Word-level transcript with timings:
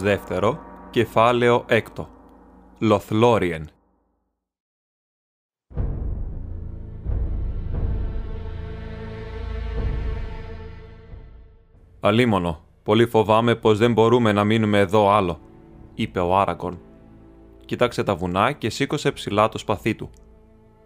δεύτερο, 0.00 0.58
κεφάλαιο 0.90 1.64
έκτο. 1.68 2.08
Λοθλόριεν. 2.78 3.68
«Αλίμονο, 12.00 12.64
πολύ 12.82 13.06
φοβάμαι 13.06 13.54
πως 13.54 13.78
δεν 13.78 13.92
μπορούμε 13.92 14.32
να 14.32 14.44
μείνουμε 14.44 14.78
εδώ 14.78 15.10
άλλο», 15.10 15.40
είπε 15.94 16.20
ο 16.20 16.38
Άραγκορν. 16.38 16.78
Κοίταξε 17.64 18.02
τα 18.02 18.14
βουνά 18.14 18.52
και 18.52 18.70
σήκωσε 18.70 19.12
ψηλά 19.12 19.48
το 19.48 19.58
σπαθί 19.58 19.94
του. 19.94 20.10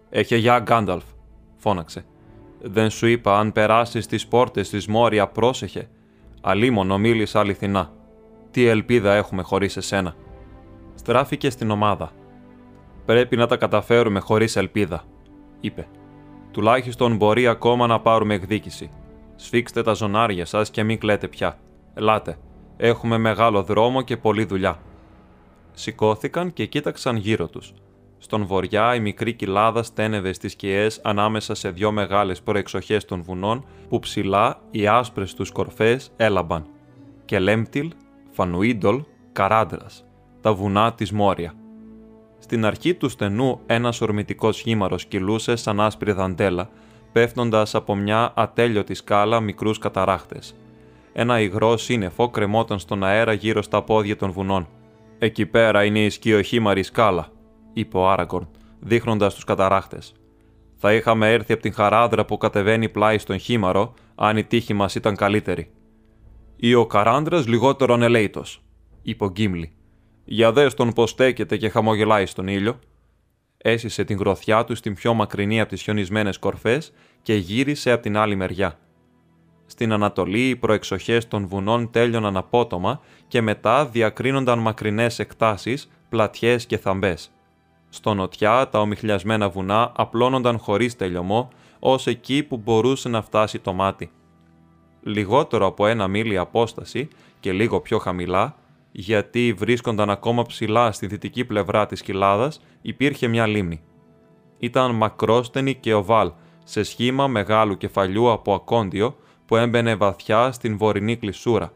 «Έχε 0.09 0.35
γεια, 0.35 0.59
Γκάνταλφ», 0.59 1.03
φώναξε. 1.55 2.05
«Δεν 2.61 2.89
σου 2.89 3.07
είπα 3.07 3.39
αν 3.39 3.51
περάσεις 3.51 4.07
τις 4.07 4.27
πόρτες 4.27 4.69
της 4.69 4.87
Μόρια 4.87 5.27
πρόσεχε. 5.27 5.89
Αλίμονο 6.41 6.97
μίλησα 6.97 7.39
αληθινά. 7.39 7.91
Τι 8.51 8.65
ελπίδα 8.65 9.13
έχουμε 9.13 9.41
χωρίς 9.41 9.77
εσένα». 9.77 10.15
Στράφηκε 10.95 11.49
στην 11.49 11.71
ομάδα. 11.71 12.11
«Πρέπει 13.05 13.35
να 13.35 13.47
τα 13.47 13.57
καταφέρουμε 13.57 14.19
χωρίς 14.19 14.55
ελπίδα», 14.55 15.03
είπε. 15.59 15.87
«Τουλάχιστον 16.51 17.15
μπορεί 17.15 17.47
ακόμα 17.47 17.87
να 17.87 17.99
πάρουμε 17.99 18.33
εκδίκηση. 18.33 18.89
Σφίξτε 19.35 19.81
τα 19.81 19.93
ζωνάρια 19.93 20.45
σας 20.45 20.69
και 20.69 20.83
μην 20.83 20.99
κλαίτε 20.99 21.27
πια. 21.27 21.57
Ελάτε. 21.93 22.37
Έχουμε 22.77 23.17
μεγάλο 23.17 23.63
δρόμο 23.63 24.01
και 24.01 24.17
πολλή 24.17 24.45
δουλειά». 24.45 24.79
Σηκώθηκαν 25.73 26.53
και 26.53 26.65
κοίταξαν 26.65 27.15
γύρω 27.15 27.47
τους. 27.47 27.73
Στον 28.17 28.45
βορειά 28.45 28.95
η 28.95 28.99
μικρή 28.99 29.33
κοιλάδα 29.33 29.83
στένευε 29.83 30.33
στις 30.33 30.51
σκιές 30.51 30.99
ανάμεσα 31.03 31.55
σε 31.55 31.69
δυο 31.69 31.91
μεγάλες 31.91 32.41
προεξοχές 32.41 33.05
των 33.05 33.21
βουνών 33.23 33.65
που 33.89 33.99
ψηλά 33.99 34.61
οι 34.71 34.87
άσπρες 34.87 35.33
τους 35.33 35.51
κορφές 35.51 36.11
έλαμπαν. 36.15 36.65
Και 37.25 37.39
Λέμπτιλ, 37.39 37.91
Φανουίντολ, 38.41 39.03
Καράντρας, 39.31 40.05
τα 40.41 40.53
βουνά 40.53 40.93
της 40.93 41.11
Μόρια. 41.11 41.53
Στην 42.39 42.65
αρχή 42.65 42.93
του 42.93 43.09
στενού 43.09 43.59
ένας 43.65 44.01
ορμητικός 44.01 44.59
χήμαρος 44.59 45.05
κυλούσε 45.05 45.55
σαν 45.55 45.79
άσπρη 45.79 46.11
δαντέλα, 46.11 46.69
πέφτοντας 47.11 47.75
από 47.75 47.95
μια 47.95 48.33
ατέλειωτη 48.35 48.93
σκάλα 48.93 49.39
μικρούς 49.39 49.77
καταράχτες. 49.77 50.55
Ένα 51.13 51.39
υγρό 51.39 51.77
σύννεφο 51.77 52.29
κρεμόταν 52.29 52.79
στον 52.79 53.03
αέρα 53.03 53.33
γύρω 53.33 53.61
στα 53.61 53.81
πόδια 53.81 54.15
των 54.15 54.31
βουνών. 54.31 54.67
«Εκεί 55.19 55.45
πέρα 55.45 55.83
είναι 55.83 55.99
η 55.99 56.09
σκιοχήμαρη 56.09 56.83
σκάλα», 56.83 57.27
είπε 57.73 57.97
ο 57.97 58.09
Άραγκορν, 58.09 58.49
δείχνοντας 58.79 59.33
τους 59.33 59.43
καταράχτες. 59.43 60.13
Θα 60.75 60.93
είχαμε 60.93 61.31
έρθει 61.33 61.53
από 61.53 61.61
την 61.61 61.73
χαράδρα 61.73 62.25
που 62.25 62.37
κατεβαίνει 62.37 62.89
πλάι 62.89 63.17
στον 63.17 63.37
χήμαρο, 63.37 63.93
αν 64.15 64.37
η 64.37 64.43
τύχη 64.43 64.73
μας 64.73 64.95
ήταν 64.95 65.15
καλύτερη. 65.15 65.71
Ή 66.63 66.73
ο 66.73 66.85
Καράντρα 66.85 67.43
λιγότερο 67.47 67.93
ανελέητο, 67.93 68.43
είπε 69.01 69.23
ο 69.23 69.29
Γκίμλι. 69.29 69.71
Για 70.23 70.51
δες 70.51 70.73
τον 70.73 70.93
πως 70.93 71.09
στέκεται 71.09 71.57
και 71.57 71.69
χαμογελάει 71.69 72.25
στον 72.25 72.47
ήλιο. 72.47 72.79
Έσυσε 73.57 74.03
την 74.03 74.17
γροθιά 74.17 74.63
του 74.63 74.75
στην 74.75 74.93
πιο 74.93 75.13
μακρινή 75.13 75.59
από 75.59 75.69
τις 75.69 75.81
χιονισμένες 75.81 76.39
κορφές 76.39 76.93
και 77.21 77.33
γύρισε 77.33 77.91
από 77.91 78.01
την 78.01 78.17
άλλη 78.17 78.35
μεριά. 78.35 78.79
Στην 79.65 79.91
Ανατολή 79.91 80.49
οι 80.49 80.55
προεξοχές 80.55 81.27
των 81.27 81.47
βουνών 81.47 81.91
τέλειωναν 81.91 82.37
απότομα 82.37 83.01
και 83.27 83.41
μετά 83.41 83.85
διακρίνονταν 83.85 84.59
μακρινές 84.59 85.19
εκτάσεις, 85.19 85.91
πλατιές 86.09 86.65
και 86.65 86.77
θαμπές. 86.77 87.31
Στο 87.89 88.13
νοτιά 88.13 88.69
τα 88.69 88.79
ομιχλιασμένα 88.79 89.49
βουνά 89.49 89.91
απλώνονταν 89.95 90.57
χωρίς 90.57 90.95
τελειωμό, 90.95 91.49
ως 91.79 92.07
εκεί 92.07 92.43
που 92.43 92.57
μπορούσε 92.57 93.09
να 93.09 93.21
φτάσει 93.21 93.59
το 93.59 93.73
μάτι. 93.73 94.11
Λιγότερο 95.03 95.65
από 95.65 95.87
ένα 95.87 96.07
μίλι 96.07 96.37
απόσταση 96.37 97.07
και 97.39 97.51
λίγο 97.51 97.79
πιο 97.79 97.97
χαμηλά, 97.97 98.55
γιατί 98.91 99.53
βρίσκονταν 99.57 100.09
ακόμα 100.09 100.43
ψηλά 100.43 100.91
στη 100.91 101.07
δυτική 101.07 101.45
πλευρά 101.45 101.85
της 101.85 102.01
κοιλάδας, 102.01 102.61
υπήρχε 102.81 103.27
μια 103.27 103.47
λίμνη. 103.47 103.81
Ήταν 104.57 104.95
μακρόστενη 104.95 105.75
και 105.75 105.93
οβάλ, 105.93 106.31
σε 106.63 106.83
σχήμα 106.83 107.27
μεγάλου 107.27 107.77
κεφαλιού 107.77 108.31
από 108.31 108.53
ακόντιο 108.53 109.15
που 109.45 109.55
έμπαινε 109.55 109.95
βαθιά 109.95 110.51
στην 110.51 110.77
βορεινή 110.77 111.15
κλεισούρα, 111.15 111.71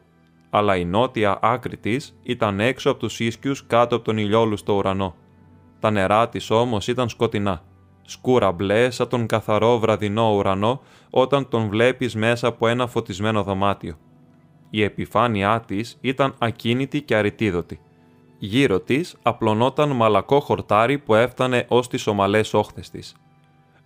αλλά 0.49 0.75
η 0.75 0.85
νότια 0.85 1.39
άκρη 1.41 1.77
της 1.77 2.17
ήταν 2.23 2.59
έξω 2.59 2.89
από 2.89 2.99
τους 2.99 3.19
ίσκιους 3.19 3.65
κάτω 3.67 3.95
από 3.95 4.05
τον 4.05 4.17
ηλιόλουστο 4.17 4.73
ουρανό. 4.73 5.15
Τα 5.79 5.91
νερά 5.91 6.29
της 6.29 6.49
όμως 6.49 6.87
ήταν 6.87 7.09
σκοτεινά, 7.09 7.63
σκούρα 8.05 8.51
μπλε 8.51 8.89
σαν 8.89 9.07
τον 9.07 9.25
καθαρό 9.25 9.79
βραδινό 9.79 10.35
ουρανό 10.35 10.81
όταν 11.09 11.47
τον 11.47 11.69
βλέπεις 11.69 12.15
μέσα 12.15 12.47
από 12.47 12.67
ένα 12.67 12.87
φωτισμένο 12.87 13.43
δωμάτιο. 13.43 13.97
Η 14.69 14.83
επιφάνειά 14.83 15.63
της 15.67 15.97
ήταν 16.01 16.35
ακίνητη 16.37 17.01
και 17.01 17.15
αριτίδωτη. 17.15 17.79
Γύρω 18.37 18.79
της 18.79 19.15
απλωνόταν 19.21 19.91
μαλακό 19.91 20.39
χορτάρι 20.39 20.97
που 20.97 21.15
έφτανε 21.15 21.65
ως 21.67 21.87
τις 21.87 22.07
ομαλές 22.07 22.53
όχθες 22.53 22.89
της. 22.89 23.15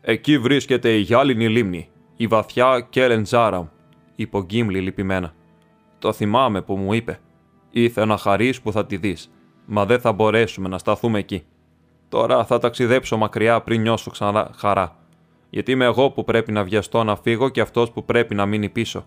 «Εκεί 0.01 0.37
βρίσκεται 0.39 0.95
η 0.95 0.99
γυάλινη 0.99 1.49
λίμνη, 1.49 1.89
η 2.15 2.27
βαθιά 2.27 2.87
Κέρεν 2.89 3.23
Τζάραμ», 3.23 3.67
είπε 4.15 4.37
ο 4.37 4.43
Γκίμλι 4.43 4.79
λυπημένα. 4.79 5.33
«Το 5.99 6.13
θυμάμαι 6.13 6.61
που 6.61 6.75
μου 6.75 6.93
είπε. 6.93 7.19
Ήθε 7.71 8.05
να 8.05 8.17
χαρείς 8.17 8.61
που 8.61 8.71
θα 8.71 8.85
τη 8.85 8.97
δεις, 8.97 9.31
μα 9.65 9.85
δεν 9.85 9.99
θα 9.99 10.11
μπορέσουμε 10.11 10.69
να 10.69 10.77
σταθούμε 10.77 11.19
εκεί». 11.19 11.43
Τώρα 12.09 12.45
θα 12.45 12.59
ταξιδέψω 12.59 13.17
μακριά 13.17 13.61
πριν 13.61 13.81
νιώσω 13.81 14.11
ξανά 14.11 14.51
χαρά. 14.55 14.97
Γιατί 15.49 15.71
είμαι 15.71 15.85
εγώ 15.85 16.11
που 16.11 16.23
πρέπει 16.23 16.51
να 16.51 16.63
βιαστώ 16.63 17.03
να 17.03 17.15
φύγω 17.15 17.49
και 17.49 17.61
αυτός 17.61 17.91
που 17.91 18.05
πρέπει 18.05 18.35
να 18.35 18.45
μείνει 18.45 18.69
πίσω. 18.69 19.05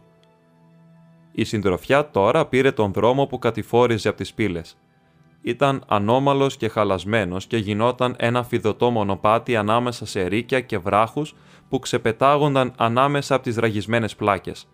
Η 1.32 1.44
συντροφιά 1.44 2.10
τώρα 2.10 2.46
πήρε 2.46 2.70
τον 2.70 2.92
δρόμο 2.92 3.26
που 3.26 3.38
κατηφόριζε 3.38 4.08
από 4.08 4.16
τις 4.16 4.34
πύλες. 4.34 4.76
Ήταν 5.42 5.84
ανώμαλος 5.88 6.56
και 6.56 6.68
χαλασμένος 6.68 7.46
και 7.46 7.56
γινόταν 7.56 8.14
ένα 8.18 8.42
φιδωτό 8.42 8.90
μονοπάτι 8.90 9.56
ανάμεσα 9.56 10.06
σε 10.06 10.26
ρίκια 10.26 10.60
και 10.60 10.78
βράχους 10.78 11.34
που 11.69 11.78
ξεπετάγονταν 11.78 12.72
ανάμεσα 12.76 13.34
από 13.34 13.44
τις 13.44 13.56
ραγισμένες 13.56 14.16
πλάκες. 14.16 14.69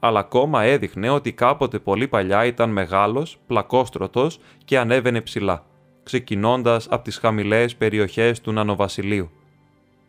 Αλλά 0.00 0.18
ακόμα 0.18 0.62
έδειχνε 0.62 1.10
ότι 1.10 1.32
κάποτε 1.32 1.78
πολύ 1.78 2.08
παλιά 2.08 2.44
ήταν 2.44 2.70
μεγάλος, 2.70 3.38
πλακόστρωτος 3.46 4.38
και 4.64 4.78
ανέβαινε 4.78 5.20
ψηλά 5.20 5.64
ξεκινώντας 6.02 6.86
από 6.90 7.04
τις 7.04 7.16
χαμηλές 7.18 7.76
περιοχές 7.76 8.40
του 8.40 8.52
Νανοβασιλείου. 8.52 9.30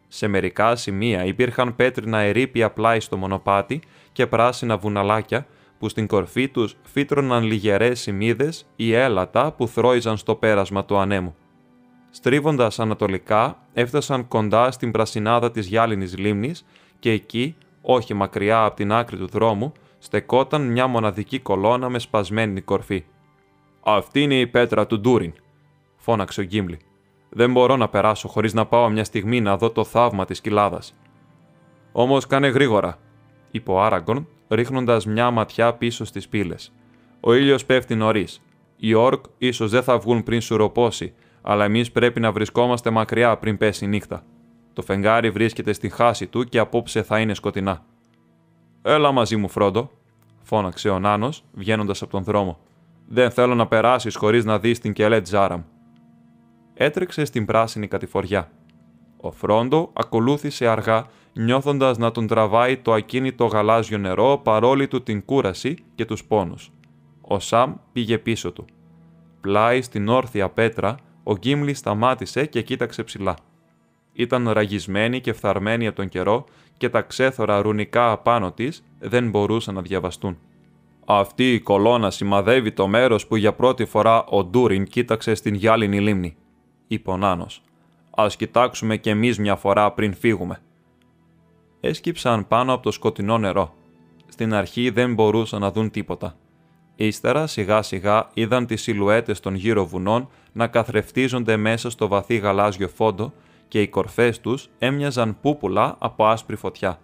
Σε 0.08 0.28
μερικά 0.28 0.76
σημεία 0.76 1.26
υπήρχαν 1.26 1.76
πέτρινα 1.76 2.20
ερήπια 2.20 2.72
πλάι 2.72 3.00
στο 3.00 3.18
μονοπάτι 3.18 3.82
και 4.12 4.28
πράσινα 4.28 4.78
βουναλάκια 4.78 5.46
που 5.80 5.90
στην 5.90 6.08
κορφή 6.08 6.48
τους 6.48 6.76
φύτρωναν 6.84 7.44
λιγερές 7.44 8.00
σημείδες 8.00 8.66
ή 8.76 8.94
έλατα 8.94 9.52
που 9.52 9.68
θρώιζαν 9.68 10.18
στο 10.18 10.36
πέρασμα 10.36 10.86
του 10.86 10.98
ανέμου. 10.98 11.36
Στρίβοντας 12.10 12.80
ανατολικά, 12.80 13.58
έφτασαν 13.74 14.28
κοντά 14.28 14.72
στην 14.72 14.92
πρασινάδα 14.92 15.52
της 15.52 15.68
γυάλινης 15.68 16.18
λίμνης 16.18 16.66
και 17.00 17.12
εκεί, 17.12 17.56
όχι 17.82 18.14
μακριά 18.14 18.64
από 18.64 18.76
την 18.76 18.92
άκρη 18.92 19.18
του 19.18 19.28
δρόμου, 19.28 19.72
στεκόταν 20.00 20.62
μια 20.62 20.88
μοναδική 20.88 21.40
κολόνα 21.40 21.90
με 21.90 22.00
σπασμένη 22.00 22.62
κορφή. 22.62 23.04
«Αυτή 23.84 24.22
είναι 24.22 24.40
η 24.40 24.48
πέτρα 24.48 24.88
του 24.88 25.00
Ντούριν», 25.00 25.34
φώναξε 26.02 26.42
ο 26.42 26.44
Γκίμλι. 26.44 26.80
Δεν 27.30 27.52
μπορώ 27.52 27.76
να 27.76 27.90
περάσω 27.90 28.28
χωρίς 28.28 28.54
να 28.54 28.66
πάω 28.66 28.90
μια 28.90 29.04
στιγμή 29.04 29.42
να 29.42 29.58
δω 29.58 29.70
το 29.70 29.84
θαύμα 29.84 30.26
της 30.26 30.42
κοιλάδας. 30.42 30.96
Όμως 31.92 32.28
κάνε 32.28 32.48
γρήγορα, 32.48 32.98
είπε 33.52 33.72
ο 33.72 33.82
Άραγκον, 33.82 34.28
ρίχνοντας 34.48 35.06
μια 35.06 35.32
ματιά 35.32 35.74
πίσω 35.74 36.06
στις 36.06 36.28
πύλες. 36.28 36.74
Ο 37.20 37.34
ήλιος 37.34 37.66
πέφτει 37.66 37.96
νωρίς. 37.96 38.42
Οι 38.78 38.94
όρκ 38.94 39.24
ίσως 39.38 39.72
δεν 39.72 39.84
θα 39.84 39.98
βγουν 39.98 40.24
πριν 40.24 40.42
σουροπώσει, 40.42 41.14
αλλά 41.42 41.66
εμείς 41.66 41.92
πρέπει 41.92 42.20
να 42.20 42.32
βρισκόμαστε 42.32 42.90
μακριά 42.90 43.38
πριν 43.38 43.58
πέσει 43.58 43.86
η 43.86 43.88
νύχτα. 43.88 44.24
Το 44.74 44.82
φεγγάρι 44.82 45.30
βρίσκεται 45.30 45.74
στη 45.74 45.90
χάση 45.90 46.28
του 46.28 46.44
και 46.44 46.60
απόψε 46.60 47.02
θα 47.02 47.20
είναι 47.20 47.34
σκοτεινά. 47.34 47.86
Έλα 48.82 49.12
μαζί 49.12 49.36
μου, 49.36 49.50
Φρόντο, 49.50 49.92
φώναξε 50.44 50.90
ο 50.90 51.00
Νάνος, 51.00 51.44
βγαίνοντας 51.52 52.02
από 52.02 52.12
τον 52.12 52.24
δρόμο. 52.24 52.60
Δεν 53.08 53.32
θέλω 53.32 53.56
να 53.56 53.68
περάσεις 53.68 54.16
χωρίς 54.16 54.46
να 54.46 54.60
δεις 54.60 54.80
την 54.80 54.94
Κελέτ 54.94 55.28
Ζάραμ 55.28 55.62
έτρεξε 56.74 57.26
στην 57.26 57.46
πράσινη 57.46 57.88
κατηφοριά. 57.88 58.52
Ο 59.18 59.32
Φρόντο 59.32 59.90
ακολούθησε 59.94 60.68
αργά, 60.68 61.06
νιώθοντας 61.34 61.98
να 61.98 62.12
τον 62.12 62.28
τραβάει 62.28 62.78
το 62.78 62.94
ακίνητο 62.94 63.46
γαλάζιο 63.46 63.98
νερό 63.98 64.42
παρόλη 64.44 64.88
του 64.88 65.04
την 65.04 65.26
κούραση 65.26 65.76
και 65.96 66.06
τους 66.06 66.24
πόνους. 66.24 66.72
Ο 67.22 67.40
Σαμ 67.40 67.74
πήγε 67.92 68.18
πίσω 68.18 68.52
του. 68.52 68.66
Πλάι 69.42 69.82
στην 69.82 70.08
όρθια 70.08 70.50
πέτρα, 70.50 70.98
ο 71.24 71.38
Γκίμλι 71.38 71.74
σταμάτησε 71.74 72.46
και 72.46 72.62
κοίταξε 72.62 73.04
ψηλά. 73.04 73.36
Ήταν 74.14 74.50
ραγισμένη 74.50 75.22
και 75.22 75.34
φθαρμένη 75.34 75.88
από 75.88 75.96
τον 75.96 76.10
καιρό 76.10 76.46
και 76.78 76.90
τα 76.90 77.02
ξέθωρα 77.02 77.62
ρουνικά 77.62 78.12
απάνω 78.12 78.52
της 78.52 78.84
δεν 79.00 79.30
μπορούσαν 79.30 79.76
να 79.76 79.82
διαβαστούν. 79.82 80.38
Αυτή 81.06 81.54
η 81.54 81.60
κολόνα 81.60 82.12
σημαδεύει 82.12 82.72
το 82.72 82.88
μέρος 82.88 83.28
που 83.28 83.36
για 83.36 83.54
πρώτη 83.54 83.86
φορά 83.86 84.24
ο 84.26 84.44
Ντούριν 84.44 84.84
κοίταξε 84.86 85.36
στην 85.36 85.54
γυάλινη 85.54 86.00
λίμνη, 86.00 86.36
είπε 86.94 87.12
ο 87.12 87.18
Νάνος. 87.18 87.62
Ας 88.16 88.36
κοιτάξουμε 88.36 88.98
κι 88.98 89.10
εμείς 89.10 89.40
μια 89.40 89.56
φορά 89.56 89.92
πριν 89.92 90.14
φύγουμε. 90.14 90.62
Έσκυψαν 91.80 92.48
πάνω 92.48 92.74
από 92.74 92.84
το 92.84 92.92
σκοτεινό 92.92 93.38
νερό. 93.38 93.74
Στην 94.28 94.54
αρχή 94.54 94.90
δεν 94.90 95.14
μπορούσαν 95.14 95.62
να 95.62 95.72
δουν 95.72 95.92
τίποτα. 95.92 96.36
Ύστερα 96.96 97.48
σιγά 97.48 97.82
σιγά 97.82 98.30
είδαν 98.34 98.66
τις 98.66 98.82
σιλουέτες 98.82 99.40
των 99.40 99.56
γύρω 99.56 99.86
βουνών 99.86 100.30
να 100.52 100.68
καθρεφτίζονται 100.68 101.58
μέσα 101.58 101.90
στο 101.90 102.08
βαθύ 102.08 102.36
γαλάζιο 102.36 102.88
φόντο 102.88 103.34
και 103.68 103.82
οι 103.82 103.88
κορφές 103.88 104.40
τους 104.40 104.70
έμοιαζαν 104.80 105.38
πούπουλα 105.42 105.96
από 106.00 106.26
άσπρη 106.26 106.56
φωτιά. 106.56 107.00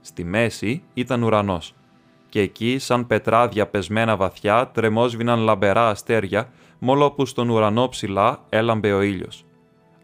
Στη 0.00 0.24
μέση 0.24 0.82
ήταν 0.94 1.22
ουρανός 1.22 1.74
και 2.28 2.40
εκεί 2.40 2.78
σαν 2.78 3.06
πετράδια 3.06 3.66
πεσμένα 3.66 4.16
βαθιά 4.16 4.68
τρεμόσβηναν 4.68 5.40
λαμπερά 5.40 5.88
αστέρια 5.88 6.48
μόλο 6.84 7.10
που 7.10 7.26
στον 7.26 7.48
ουρανό 7.48 7.88
ψηλά 7.88 8.44
έλαμπε 8.48 8.92
ο 8.92 9.02
ήλιος. 9.02 9.44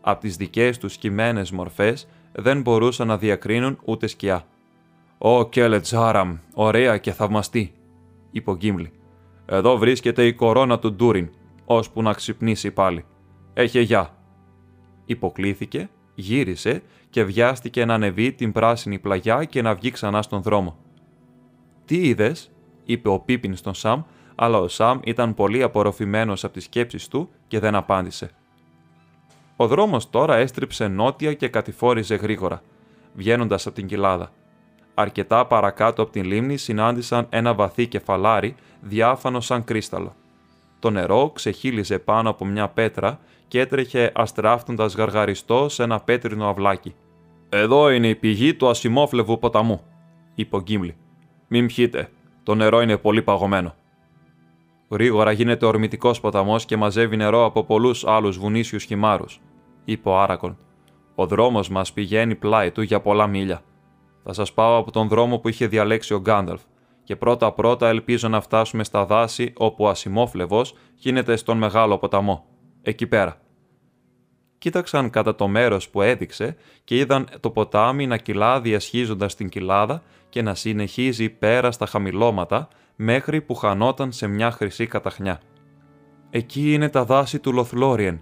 Από 0.01 0.21
τις 0.21 0.37
δικές 0.37 0.79
τους 0.79 0.97
κειμένες 0.97 1.51
μορφές 1.51 2.09
δεν 2.33 2.61
μπορούσαν 2.61 3.07
να 3.07 3.19
διακρίνουν 3.19 3.79
ούτε 3.85 4.07
σκιά. 4.07 4.45
«Ω 5.19 5.49
Κέλετ 5.49 5.87
Ζάραμ, 5.87 6.39
ωραία 6.55 6.99
και 6.99 7.13
θαυμαστή», 7.13 7.73
είπε 8.31 8.51
ο 8.51 8.57
Γκίμλι. 8.57 8.93
«Εδώ 9.47 9.77
βρίσκεται 9.77 10.27
η 10.27 10.33
κορώνα 10.33 10.79
του 10.79 10.93
Ντούριν, 10.93 11.31
ώσπου 11.65 12.03
να 12.03 12.13
ξυπνήσει 12.13 12.71
πάλι. 12.71 13.05
Έχε 13.55 13.81
γεια». 13.81 14.15
Υποκλήθηκε, 15.05 15.91
γύρισε 16.15 16.83
και 17.11 17.25
βιάστηκε 17.25 17.85
να 17.85 17.95
ανεβεί 17.95 18.33
την 18.33 18.53
πράσινη 18.53 18.99
πλαγιά 18.99 19.45
και 19.45 19.63
να 19.63 19.75
βγει 19.75 19.91
ξανά 19.91 20.23
στον 20.23 20.43
δρόμο. 20.43 20.77
«Τι 21.85 22.09
είδες, 22.09 22.51
είπε 22.85 23.09
ο 23.09 23.19
Πίπιν 23.19 23.57
στον 23.57 23.75
Σαμ, 23.75 24.03
αλλά 24.41 24.59
ο 24.59 24.69
Σαμ 24.69 24.99
ήταν 25.05 25.35
πολύ 25.35 25.63
απορροφημένος 25.63 26.45
από 26.45 26.53
τις 26.53 26.65
σκέψεις 26.65 27.09
του 27.09 27.31
και 27.49 27.59
δεν 27.59 27.75
απάντησε. 27.75 28.31
Ο 29.57 29.67
δρόμος 29.67 30.11
τώρα 30.11 30.37
έστριψε 30.37 30.89
νότια 30.89 31.35
και 31.35 31.49
κατηφόριζε 31.49 32.15
γρήγορα, 32.15 32.63
βγαίνοντας 33.15 33.67
από 33.67 33.75
την 33.75 33.87
κοιλάδα. 33.87 34.33
Αρκετά 34.95 35.47
παρακάτω 35.47 36.03
από 36.03 36.13
την 36.13 36.25
λίμνη 36.25 36.57
συνάντησαν 36.57 37.27
ένα 37.31 37.55
βαθύ 37.55 37.87
κεφαλάρι, 37.87 38.55
διάφανο 38.81 39.41
σαν 39.41 39.65
κρίσταλο. 39.65 40.15
Το 40.79 40.91
νερό 40.91 41.31
ξεχύλιζε 41.35 41.99
πάνω 41.99 42.31
από 42.31 42.45
μια 42.45 42.69
πέτρα 42.69 43.19
και 43.49 43.61
έτρεχε 43.61 44.13
αστράφτοντας 44.15 44.95
γαργαριστό 44.95 45.69
σε 45.69 45.83
ένα 45.83 46.01
πέτρινο 46.01 46.49
αυλάκι. 46.49 46.95
Εδώ 47.49 47.91
είναι 47.91 48.09
η 48.09 48.15
πηγή 48.15 48.55
του 48.55 48.69
ασημόφλεβου 48.69 49.39
ποταμού, 49.39 49.81
είπε 50.35 50.57
ο 50.57 50.61
Γκίμλι. 50.61 50.97
Μην 51.49 51.67
πιείτε, 51.67 52.09
το 52.43 52.55
νερό 52.55 52.81
είναι 52.81 52.97
πολύ 52.97 53.23
παγωμένο. 53.23 53.75
Γρήγορα 54.89 55.33
γίνεται 55.33 55.67
ορμητικός 55.67 56.21
ποταμός 56.21 56.65
και 56.65 56.77
μαζεύει 56.77 57.17
νερό 57.17 57.45
από 57.45 57.65
πολλούς 57.65 58.07
άλλους 58.07 58.39
βουνίσιους 58.39 58.85
χυμάρους 58.85 59.41
είπε 59.85 60.09
ο 60.09 60.19
Άρακον. 60.19 60.59
Ο 61.15 61.27
δρόμος 61.27 61.69
μας 61.69 61.93
πηγαίνει 61.93 62.35
πλάι 62.35 62.71
του 62.71 62.83
για 62.83 63.01
πολλά 63.01 63.27
μίλια. 63.27 63.63
Θα 64.25 64.33
σας 64.33 64.53
πάω 64.53 64.77
από 64.77 64.91
τον 64.91 65.09
δρόμο 65.09 65.39
που 65.39 65.49
είχε 65.49 65.67
διαλέξει 65.67 66.15
ο 66.15 66.21
Γκάνταλφ, 66.21 66.63
και 67.05 67.17
πρώτα-πρώτα 67.17 67.89
ελπίζω 67.89 68.29
να 68.29 68.41
φτάσουμε 68.41 68.85
στα 68.85 69.05
δάση 69.05 69.53
όπου 69.57 69.85
ο 69.85 69.89
Ασημόφλεβος 69.89 70.75
γίνεται 70.95 71.37
στον 71.37 71.59
μεγάλο 71.59 71.99
ποταμό. 71.99 72.45
Εκεί 72.83 73.07
πέρα. 73.07 73.41
Κοίταξαν 74.59 75.11
κατά 75.11 75.35
το 75.35 75.49
μέρος 75.49 75.89
που 75.89 76.03
έδειξε 76.03 76.57
και 76.85 76.97
είδαν 76.97 77.29
το 77.41 77.51
ποτάμι 77.51 78.07
να 78.07 78.17
κυλά 78.17 78.61
διασχίζοντας 78.61 79.35
την 79.35 79.49
κοιλάδα 79.49 80.03
και 80.29 80.43
να 80.43 80.55
συνεχίζει 80.55 81.29
πέρα 81.29 81.71
στα 81.71 81.87
χαμηλώματα 81.87 82.69
μέχρι 83.01 83.41
που 83.41 83.55
χανόταν 83.55 84.13
σε 84.13 84.27
μια 84.27 84.51
χρυσή 84.51 84.87
καταχνιά. 84.87 85.41
«Εκεί 86.31 86.73
είναι 86.73 86.89
τα 86.89 87.05
δάση 87.05 87.39
του 87.39 87.53
Λοθλόριεν», 87.53 88.21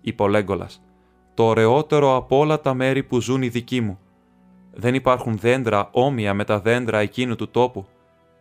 είπε 0.00 0.22
ο 0.22 0.28
Λέγκολας 0.28 0.82
το 1.40 1.46
ωραιότερο 1.46 2.16
από 2.16 2.38
όλα 2.38 2.60
τα 2.60 2.74
μέρη 2.74 3.02
που 3.02 3.20
ζουν 3.20 3.42
οι 3.42 3.48
δικοί 3.48 3.80
μου. 3.80 3.98
Δεν 4.72 4.94
υπάρχουν 4.94 5.38
δέντρα 5.38 5.88
όμοια 5.92 6.34
με 6.34 6.44
τα 6.44 6.60
δέντρα 6.60 6.98
εκείνου 6.98 7.36
του 7.36 7.50
τόπου, 7.50 7.86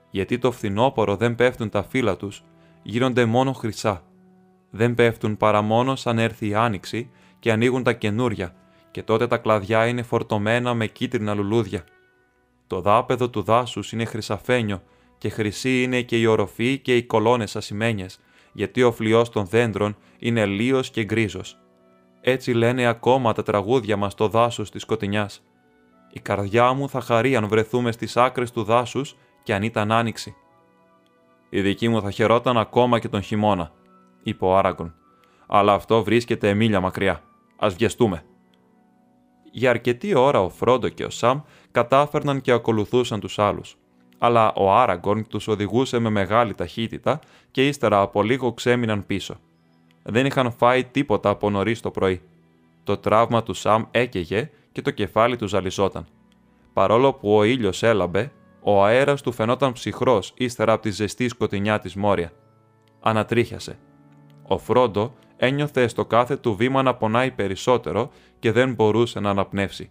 γιατί 0.09 0.37
το 0.37 0.51
φθινόπωρο 0.51 1.15
δεν 1.15 1.35
πέφτουν 1.35 1.69
τα 1.69 1.83
φύλλα 1.83 2.15
τους, 2.17 2.43
γίνονται 2.83 3.25
μόνο 3.25 3.53
χρυσά. 3.53 4.03
Δεν 4.69 4.93
πέφτουν 4.93 5.37
παρά 5.37 5.61
μόνο 5.61 5.95
σαν 5.95 6.19
έρθει 6.19 6.47
η 6.47 6.55
άνοιξη 6.55 7.09
και 7.39 7.51
ανοίγουν 7.51 7.83
τα 7.83 7.93
καινούρια, 7.93 8.55
και 8.91 9.03
τότε 9.03 9.27
τα 9.27 9.37
κλαδιά 9.37 9.87
είναι 9.87 10.01
φορτωμένα 10.01 10.73
με 10.73 10.87
κίτρινα 10.87 11.33
λουλούδια. 11.33 11.83
Το 12.67 12.81
δάπεδο 12.81 13.29
του 13.29 13.41
δάσους 13.41 13.91
είναι 13.91 14.05
χρυσαφένιο 14.05 14.81
και 15.19 15.29
χρυσή 15.29 15.83
είναι 15.83 16.01
και 16.01 16.19
η 16.19 16.25
οροφή 16.25 16.79
και 16.79 16.95
οι 16.95 17.03
κολόνες 17.03 17.55
ασημένιες, 17.55 18.19
γιατί 18.53 18.83
ο 18.83 18.91
φλοιός 18.91 19.29
των 19.29 19.45
δέντρων 19.45 19.95
είναι 20.19 20.45
λίος 20.45 20.89
και 20.89 21.03
γκρίζος. 21.03 21.57
Έτσι 22.21 22.53
λένε 22.53 22.85
ακόμα 22.85 23.33
τα 23.33 23.43
τραγούδια 23.43 23.97
μας 23.97 24.11
στο 24.11 24.27
δάσος 24.27 24.71
της 24.71 24.81
σκοτεινιάς. 24.81 25.43
Η 26.11 26.19
καρδιά 26.19 26.73
μου 26.73 26.89
θα 26.89 27.01
χαρεί 27.01 27.35
αν 27.35 27.47
βρεθούμε 27.47 27.91
στις 27.91 28.17
άκρες 28.17 28.51
του 28.51 28.63
δάσους 28.63 29.15
και 29.43 29.53
αν 29.53 29.63
ήταν 29.63 29.91
άνοιξη. 29.91 30.35
Η 31.49 31.61
δική 31.61 31.89
μου 31.89 32.01
θα 32.01 32.11
χαιρόταν 32.11 32.57
ακόμα 32.57 32.99
και 32.99 33.09
τον 33.09 33.21
χειμώνα, 33.21 33.71
είπε 34.23 34.45
ο 34.45 34.57
Άραγκον. 34.57 34.93
Αλλά 35.47 35.73
αυτό 35.73 36.03
βρίσκεται 36.03 36.49
εμίλια 36.49 36.79
μακριά. 36.79 37.23
Ας 37.57 37.75
βιαστούμε. 37.75 38.23
Για 39.51 39.69
αρκετή 39.69 40.15
ώρα 40.15 40.41
ο 40.41 40.49
Φρόντο 40.49 40.89
και 40.89 41.03
ο 41.03 41.09
Σαμ 41.09 41.41
κατάφερναν 41.71 42.41
και 42.41 42.51
ακολουθούσαν 42.51 43.19
τους 43.19 43.39
άλλους. 43.39 43.77
Αλλά 44.19 44.53
ο 44.53 44.73
Άραγκον 44.73 45.27
τους 45.27 45.47
οδηγούσε 45.47 45.99
με 45.99 46.09
μεγάλη 46.09 46.53
ταχύτητα 46.53 47.19
και 47.51 47.67
ύστερα 47.67 48.01
από 48.01 48.23
λίγο 48.23 48.53
ξέμειναν 48.53 49.05
πίσω 49.05 49.37
δεν 50.03 50.25
είχαν 50.25 50.51
φάει 50.51 50.83
τίποτα 50.83 51.29
από 51.29 51.49
νωρίς 51.49 51.81
το 51.81 51.91
πρωί. 51.91 52.21
Το 52.83 52.97
τραύμα 52.97 53.43
του 53.43 53.53
Σαμ 53.53 53.83
έκαιγε 53.91 54.49
και 54.71 54.81
το 54.81 54.91
κεφάλι 54.91 55.35
του 55.35 55.47
ζαλιζόταν. 55.47 56.05
Παρόλο 56.73 57.13
που 57.13 57.35
ο 57.35 57.43
ήλιος 57.43 57.83
έλαμπε, 57.83 58.31
ο 58.61 58.83
αέρας 58.83 59.21
του 59.21 59.31
φαινόταν 59.31 59.71
ψυχρός 59.73 60.33
ύστερα 60.37 60.73
από 60.73 60.81
τη 60.81 60.91
ζεστή 60.91 61.27
σκοτεινιά 61.27 61.79
της 61.79 61.95
Μόρια. 61.95 62.31
Ανατρίχιασε. 62.99 63.77
Ο 64.43 64.57
Φρόντο 64.57 65.13
ένιωθε 65.37 65.87
στο 65.87 66.05
κάθε 66.05 66.35
του 66.35 66.55
βήμα 66.55 66.81
να 66.81 66.95
πονάει 66.95 67.31
περισσότερο 67.31 68.11
και 68.39 68.51
δεν 68.51 68.73
μπορούσε 68.73 69.19
να 69.19 69.29
αναπνεύσει. 69.29 69.89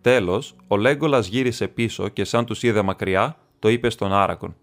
Τέλος, 0.00 0.54
ο 0.66 0.76
Λέγκολας 0.76 1.26
γύρισε 1.26 1.68
πίσω 1.68 2.08
και 2.08 2.24
σαν 2.24 2.44
τους 2.44 2.62
είδε 2.62 2.82
μακριά, 2.82 3.36
το 3.60 3.68
είπε 3.68 3.90
στον 3.90 4.12
Άρακον. 4.12 4.56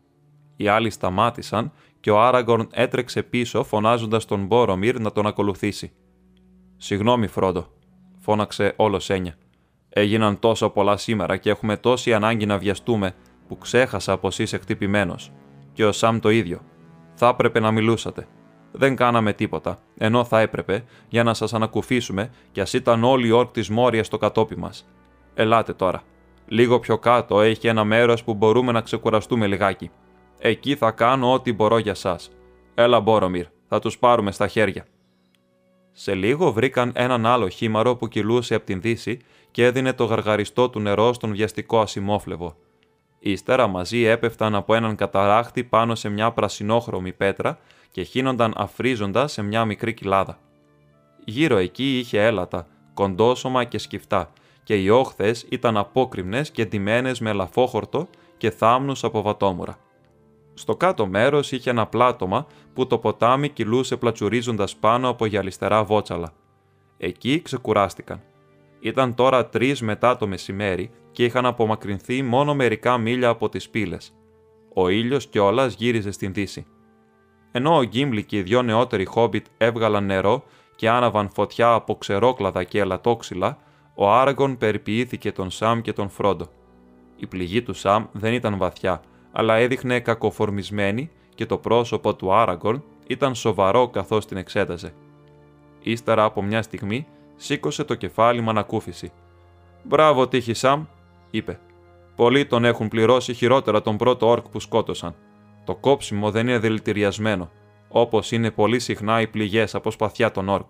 Οι 0.55 0.67
άλλοι 0.67 0.89
σταμάτησαν 0.89 1.71
και 1.99 2.11
ο 2.11 2.21
Άραγκορν 2.21 2.67
έτρεξε 2.71 3.23
πίσω 3.23 3.63
φωνάζοντας 3.63 4.25
τον 4.25 4.45
Μπόρομιρ 4.45 4.99
να 4.99 5.11
τον 5.11 5.27
ακολουθήσει. 5.27 5.91
«Συγγνώμη, 6.77 7.27
Φρόντο», 7.27 7.67
φώναξε 8.17 8.73
όλος 8.75 9.09
έννοια. 9.09 9.35
«Έγιναν 9.89 10.39
τόσο 10.39 10.69
πολλά 10.69 10.97
σήμερα 10.97 11.37
και 11.37 11.49
έχουμε 11.49 11.77
τόση 11.77 12.13
ανάγκη 12.13 12.45
να 12.45 12.57
βιαστούμε 12.57 13.15
που 13.47 13.57
ξέχασα 13.57 14.17
πως 14.17 14.39
είσαι 14.39 14.57
χτυπημένος. 14.57 15.31
Και 15.73 15.85
ο 15.85 15.91
Σαμ 15.91 16.19
το 16.19 16.29
ίδιο. 16.29 16.59
Θα 17.13 17.27
έπρεπε 17.27 17.59
να 17.59 17.71
μιλούσατε. 17.71 18.27
Δεν 18.71 18.95
κάναμε 18.95 19.33
τίποτα, 19.33 19.81
ενώ 19.97 20.23
θα 20.23 20.39
έπρεπε, 20.39 20.83
για 21.07 21.23
να 21.23 21.33
σας 21.33 21.53
ανακουφίσουμε 21.53 22.31
κι 22.51 22.61
ας 22.61 22.73
ήταν 22.73 23.03
όλοι 23.03 23.27
οι 23.27 23.31
όρκ 23.31 23.51
της 23.51 23.69
Μόριας 23.69 24.05
στο 24.05 24.17
κατόπι 24.17 24.57
μας. 24.57 24.87
Ελάτε 25.33 25.73
τώρα. 25.73 26.03
Λίγο 26.47 26.79
πιο 26.79 26.97
κάτω 26.97 27.41
έχει 27.41 27.67
ένα 27.67 27.83
μέρος 27.83 28.23
που 28.23 28.33
μπορούμε 28.33 28.71
να 28.71 28.81
ξεκουραστούμε 28.81 29.47
λιγάκι. 29.47 29.91
Εκεί 30.39 30.75
θα 30.75 30.91
κάνω 30.91 31.33
ό,τι 31.33 31.53
μπορώ 31.53 31.77
για 31.77 31.93
σας. 31.93 32.31
Έλα, 32.75 32.99
Μπόρομιρ, 32.99 33.45
θα 33.67 33.79
τους 33.79 33.97
πάρουμε 33.97 34.31
στα 34.31 34.47
χέρια. 34.47 34.85
Σε 35.91 36.13
λίγο 36.13 36.51
βρήκαν 36.51 36.91
έναν 36.95 37.25
άλλο 37.25 37.47
χήμαρο 37.47 37.95
που 37.95 38.07
κυλούσε 38.07 38.55
από 38.55 38.65
την 38.65 38.81
δύση 38.81 39.19
και 39.51 39.65
έδινε 39.65 39.93
το 39.93 40.05
γαργαριστό 40.05 40.69
του 40.69 40.79
νερό 40.79 41.13
στον 41.13 41.31
βιαστικό 41.31 41.79
ασημόφλεβο. 41.79 42.55
Ύστερα 43.19 43.67
μαζί 43.67 44.03
έπεφταν 44.03 44.55
από 44.55 44.73
έναν 44.73 44.95
καταράχτη 44.95 45.63
πάνω 45.63 45.95
σε 45.95 46.09
μια 46.09 46.31
πρασινόχρωμη 46.31 47.13
πέτρα 47.13 47.59
και 47.91 48.03
χύνονταν 48.03 48.53
αφρίζοντας 48.57 49.31
σε 49.31 49.41
μια 49.41 49.65
μικρή 49.65 49.93
κοιλάδα. 49.93 50.39
Γύρω 51.25 51.57
εκεί 51.57 51.99
είχε 51.99 52.25
έλατα, 52.25 52.67
κοντόσωμα 52.93 53.63
και 53.63 53.77
σκυφτά, 53.77 54.31
και 54.67 54.75
οι 54.75 54.89
όχθες 54.89 55.45
ήταν 55.49 55.77
απόκριμνες 55.77 56.51
και 56.51 56.65
ντυμένες 56.65 57.19
με 57.19 57.33
λαφόχορτο 57.33 58.07
και 58.37 58.51
θάμνους 58.51 59.03
από 59.03 59.21
βατόμουρα. 59.21 59.77
Στο 60.53 60.75
κάτω 60.75 61.07
μέρος 61.07 61.51
είχε 61.51 61.69
ένα 61.69 61.87
πλάτωμα 61.87 62.47
που 62.73 62.87
το 62.87 62.97
ποτάμι 62.97 63.49
κυλούσε 63.49 63.97
πλατσουρίζοντας 63.97 64.75
πάνω 64.75 65.09
από 65.09 65.25
γυαλιστερά 65.25 65.83
βότσαλα. 65.83 66.33
Εκεί 66.97 67.41
ξεκουράστηκαν. 67.41 68.21
Ήταν 68.79 69.15
τώρα 69.15 69.45
τρεις 69.45 69.81
μετά 69.81 70.17
το 70.17 70.27
μεσημέρι 70.27 70.91
και 71.11 71.23
είχαν 71.23 71.45
απομακρυνθεί 71.45 72.21
μόνο 72.21 72.55
μερικά 72.55 72.97
μίλια 72.97 73.29
από 73.29 73.49
τις 73.49 73.69
πύλες. 73.69 74.13
Ο 74.73 74.89
ήλιος 74.89 75.27
κιόλας 75.27 75.73
γύριζε 75.73 76.11
στην 76.11 76.33
δύση. 76.33 76.65
Ενώ 77.51 77.77
ο 77.77 77.83
Γκίμπλι 77.83 78.23
και 78.23 78.37
οι 78.37 78.41
δυο 78.41 78.61
νεότεροι 78.61 79.05
χόμπιτ 79.05 79.45
έβγαλαν 79.57 80.05
νερό 80.05 80.43
και 80.75 80.89
άναβαν 80.89 81.29
φωτιά 81.29 81.73
από 81.73 81.95
ξερόκλαδα 81.95 82.63
και 82.63 82.79
ελατόξυλα, 82.79 83.57
ο 83.99 84.11
Άραγκον 84.11 84.57
περιποιήθηκε 84.57 85.31
τον 85.31 85.49
Σαμ 85.49 85.81
και 85.81 85.93
τον 85.93 86.09
Φρόντο. 86.09 86.47
Η 87.15 87.27
πληγή 87.27 87.61
του 87.61 87.73
Σαμ 87.73 88.05
δεν 88.11 88.33
ήταν 88.33 88.57
βαθιά, 88.57 89.01
αλλά 89.31 89.55
έδειχνε 89.55 89.99
κακοφορμισμένη 89.99 91.09
και 91.35 91.45
το 91.45 91.57
πρόσωπο 91.57 92.15
του 92.15 92.33
Άραγκον 92.33 92.83
ήταν 93.07 93.35
σοβαρό 93.35 93.87
καθώς 93.87 94.25
την 94.25 94.37
εξέταζε. 94.37 94.93
Ύστερα 95.81 96.23
από 96.23 96.41
μια 96.41 96.61
στιγμή 96.61 97.07
σήκωσε 97.35 97.83
το 97.83 97.95
κεφάλι 97.95 98.41
με 98.41 98.49
ανακούφιση. 98.49 99.11
«Μπράβο, 99.83 100.27
τύχη 100.27 100.53
Σαμ», 100.53 100.85
είπε. 101.31 101.59
«Πολλοί 102.15 102.45
τον 102.45 102.65
έχουν 102.65 102.87
πληρώσει 102.87 103.33
χειρότερα 103.33 103.81
τον 103.81 103.97
πρώτο 103.97 104.27
όρκ 104.27 104.49
που 104.49 104.59
σκότωσαν. 104.59 105.15
Το 105.63 105.75
κόψιμο 105.75 106.31
δεν 106.31 106.47
είναι 106.47 106.59
δηλητηριασμένο, 106.59 107.49
όπως 107.89 108.31
είναι 108.31 108.51
πολύ 108.51 108.79
συχνά 108.79 109.21
οι 109.21 109.27
πληγές 109.27 109.75
από 109.75 109.91
σπαθιά 109.91 110.31
των 110.31 110.49
όρκ. 110.49 110.69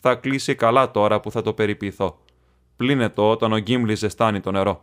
Θα 0.00 0.14
κλείσει 0.14 0.54
καλά 0.54 0.90
τώρα 0.90 1.20
που 1.20 1.30
θα 1.30 1.42
το 1.42 1.52
περιποιηθώ. 1.52 2.18
Πλύνε 2.80 3.08
το 3.08 3.30
όταν 3.30 3.52
ο 3.52 3.58
Γκίμπλι 3.58 3.94
ζεστάνει 3.94 4.40
το 4.40 4.50
νερό. 4.50 4.80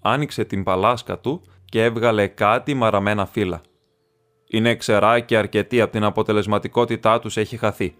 Άνοιξε 0.00 0.44
την 0.44 0.62
παλάσκα 0.62 1.18
του 1.18 1.42
και 1.64 1.84
έβγαλε 1.84 2.26
κάτι 2.26 2.74
μαραμένα 2.74 3.26
φύλλα. 3.26 3.60
Είναι 4.48 4.74
ξερά 4.74 5.20
και 5.20 5.36
αρκετή 5.36 5.80
από 5.80 5.92
την 5.92 6.04
αποτελεσματικότητά 6.04 7.18
τους 7.18 7.36
έχει 7.36 7.56
χαθεί, 7.56 7.96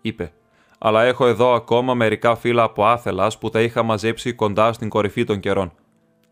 είπε. 0.00 0.32
Αλλά 0.78 1.02
έχω 1.02 1.26
εδώ 1.26 1.52
ακόμα 1.52 1.94
μερικά 1.94 2.36
φύλλα 2.36 2.62
από 2.62 2.84
άθελας 2.84 3.38
που 3.38 3.48
τα 3.50 3.60
είχα 3.60 3.82
μαζέψει 3.82 4.32
κοντά 4.32 4.72
στην 4.72 4.88
κορυφή 4.88 5.24
των 5.24 5.40
καιρών. 5.40 5.72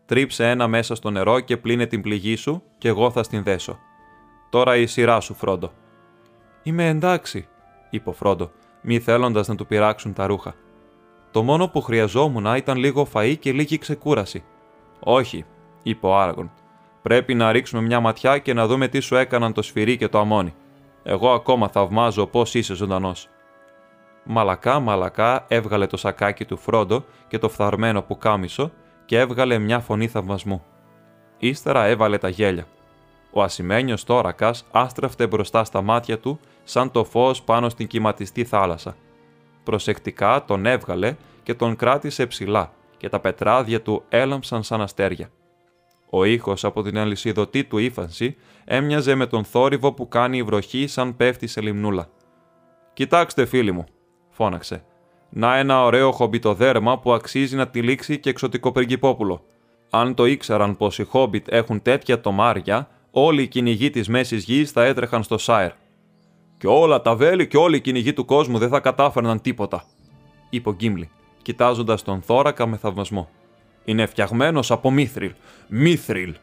Τρίψε 0.05 0.49
ένα 0.49 0.67
μέσα 0.67 0.95
στο 0.95 1.09
νερό 1.09 1.39
και 1.39 1.57
πλύνε 1.57 1.85
την 1.85 2.01
πληγή 2.01 2.35
σου 2.35 2.63
και 2.77 2.87
εγώ 2.87 3.11
θα 3.11 3.23
στην 3.23 3.43
δέσω. 3.43 3.79
Τώρα 4.49 4.75
η 4.75 4.85
σειρά 4.85 5.19
σου, 5.19 5.33
Φρόντο. 5.33 5.71
Είμαι 6.63 6.87
εντάξει, 6.87 7.47
είπε 7.89 8.09
ο 8.09 8.13
Φρόντο, 8.13 8.51
μη 8.81 8.99
θέλοντας 8.99 9.47
να 9.47 9.55
του 9.55 9.67
πειράξουν 9.67 10.13
τα 10.13 10.27
ρούχα. 10.27 10.55
Το 11.35 11.43
μόνο 11.43 11.67
που 11.67 11.81
χρειαζόμουν 11.81 12.55
ήταν 12.55 12.77
λίγο 12.77 13.07
φαΐ 13.13 13.35
και 13.39 13.51
λίγη 13.51 13.77
ξεκούραση. 13.77 14.43
Όχι, 14.99 15.45
είπε 15.83 16.07
ο 16.07 16.17
Άραγον. 16.17 16.51
Πρέπει 17.01 17.33
να 17.33 17.51
ρίξουμε 17.51 17.81
μια 17.81 17.99
ματιά 17.99 18.37
και 18.37 18.53
να 18.53 18.67
δούμε 18.67 18.87
τι 18.87 18.99
σου 18.99 19.15
έκαναν 19.15 19.53
το 19.53 19.61
σφυρί 19.61 19.97
και 19.97 20.07
το 20.07 20.19
αμόνι. 20.19 20.53
Εγώ 21.03 21.31
ακόμα 21.31 21.67
θαυμάζω 21.67 22.27
πώς 22.27 22.53
είσαι 22.53 22.73
ζωντανός. 22.75 23.29
Μαλακά, 24.23 24.79
μαλακά 24.79 25.45
έβγαλε 25.47 25.87
το 25.87 25.97
σακάκι 25.97 26.45
του 26.45 26.57
Φρόντο 26.57 27.05
και 27.27 27.37
το 27.37 27.49
φθαρμένο 27.49 28.01
που 28.01 28.17
κάμισο 28.17 28.71
και 29.05 29.19
έβγαλε 29.19 29.57
μια 29.57 29.79
φωνή 29.79 30.07
θαυμασμού. 30.07 30.63
Ύστερα 31.37 31.85
έβαλε 31.85 32.17
τα 32.17 32.29
γέλια. 32.29 32.67
Ο 33.31 33.43
ασημένιος 33.43 34.03
τόρακας 34.03 34.65
άστραφτε 34.71 35.27
μπροστά 35.27 35.63
στα 35.63 35.81
μάτια 35.81 36.19
του 36.19 36.39
σαν 36.63 36.91
το 36.91 37.03
φως 37.03 37.41
πάνω 37.41 37.69
στην 37.69 37.87
κυματιστή 37.87 38.43
θάλασσα. 38.43 38.95
Προσεκτικά 39.65 40.45
τον 40.45 40.65
έβγαλε 40.65 41.15
και 41.43 41.53
τον 41.53 41.75
κράτησε 41.75 42.25
ψηλά 42.25 42.73
και 42.97 43.09
τα 43.09 43.19
πετράδια 43.19 43.81
του 43.81 44.03
έλαμψαν 44.09 44.63
σαν 44.63 44.81
αστέρια. 44.81 45.29
Ο 46.09 46.23
ήχος 46.23 46.63
από 46.63 46.81
την 46.81 46.97
αλυσιδωτή 46.97 47.63
του 47.63 47.77
ύφανση 47.77 48.35
έμοιαζε 48.65 49.15
με 49.15 49.25
τον 49.25 49.43
θόρυβο 49.43 49.93
που 49.93 50.07
κάνει 50.07 50.37
η 50.37 50.43
βροχή 50.43 50.87
σαν 50.87 51.15
πέφτει 51.15 51.47
σε 51.47 51.61
λιμνούλα. 51.61 52.09
«Κοιτάξτε 52.93 53.45
φίλοι 53.45 53.71
μου», 53.71 53.85
φώναξε. 54.29 54.83
«Να 55.29 55.57
ένα 55.57 55.83
ωραίο 55.83 56.11
χομπιτοδέρμα 56.11 56.99
που 56.99 57.13
αξίζει 57.13 57.55
να 57.55 57.67
τυλίξει 57.67 58.19
και 58.19 58.29
εξωτικό 58.29 58.71
πριγκυπόπουλο. 58.71 59.45
Αν 59.89 60.13
το 60.13 60.25
ήξεραν 60.25 60.77
πως 60.77 60.99
οι 60.99 61.03
χόμπιτ 61.03 61.47
έχουν 61.53 61.81
τέτοια 61.81 62.21
τομάρια, 62.21 62.89
όλοι 63.11 63.41
οι 63.41 63.47
κυνηγοί 63.47 63.89
της 63.89 64.07
μέσης 64.07 64.43
γης 64.43 64.71
θα 64.71 64.83
έτρεχαν 64.83 65.23
στο 65.23 65.37
Σάιρ. 65.37 65.71
Και 66.65 66.71
όλα 66.71 67.01
τα 67.01 67.15
βέλη 67.15 67.47
και 67.47 67.57
όλοι 67.57 67.75
οι 67.75 67.81
κυνηγοί 67.81 68.13
του 68.13 68.25
κόσμου 68.25 68.57
δεν 68.57 68.69
θα 68.69 68.79
κατάφερναν 68.79 69.41
τίποτα, 69.41 69.83
είπε 70.49 70.69
ο 70.69 70.73
Γκίμλι, 70.73 71.09
κοιτάζοντας 71.41 72.03
τον 72.03 72.21
θώρακα 72.21 72.65
με 72.65 72.77
θαυμασμό. 72.77 73.29
Είναι 73.85 74.05
φτιαγμένος 74.05 74.71
από 74.71 74.91
μύθριλ. 74.91 75.33
Μύθριλ! 75.67 76.35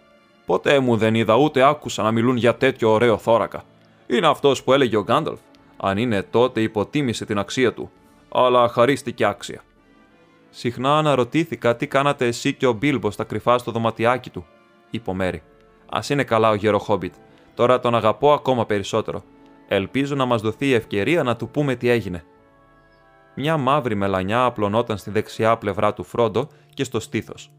Ποτέ 0.47 0.79
μου 0.79 0.97
δεν 0.97 1.15
είδα 1.15 1.37
ούτε 1.37 1.63
άκουσα 1.69 2.03
να 2.03 2.11
μιλούν 2.11 2.37
για 2.37 2.55
τέτοιο 2.57 2.91
ωραίο 2.91 3.19
θώρακα. 3.19 3.63
Είναι 4.07 4.27
αυτός 4.27 4.63
που 4.63 4.73
έλεγε 4.73 4.97
ο 4.97 5.03
Γκάνταλφ. 5.03 5.39
Αν 5.77 5.97
είναι 5.97 6.23
τότε 6.23 6.61
υποτίμησε 6.61 7.25
την 7.25 7.39
αξία 7.39 7.73
του, 7.73 7.91
αλλά 8.29 8.69
χαρίστηκε 8.69 9.25
άξια. 9.25 9.63
Συχνά 10.51 10.99
αναρωτήθηκα 10.99 11.77
τι 11.77 11.87
κάνατε 11.87 12.27
εσύ 12.27 12.53
και 12.53 12.67
ο 12.67 12.73
Μπίλμπο 12.73 13.11
στα 13.11 13.25
κρυφά 13.25 13.59
στο 13.59 13.71
δωματιάκι 13.71 14.31
του, 14.31 14.47
είπε 14.91 15.11
ο 15.11 15.15
Μέρι. 15.15 15.43
Α 15.89 16.01
είναι 16.09 16.25
καλά 16.25 16.51
ο 16.51 16.55
γέρο 16.55 16.79
Χόμπιτ. 16.79 17.15
Τώρα 17.55 17.81
τον 17.81 17.95
αγαπώ 17.95 18.33
ακόμα 18.33 18.67
περισσότερο. 18.67 19.23
Ελπίζω 19.75 20.15
να 20.15 20.25
μας 20.25 20.41
δοθεί 20.41 20.67
η 20.67 20.75
ευκαιρία 20.75 21.23
να 21.23 21.37
του 21.37 21.49
πούμε 21.49 21.75
τι 21.75 21.89
έγινε. 21.89 22.25
Μια 23.35 23.57
μαύρη 23.57 23.95
μελανιά 23.95 24.45
απλωνόταν 24.45 24.99
στη 24.99 25.11
δεξιά 25.11 25.57
πλευρά 25.57 25.93
του 25.93 26.05
Φρόντο 26.05 26.49
και 26.75 26.85
στο 26.85 27.01
στήθος. 27.01 27.53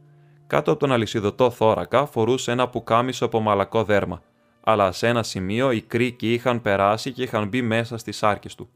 Κάτω 0.47 0.71
από 0.71 0.79
τον 0.79 0.91
αλυσιδωτό 0.91 1.49
θώρακα 1.49 2.05
φορούσε 2.05 2.51
ένα 2.51 2.69
πουκάμισο 2.69 3.25
από 3.25 3.39
μαλακό 3.39 3.83
δέρμα, 3.83 4.21
αλλά 4.63 4.91
σε 4.91 5.07
ένα 5.07 5.23
σημείο 5.23 5.71
οι 5.71 5.81
κρίκοι 5.81 6.33
είχαν 6.33 6.61
περάσει 6.61 7.11
και 7.11 7.23
είχαν 7.23 7.47
μπει 7.47 7.61
μέσα 7.61 7.97
στις 7.97 8.23
άρκε 8.23 8.49
του. 8.57 8.69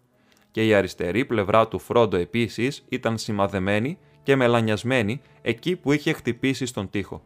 Και 0.52 0.66
η 0.66 0.74
αριστερή 0.74 1.26
πλευρά 1.26 1.68
του 1.68 1.80
Φρόντο 1.80 2.18
επίσης 2.18 2.86
ήταν 2.90 3.18
σημαδεμένη 3.18 3.98
και 4.24 4.36
μελανιασμένη 4.36 5.22
εκεί 5.42 5.76
που 5.76 5.92
είχε 5.92 6.14
χτυπήσει 6.14 6.66
στον 6.66 6.90
τοίχο. 6.90 7.22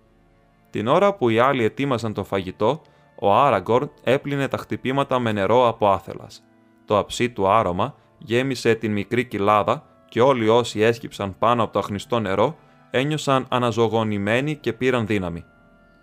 Την 0.69 0.87
ώρα 0.87 1.13
που 1.13 1.29
οι 1.29 1.39
άλλοι 1.39 1.63
ετοίμαζαν 1.63 2.13
το 2.13 2.23
φαγητό, 2.23 2.81
ο 3.23 3.33
Άραγκορν 3.33 3.91
έπλυνε 4.03 4.47
τα 4.47 4.57
χτυπήματα 4.57 5.19
με 5.19 5.31
νερό 5.31 5.67
από 5.67 5.89
άθελας. 5.89 6.43
Το 6.85 6.97
αψί 6.97 7.29
του 7.29 7.47
άρωμα 7.47 7.95
γέμισε 8.17 8.75
την 8.75 8.91
μικρή 8.91 9.25
κοιλάδα 9.25 9.83
και 10.09 10.21
όλοι 10.21 10.49
όσοι 10.49 10.81
έσκυψαν 10.81 11.35
πάνω 11.39 11.63
από 11.63 11.73
το 11.73 11.79
αχνιστό 11.79 12.19
νερό 12.19 12.55
ένιωσαν 12.91 13.45
αναζωογονημένοι 13.49 14.55
και 14.55 14.73
πήραν 14.73 15.05
δύναμη. 15.05 15.43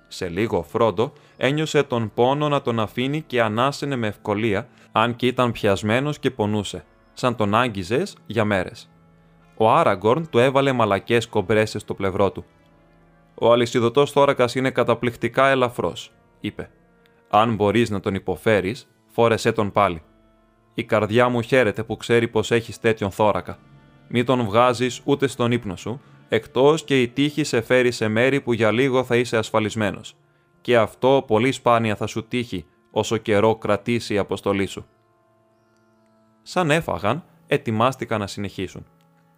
Σε 0.09 0.29
λίγο 0.29 0.59
ο 0.59 0.63
Φρόντο 0.63 1.13
ένιωσε 1.37 1.83
τον 1.83 2.11
πόνο 2.15 2.49
να 2.49 2.63
τον 2.63 2.81
αφήνει 2.81 3.21
και 3.21 3.43
ανάσαινε 3.43 3.97
με 3.97 4.07
ευκολία, 4.07 4.69
αν 4.93 5.17
και 5.17 5.27
ήταν 5.27 5.53
πιασμένος 5.53 6.19
και 6.19 6.31
πονούσε, 6.31 6.85
σαν 7.13 7.37
τον 7.37 7.55
άγγιζες 7.55 8.17
για 8.27 8.45
μέρες. 8.45 8.91
Ο 9.57 9.71
Άραγκορν 9.71 10.29
του 10.31 10.39
έβαλε 10.39 10.73
μαλακές 10.73 11.29
κομπρέσες 11.29 11.83
στο 11.83 11.95
πλευρό 11.95 12.31
του. 12.31 12.45
Ο 13.35 13.53
αλυσιδωτός 13.53 14.11
θώρακας 14.11 14.55
είναι 14.55 14.71
καταπληκτικά 14.71 15.49
ελαφρώ, 15.49 15.93
είπε. 16.41 16.71
Αν 17.29 17.55
μπορείς 17.55 17.91
να 17.91 18.01
τον 18.01 18.15
υποφέρεις, 18.15 18.89
φόρεσέ 19.07 19.53
τον 19.53 19.73
πάλι. 19.73 20.03
Η 20.75 20.85
καρδιά 20.85 21.29
μου 21.29 21.41
χαίρεται 21.41 21.83
που 21.83 21.97
ξέρει 21.97 22.29
πως 22.29 22.51
έχεις 22.51 22.81
τέτοιον 22.81 23.11
θώρακα. 23.11 23.59
Μην 24.09 24.25
τον 24.25 24.45
βγάζεις 24.45 25.01
ούτε 25.05 25.27
στον 25.27 25.53
ύπνο 25.53 25.77
σου, 25.77 26.01
εκτός 26.29 26.85
και 26.85 27.03
η 27.03 27.09
τύχη 27.09 27.45
σε 27.45 27.61
φέρει 27.61 27.91
σε 27.91 28.09
μέρη 28.09 28.41
που 28.41 28.53
για 28.53 28.71
λίγο 28.71 29.05
θα 29.05 29.17
είσαι 29.17 29.37
ασφαλισμένος. 29.37 30.17
Και 30.61 30.77
αυτό 30.77 31.25
πολύ 31.27 31.53
σπάνια 31.53 31.97
θα 31.97 32.07
σου 32.07 32.29
τύχει 32.29 32.65
όσο 32.91 33.17
καιρό 33.17 33.57
κρατήσει 33.57 34.15
η 34.15 34.19
αποστολή 34.19 34.67
σου. 34.67 34.87
Σαν 36.43 36.71
έφαγαν, 36.71 37.25
ετοιμάστηκαν 37.47 38.21
να 38.21 38.27
συνεχίσουν. 38.27 38.87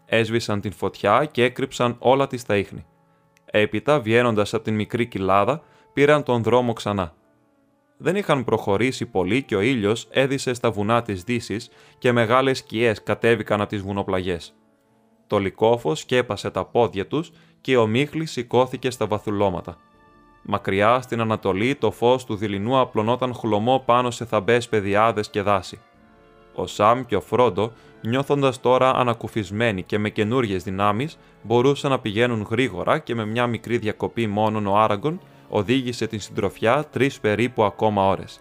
Έσβησαν 0.07 0.61
την 0.61 0.73
φωτιά 0.73 1.25
και 1.25 1.45
έκρυψαν 1.45 1.97
όλα 1.99 2.27
τις 2.27 2.45
τα 2.45 2.57
ίχνη. 2.57 2.87
Έπειτα, 3.45 4.01
βγαίνοντας 4.01 4.55
από 4.55 4.65
την 4.65 4.75
μικρή 4.75 5.07
κοιλάδα, 5.07 5.63
πήραν 5.93 6.23
τον 6.23 6.43
δρόμο 6.43 6.73
ξανά. 6.73 7.15
Δεν 8.03 8.17
είχαν 8.17 8.45
προχωρήσει 8.45 9.07
πολύ 9.07 9.43
και 9.43 9.57
ο 9.57 9.61
ήλιος 9.61 10.07
έδισε 10.11 10.55
στα 10.55 10.71
βουνά 10.71 11.03
της 11.03 11.23
Δύσης 11.23 11.71
και 11.99 12.13
μεγάλες 12.13 12.59
σκιές 12.59 13.03
κατέβηκαν 13.03 13.61
από 13.61 13.71
τις 13.71 13.83
βουνοπλαγιές. 13.83 14.55
Το 15.27 15.39
λικόφο 15.39 15.95
σκέπασε 15.95 16.51
τα 16.51 16.65
πόδια 16.65 17.07
τους 17.07 17.33
και 17.61 17.77
ο 17.77 17.87
Μίχλης 17.87 18.31
σηκώθηκε 18.31 18.91
στα 18.91 19.07
βαθουλώματα. 19.07 19.79
Μακριά 20.43 21.01
στην 21.01 21.21
Ανατολή 21.21 21.75
το 21.75 21.91
φως 21.91 22.25
του 22.25 22.37
δειλινού 22.37 22.79
απλωνόταν 22.79 23.35
χλωμό 23.35 23.83
πάνω 23.87 24.11
σε 24.11 24.25
θαμπές 24.25 24.69
πεδιάδες 24.69 25.31
και 25.31 25.43
δάση. 25.43 25.81
Ο 26.55 26.67
Σαμ 26.67 27.05
και 27.05 27.17
ο 27.17 27.21
Φρόντο, 27.21 27.73
νιώθοντας 28.01 28.61
τώρα 28.61 28.95
ανακουφισμένοι 28.95 29.83
και 29.83 29.99
με 29.99 30.11
καινούριες 30.11 30.63
δυνάμεις, 30.63 31.19
μπορούσαν 31.43 31.91
να 31.91 31.99
πηγαίνουν 31.99 32.47
γρήγορα 32.51 32.99
και 32.99 33.15
με 33.15 33.27
μια 33.27 33.47
μικρή 33.47 33.79
διακοπή 33.79 34.27
μόνον 34.27 34.67
ο 34.67 34.77
Άραγκον 34.77 35.21
οδήγησε 35.51 36.07
την 36.07 36.21
συντροφιά 36.21 36.85
τρεις 36.85 37.21
περίπου 37.21 37.65
ακόμα 37.65 38.09
ώρες. 38.09 38.41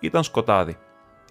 Ήταν 0.00 0.22
σκοτάδι. 0.24 0.76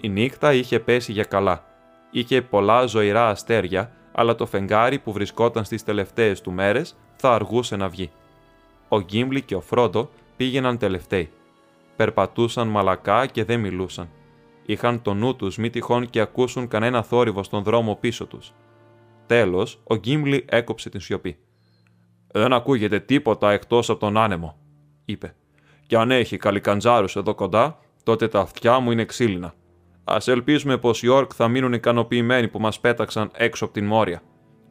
Η 0.01 0.10
νύχτα 0.10 0.53
είχε 0.53 0.79
πέσει 0.79 1.12
για 1.12 1.24
καλά. 1.24 1.63
Είχε 2.12 2.41
πολλά 2.41 2.86
ζωηρά 2.86 3.29
αστέρια, 3.29 3.91
αλλά 4.12 4.36
το 4.36 4.46
φεγγάρι 4.46 5.00
που 5.00 5.12
βρισκόταν 5.12 5.63
στις 5.63 5.84
τελευταίες 5.84 6.41
του 6.41 6.51
μέρες 6.51 6.98
θα 7.15 7.34
αργούσε 7.34 7.75
να 7.75 7.89
βγει. 7.89 8.12
Ο 8.88 9.01
Γκίμπλι 9.01 9.41
και 9.41 9.55
ο 9.55 9.62
Φρόντο 9.62 10.10
πήγαιναν 10.38 10.77
τελευταίοι. 10.77 11.29
Περπατούσαν 11.96 12.67
μαλακά 12.67 13.25
και 13.25 13.43
δεν 13.43 13.60
μιλούσαν 13.60 14.10
είχαν 14.72 15.01
το 15.01 15.13
νου 15.13 15.36
τους 15.36 15.58
μη 15.58 15.69
τυχόν 15.69 16.10
και 16.10 16.19
ακούσουν 16.19 16.67
κανένα 16.67 17.03
θόρυβο 17.03 17.43
στον 17.43 17.63
δρόμο 17.63 17.96
πίσω 17.96 18.25
τους. 18.25 18.53
Τέλος, 19.25 19.79
ο 19.84 19.96
Γκίμλι 19.96 20.46
έκοψε 20.50 20.89
την 20.89 21.00
σιωπή. 21.00 21.38
Δεν 22.27 22.53
ακούγεται 22.53 23.00
τίποτα 23.00 23.51
εκτός 23.51 23.89
από 23.89 24.00
τον 24.00 24.17
άνεμο, 24.17 24.58
είπε. 25.11 25.35
Και 25.87 25.97
αν 25.97 26.11
έχει 26.11 26.37
καλικαντζάρους 26.37 27.15
εδώ 27.15 27.35
κοντά, 27.35 27.79
τότε 28.03 28.27
τα 28.27 28.39
αυτιά 28.39 28.79
μου 28.79 28.91
είναι 28.91 29.05
ξύλινα. 29.05 29.53
Α 30.03 30.17
ελπίσουμε 30.25 30.77
πως 30.77 31.03
οι 31.03 31.07
Όρκ 31.07 31.31
θα 31.35 31.47
μείνουν 31.47 31.73
ικανοποιημένοι 31.73 32.47
που 32.47 32.59
μας 32.59 32.79
πέταξαν 32.79 33.31
έξω 33.33 33.65
από 33.65 33.73
την 33.73 33.85
Μόρια. 33.85 34.21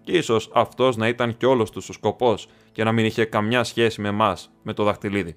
Και 0.00 0.12
ίσως 0.12 0.50
αυτός 0.54 0.97
να 0.97 1.09
ήταν 1.09 1.37
κι 1.37 1.47
όλος 1.47 1.71
τους 1.71 1.88
ο 1.88 1.92
σκοπός 1.92 2.49
και 2.73 2.85
να 2.85 2.92
μην 2.92 3.04
είχε 3.04 3.25
καμιά 3.25 3.64
σχέση 3.64 4.00
με 4.00 4.09
εμάς, 4.09 4.50
με 4.62 4.73
το 4.73 4.85
δαχτυλίδι. 4.85 5.37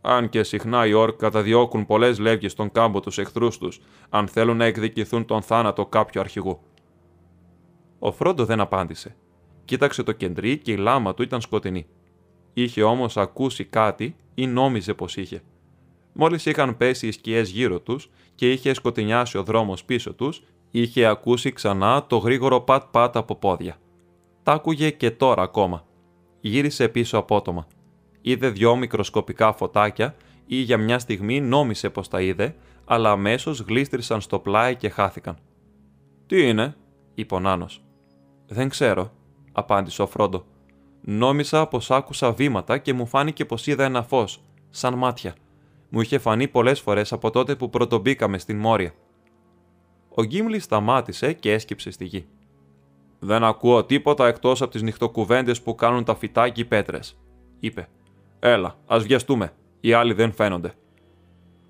Αν 0.00 0.28
και 0.28 0.42
συχνά 0.42 0.86
οι 0.86 0.92
Όρκ 0.92 1.16
καταδιώκουν 1.16 1.86
πολλές 1.86 2.18
λεύγες 2.18 2.52
στον 2.52 2.72
κάμπο 2.72 3.00
τους 3.00 3.18
εχθρούς 3.18 3.58
τους, 3.58 3.80
αν 4.08 4.28
θέλουν 4.28 4.56
να 4.56 4.64
εκδικηθούν 4.64 5.24
τον 5.24 5.42
θάνατο 5.42 5.86
κάποιου 5.86 6.20
αρχηγού. 6.20 6.60
Ο 7.98 8.12
Φρόντο 8.12 8.44
δεν 8.44 8.60
απάντησε. 8.60 9.16
Κοίταξε 9.64 10.02
το 10.02 10.12
κεντρί 10.12 10.58
και 10.58 10.72
η 10.72 10.76
λάμα 10.76 11.14
του 11.14 11.22
ήταν 11.22 11.40
σκοτεινή. 11.40 11.86
Είχε 12.58 12.82
όμως 12.82 13.16
ακούσει 13.16 13.64
κάτι 13.64 14.16
ή 14.34 14.46
νόμιζε 14.46 14.94
πως 14.94 15.16
είχε. 15.16 15.42
Μόλις 16.12 16.46
είχαν 16.46 16.76
πέσει 16.76 17.06
οι 17.06 17.10
σκιές 17.10 17.50
γύρω 17.50 17.80
τους 17.80 18.10
και 18.34 18.52
είχε 18.52 18.74
σκοτεινιάσει 18.74 19.38
ο 19.38 19.42
δρόμος 19.42 19.84
πίσω 19.84 20.14
τους, 20.14 20.42
είχε 20.70 21.04
ακούσει 21.06 21.52
ξανά 21.52 22.06
το 22.06 22.16
γρήγορο 22.16 22.60
πατ-πατ 22.60 23.16
από 23.16 23.34
πόδια. 23.34 23.76
Τα 24.42 24.52
άκουγε 24.52 24.90
και 24.90 25.10
τώρα 25.10 25.42
ακόμα. 25.42 25.84
Γύρισε 26.40 26.88
πίσω 26.88 27.18
απότομα. 27.18 27.66
Είδε 28.20 28.48
δυο 28.48 28.76
μικροσκοπικά 28.76 29.52
φωτάκια 29.52 30.14
ή 30.46 30.56
για 30.56 30.78
μια 30.78 30.98
στιγμή 30.98 31.40
νόμισε 31.40 31.90
πως 31.90 32.08
τα 32.08 32.20
είδε, 32.20 32.56
αλλά 32.84 33.10
αμέσως 33.10 33.60
γλίστρησαν 33.60 34.20
στο 34.20 34.38
πλάι 34.38 34.76
και 34.76 34.88
χάθηκαν. 34.88 35.36
Τι 36.26 36.48
είναι, 36.48 36.76
είπε 37.14 37.34
ο 37.34 37.40
Νάνος. 37.40 37.84
Δεν 38.46 38.68
ξέρω, 38.68 39.12
απάντησε 39.52 40.02
ο 40.02 40.06
Φρόντο. 40.06 40.44
Νόμισα 41.08 41.66
πως 41.66 41.90
άκουσα 41.90 42.32
βήματα 42.32 42.78
και 42.78 42.92
μου 42.92 43.06
φάνηκε 43.06 43.44
πως 43.44 43.66
είδα 43.66 43.84
ένα 43.84 44.02
φως, 44.02 44.42
σαν 44.70 44.94
μάτια. 44.94 45.34
Μου 45.88 46.00
είχε 46.00 46.18
φανεί 46.18 46.48
πολλές 46.48 46.80
φορές 46.80 47.12
από 47.12 47.30
τότε 47.30 47.56
που 47.56 47.70
πρωτομπήκαμε 47.70 48.38
στην 48.38 48.58
Μόρια. 48.58 48.92
Ο 50.08 50.22
Γκίμλι 50.22 50.58
σταμάτησε 50.58 51.32
και 51.32 51.52
έσκυψε 51.52 51.90
στη 51.90 52.04
γη. 52.04 52.26
Δεν 53.18 53.44
ακούω 53.44 53.84
τίποτα 53.84 54.26
εκτός 54.26 54.62
από 54.62 54.70
τις 54.70 54.82
νυχτοκουβέντες 54.82 55.62
που 55.62 55.74
κάνουν 55.74 56.04
τα 56.04 56.14
φυτάκι 56.14 56.64
πέτρες, 56.64 57.18
είπε. 57.60 57.88
Έλα, 58.38 58.78
ας 58.86 59.04
βιαστούμε. 59.04 59.52
Οι 59.80 59.92
άλλοι 59.92 60.12
δεν 60.12 60.32
φαίνονται. 60.32 60.74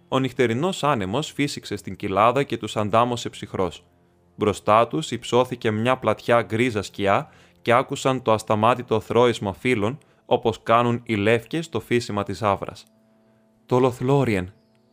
Ο 0.09 0.19
νυχτερινός 0.19 0.85
άνεμος 0.85 1.33
φύσηξε 1.33 1.76
στην 1.76 1.97
κοιλάδα 1.97 2.43
και 2.43 2.57
τους 2.57 2.76
αντάμωσε 2.76 3.28
ψυχρός. 3.28 3.85
Μπροστά 4.37 4.88
τους 4.88 5.11
υψώθηκε 5.11 5.71
μια 5.71 5.97
πλατιά 5.97 6.43
γκρίζα 6.43 6.83
σκιά 6.83 7.28
και 7.66 7.73
άκουσαν 7.73 8.23
το 8.23 8.32
ασταμάτητο 8.32 9.00
θρόισμα 9.00 9.52
φύλων 9.52 9.99
όπως 10.26 10.62
κάνουν 10.62 11.00
οι 11.04 11.14
λεύκες 11.14 11.64
στο 11.64 11.80
φύσιμα 11.80 12.23
της 12.23 12.42
άβρας. 12.42 12.85
Το 13.66 13.78
Λοθλόριεν, 13.78 14.52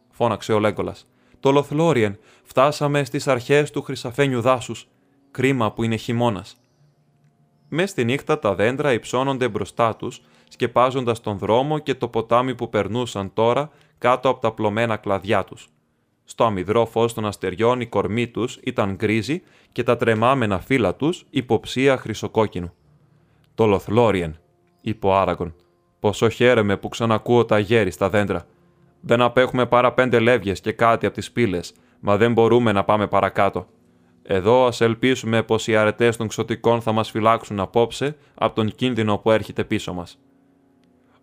φώναξε 0.10 0.54
ο 0.54 0.60
Λέγκολας. 0.60 1.08
Το 1.40 1.52
Λοθλόριεν, 1.52 2.18
φτάσαμε 2.44 3.04
στις 3.04 3.28
αρχές 3.28 3.72
του 3.72 3.82
χρυσαφένιου 3.82 4.42
δάσους. 4.42 4.88
Κρίμα 5.32 5.72
που 5.72 5.84
είναι 5.84 5.96
χειμώνας. 5.96 6.58
Μες 7.70 7.90
στη 7.90 8.04
νύχτα 8.04 8.40
τα 8.40 8.56
δέντρα 8.56 8.94
υψώνονται 8.94 9.48
μπροστά 9.48 9.96
τους, 9.96 10.22
σκεπάζοντας 10.50 11.22
τον 11.22 11.38
δρόμο 11.38 11.80
και 11.80 11.96
το 11.96 12.08
ποτάμι 12.08 12.56
που 12.56 12.70
περνούσαν 12.70 13.34
τώρα 13.34 13.70
κάτω 13.98 14.30
από 14.30 14.40
τα 14.40 14.52
πλωμένα 14.52 14.98
κλαδιά 14.98 15.44
τους. 15.44 15.68
Στο 16.26 16.44
αμυδρό 16.44 16.86
φως 16.86 17.14
των 17.14 17.26
αστεριών 17.26 17.82
η 17.82 17.86
κορμή 17.86 18.28
τους 18.28 18.60
ήταν 18.64 18.96
γκρίζη 18.96 19.42
και 19.72 19.84
τα 19.84 19.98
τρεμάμενα 19.98 20.60
φύλλα 20.60 20.96
τους 20.96 21.26
υποψία 21.30 21.98
χρυσοκόκκινου. 21.98 22.74
Το 23.56 23.66
Λοθλόριεν, 23.66 24.38
είπε 24.82 25.08
ο 25.08 25.16
Άραγον. 25.16 25.56
Πόσο 26.00 26.30
χαίρομαι 26.30 26.78
που 26.78 26.90
ξανακούω 26.90 27.46
τα 27.46 27.60
γέρι 27.60 27.92
στα 27.92 28.10
δέντρα. 28.10 28.46
Δεν 29.02 29.22
απέχουμε 29.22 29.66
παρά 29.66 29.94
πέντε 29.94 30.20
λεύγες 30.20 30.62
και 30.62 30.72
κάτι 30.72 31.06
από 31.06 31.16
τις 31.16 31.32
πύλες, 31.32 31.74
μα 32.00 32.18
δεν 32.18 32.34
μπορούμε 32.34 32.72
να 32.72 32.84
πάμε 32.84 33.08
παρακάτω. 33.08 33.68
Εδώ 34.24 34.66
ας 34.66 34.82
ελπίσουμε 34.82 35.44
πως 35.44 35.68
οι 35.68 35.76
αρετές 35.76 36.18
των 36.18 36.28
ξωτικών 36.28 36.82
θα 36.82 36.92
μας 36.92 37.12
φυλάξουν 37.12 37.60
απόψε 37.60 38.16
από 38.36 38.56
τον 38.56 38.72
κίνδυνο 38.76 39.18
που 39.18 39.32
έρχεται 39.32 39.64
πίσω 39.64 39.94
μας. 39.94 40.20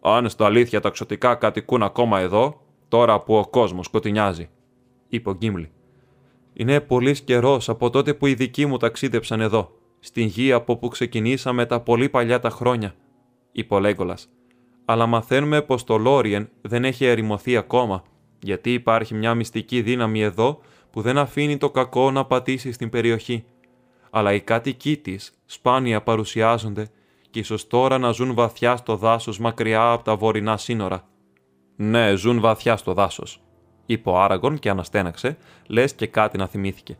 Αν 0.01 0.29
στα 0.29 0.45
αλήθεια 0.45 0.81
τα 0.81 0.91
ξωτικά 0.91 1.35
κατοικούν 1.35 1.83
ακόμα 1.83 2.21
εδώ, 2.21 2.61
τώρα 2.89 3.21
που 3.21 3.37
ο 3.37 3.47
κόσμος 3.47 3.87
σκοτεινιάζει, 3.87 4.49
είπε 5.11 5.31
ο 5.31 5.35
Γκίμλι. 5.35 5.71
Είναι 6.53 6.81
πολύς 6.81 7.21
καιρός 7.21 7.69
από 7.69 7.91
τότε 7.91 8.15
που 8.15 8.27
οι 8.27 8.35
δικοί 8.35 8.67
μου 8.67 8.77
ταξίδεψαν 8.77 9.41
εδώ, 9.41 9.71
στην 9.99 10.27
γη 10.27 10.53
από 10.53 10.77
που 10.77 10.89
ξεκινήσαμε 10.89 11.67
τα 11.67 11.81
πολύ 11.81 12.09
παλιά 12.09 12.41
τα 12.41 12.51
χρόνια, 12.51 12.95
είπε 13.53 13.75
ο 13.75 13.81
Λέγκολας. 13.81 14.29
Αλλά 14.85 15.07
μαθαίνουμε 15.07 15.63
πως 15.63 15.85
το 15.85 15.97
Λόριεν 15.97 16.49
δεν 16.61 16.85
έχει 16.85 17.05
ερημωθεί 17.05 17.57
ακόμα, 17.57 18.03
γιατί 18.43 18.73
υπάρχει 18.73 19.15
μια 19.15 19.35
μυστική 19.35 19.83
δύναμη 19.83 20.23
εδώ 20.23 20.61
που 20.91 21.01
δεν 21.01 21.19
αφήνει 21.19 21.57
το 21.57 21.71
κακό 21.71 22.11
να 22.11 22.25
πατήσει 22.25 22.73
στην 22.73 22.89
περιοχή. 22.89 23.45
Αλλά 24.11 24.33
οι 24.33 24.41
κάτοικοί 24.41 24.97
της 24.97 25.41
σπάνια 25.47 26.03
παρουσιάζονται 26.03 26.91
και 27.31 27.39
ίσως 27.39 27.67
τώρα 27.67 27.99
να 27.99 28.11
ζουν 28.11 28.35
βαθιά 28.35 28.77
στο 28.77 28.97
δάσος 28.97 29.39
μακριά 29.39 29.91
από 29.91 30.05
τα 30.05 30.17
βορεινά 30.17 30.57
σύνορα. 30.57 31.09
Ναι, 31.77 32.15
ζουν 32.15 32.41
βαθιά 32.41 32.77
στο 32.77 32.93
δάσος, 32.93 33.43
είπε 33.93 34.11
ο 34.11 34.21
Άραγκον 34.21 34.59
και 34.59 34.71
αναστέναξε, 34.71 35.37
λες 35.67 35.95
και 35.95 36.07
κάτι 36.07 36.39
να 36.39 36.47
θυμήθηκε. 36.47 36.99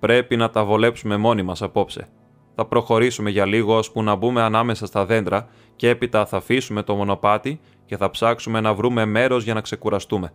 Πρέπει 0.00 0.36
να 0.36 0.50
τα 0.50 0.64
βολέψουμε 0.64 1.16
μόνοι 1.16 1.42
μας 1.42 1.62
απόψε. 1.62 2.08
Θα 2.54 2.66
προχωρήσουμε 2.66 3.30
για 3.30 3.46
λίγο 3.46 3.76
ώσπου 3.76 4.02
να 4.02 4.14
μπούμε 4.14 4.42
ανάμεσα 4.42 4.86
στα 4.86 5.04
δέντρα 5.06 5.48
και 5.76 5.88
έπειτα 5.88 6.26
θα 6.26 6.36
αφήσουμε 6.36 6.82
το 6.82 6.94
μονοπάτι 6.94 7.60
και 7.86 7.96
θα 7.96 8.10
ψάξουμε 8.10 8.60
να 8.60 8.74
βρούμε 8.74 9.04
μέρος 9.04 9.44
για 9.44 9.54
να 9.54 9.60
ξεκουραστούμε. 9.60 10.32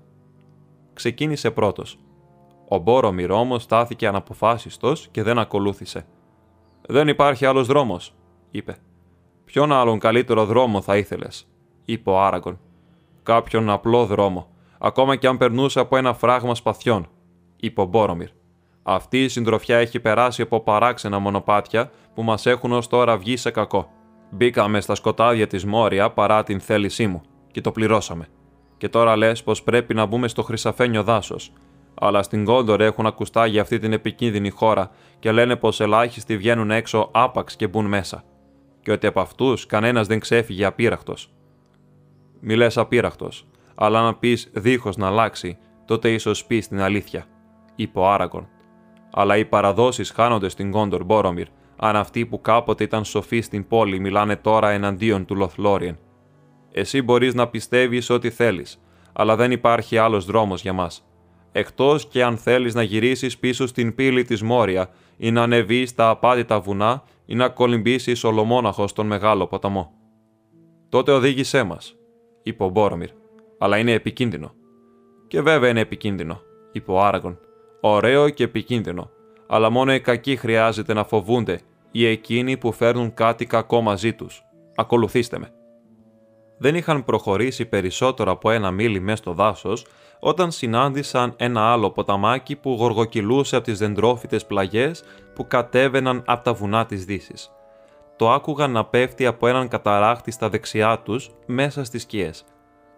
Ξεκίνησε 0.93 1.51
πρώτος. 1.51 1.97
Ο 2.67 2.77
Μπόρομιρ 2.77 3.31
όμω 3.31 3.60
στάθηκε 3.60 4.08
αναποφάσιστος 4.08 5.08
και 5.12 5.23
δεν 5.23 5.39
ακολούθησε. 5.39 6.05
Δεν 6.88 7.08
υπάρχει 7.08 7.45
άλλος 7.45 7.67
δρόμος, 7.67 8.15
είπε. 8.51 8.77
Ποιον 9.45 9.71
άλλον 9.71 9.99
καλύτερο 9.99 10.45
δρόμο 10.45 10.81
θα 10.81 10.97
ήθελες, 10.97 11.47
είπε 11.86 12.10
ο 12.10 12.19
Άραγκον. 12.21 12.60
Κάποιον 13.23 13.69
απλό 13.69 14.05
δρόμο, 14.05 14.54
ακόμα 14.77 15.15
και 15.15 15.27
αν 15.27 15.38
περνούσε 15.38 15.79
από 15.79 15.97
ένα 15.97 16.13
φράγμα 16.13 16.55
σπαθιών, 16.55 17.07
είπε 17.55 17.81
ο 17.81 17.85
Μπόρομιρ. 17.85 18.29
Αυτή 18.83 19.23
η 19.23 19.27
συντροφιά 19.27 19.77
έχει 19.77 19.99
περάσει 19.99 20.41
από 20.41 20.59
παράξενα 20.59 21.19
μονοπάτια 21.19 21.91
που 22.13 22.23
μας 22.23 22.45
έχουν 22.45 22.71
ως 22.71 22.88
τώρα 22.88 23.17
βγει 23.17 23.38
σε 23.38 23.51
κακό. 23.51 23.89
Μπήκαμε 24.29 24.81
στα 24.81 24.95
σκοτάδια 24.95 25.47
της 25.47 25.65
Μόρια 25.65 26.09
παρά 26.09 26.43
την 26.43 26.59
θέλησή 26.59 27.07
μου 27.07 27.21
και 27.51 27.61
το 27.61 27.71
πληρώσαμε. 27.71 28.27
Και 28.77 28.89
τώρα 28.89 29.15
λες 29.15 29.43
πως 29.43 29.63
πρέπει 29.63 29.93
να 29.93 30.05
μπούμε 30.05 30.27
στο 30.27 30.43
χρυσαφένιο 30.43 31.03
δάσος. 31.03 31.51
Αλλά 31.93 32.23
στην 32.23 32.45
Κόντορ 32.45 32.81
έχουν 32.81 33.05
ακουστά 33.05 33.45
για 33.45 33.61
αυτή 33.61 33.79
την 33.79 33.93
επικίνδυνη 33.93 34.49
χώρα 34.49 34.91
και 35.19 35.31
λένε 35.31 35.55
πως 35.55 35.79
ελάχιστοι 35.79 36.38
βγαίνουν 36.38 36.71
έξω 36.71 37.09
άπαξ 37.11 37.55
και 37.55 37.67
μπουν 37.67 37.85
μέσα. 37.85 38.23
Και 38.81 38.91
ότι 38.91 39.07
από 39.07 39.19
αυτούς 39.19 39.65
κανένας 39.65 40.07
δεν 40.07 40.19
ξέφυγε 40.19 40.65
απείραχτος. 40.65 41.29
Μη 42.39 42.55
λες 42.55 42.77
απείραχτος, 42.77 43.47
αλλά 43.75 44.01
να 44.01 44.15
πεις 44.15 44.49
δίχως 44.53 44.97
να 44.97 45.07
αλλάξει, 45.07 45.57
τότε 45.85 46.11
ίσως 46.11 46.45
πεις 46.45 46.67
την 46.67 46.81
αλήθεια, 46.81 47.25
είπε 47.75 47.99
ο 47.99 48.09
Άραγκον. 48.09 48.47
Αλλά 49.11 49.38
οι 49.38 49.45
παραδόσεις 49.45 50.11
χάνονται 50.11 50.49
στην 50.49 50.71
Κόντορ 50.71 51.03
Μπόρομιρ, 51.03 51.47
αν 51.75 51.95
αυτοί 51.95 52.25
που 52.25 52.41
κάποτε 52.41 52.83
ήταν 52.83 53.05
σοφοί 53.05 53.41
στην 53.41 53.67
πόλη 53.67 53.99
μιλάνε 53.99 54.35
τώρα 54.35 54.69
εναντίον 54.69 55.25
του 55.25 55.35
Λοθλόριεν. 55.35 55.97
Εσύ 56.71 57.01
μπορείς 57.01 57.33
να 57.33 57.47
πιστεύεις 57.47 58.09
ό,τι 58.09 58.29
θέλεις, 58.29 58.81
αλλά 59.13 59.35
δεν 59.35 59.51
υπάρχει 59.51 59.97
άλλος 59.97 60.25
δρόμος 60.25 60.61
για 60.61 60.73
μας. 60.73 61.07
Εκτός 61.51 62.07
και 62.07 62.23
αν 62.23 62.38
θέλεις 62.38 62.73
να 62.73 62.83
γυρίσεις 62.83 63.38
πίσω 63.38 63.67
στην 63.67 63.95
πύλη 63.95 64.23
της 64.23 64.41
Μόρια 64.41 64.89
ή 65.17 65.31
να 65.31 65.41
ανεβείς 65.41 65.89
στα 65.89 66.09
απάτητα 66.09 66.59
βουνά 66.59 67.03
ή 67.25 67.35
να 67.35 67.49
κολυμπήσεις 67.49 68.23
ολομόναχος 68.23 68.89
στον 68.89 69.07
μεγάλο 69.07 69.47
ποταμό. 69.47 69.91
Τότε 70.89 71.11
οδήγησέ 71.11 71.63
μας, 71.63 71.95
είπε 72.43 72.63
ο 72.63 72.69
Μπόρομιρ, 72.69 73.09
αλλά 73.57 73.77
είναι 73.77 73.91
επικίνδυνο. 73.91 74.53
Και 75.27 75.41
βέβαια 75.41 75.69
είναι 75.69 75.79
επικίνδυνο, 75.79 76.41
είπε 76.71 76.91
ο 76.91 77.03
Άραγκον. 77.03 77.39
Ωραίο 77.81 78.29
και 78.29 78.43
επικίνδυνο, 78.43 79.09
αλλά 79.47 79.69
μόνο 79.69 79.93
οι 79.93 79.99
κακοί 80.01 80.35
χρειάζεται 80.35 80.93
να 80.93 81.03
φοβούνται 81.03 81.59
ή 81.91 82.05
εκείνοι 82.05 82.57
που 82.57 82.71
φέρνουν 82.71 83.13
κάτι 83.13 83.45
κακό 83.45 83.81
μαζί 83.81 84.13
τους. 84.13 84.43
Ακολουθήστε 84.75 85.39
με. 85.39 85.49
Δεν 86.57 86.75
είχαν 86.75 87.03
προχωρήσει 87.03 87.65
περισσότερο 87.65 88.31
από 88.31 88.49
ένα 88.49 88.71
μίλι 88.71 88.99
μέσα 88.99 89.17
στο 89.17 89.33
δάσος 89.33 89.85
όταν 90.19 90.51
συνάντησαν 90.51 91.33
ένα 91.37 91.71
άλλο 91.71 91.91
ποταμάκι 91.91 92.55
που 92.55 92.75
γοργοκυλούσε 92.79 93.55
από 93.55 93.65
τις 93.65 93.79
δεντρόφυτες 93.79 94.45
πλαγιές 94.45 95.03
που 95.33 95.47
κατέβαιναν 95.47 96.23
από 96.25 96.43
τα 96.43 96.53
βουνά 96.53 96.85
της 96.85 97.05
δύσης. 97.05 97.51
Το 98.15 98.31
άκουγαν 98.31 98.71
να 98.71 98.85
πέφτει 98.85 99.25
από 99.25 99.47
έναν 99.47 99.67
καταράχτη 99.67 100.31
στα 100.31 100.49
δεξιά 100.49 100.99
τους 100.99 101.29
μέσα 101.45 101.83
στις 101.83 102.01
σκιές. 102.01 102.45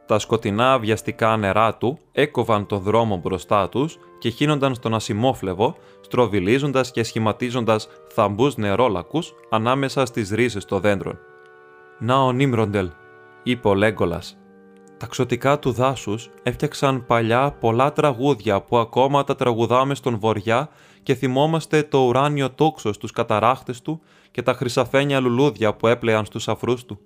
Τα 0.08 0.20
σκοτεινά 0.20 0.80
βιαστικά 0.80 1.38
νερά 1.38 1.76
του 1.76 2.00
έκοβαν 2.12 2.66
τον 2.66 2.80
δρόμο 2.80 3.18
μπροστά 3.18 3.70
τους 3.70 3.98
και 4.20 4.30
χύνονταν 4.30 4.76
στον 4.76 4.94
ασημόφλεβο, 4.94 5.76
στροβιλίζοντας 6.02 6.92
και 6.92 7.04
σχηματίζοντας 7.04 7.88
θαμπούς 8.14 8.56
νερόλακους 8.56 9.34
ανάμεσα 9.50 10.06
στις 10.06 10.30
ρίζες 10.30 10.66
των 10.66 10.82
δέντρων. 10.82 11.20
«Να 12.00 12.24
ο 12.24 12.32
Νίμροντελ», 12.32 12.90
είπε 13.44 13.68
ο 13.68 13.74
Λέγκολας. 13.74 14.38
Τα 14.98 15.08
ξωτικά 15.08 15.60
του 15.60 15.72
δάσους 15.72 16.30
έφτιαξαν 16.44 17.06
παλιά 17.06 17.52
πολλά 17.60 17.94
τραγούδια 17.94 18.62
που 18.62 18.78
ακόμα 18.78 19.24
τα 19.24 19.36
τραγουδάμε 19.36 19.96
στον 19.96 20.20
βοριά 20.20 20.70
και 21.04 21.16
θυμόμαστε 21.16 21.84
το 21.84 21.98
ουράνιο 21.98 22.50
τόξο 22.50 22.94
στους 22.94 23.12
καταράχτες 23.12 23.82
του 23.82 24.02
και 24.32 24.42
τα 24.42 24.54
χρυσαφένια 24.54 25.20
λουλούδια 25.20 25.74
που 25.74 25.88
έπλεαν 25.88 26.26
στους 26.26 26.48
αφρούς 26.48 26.86
του. 26.86 27.00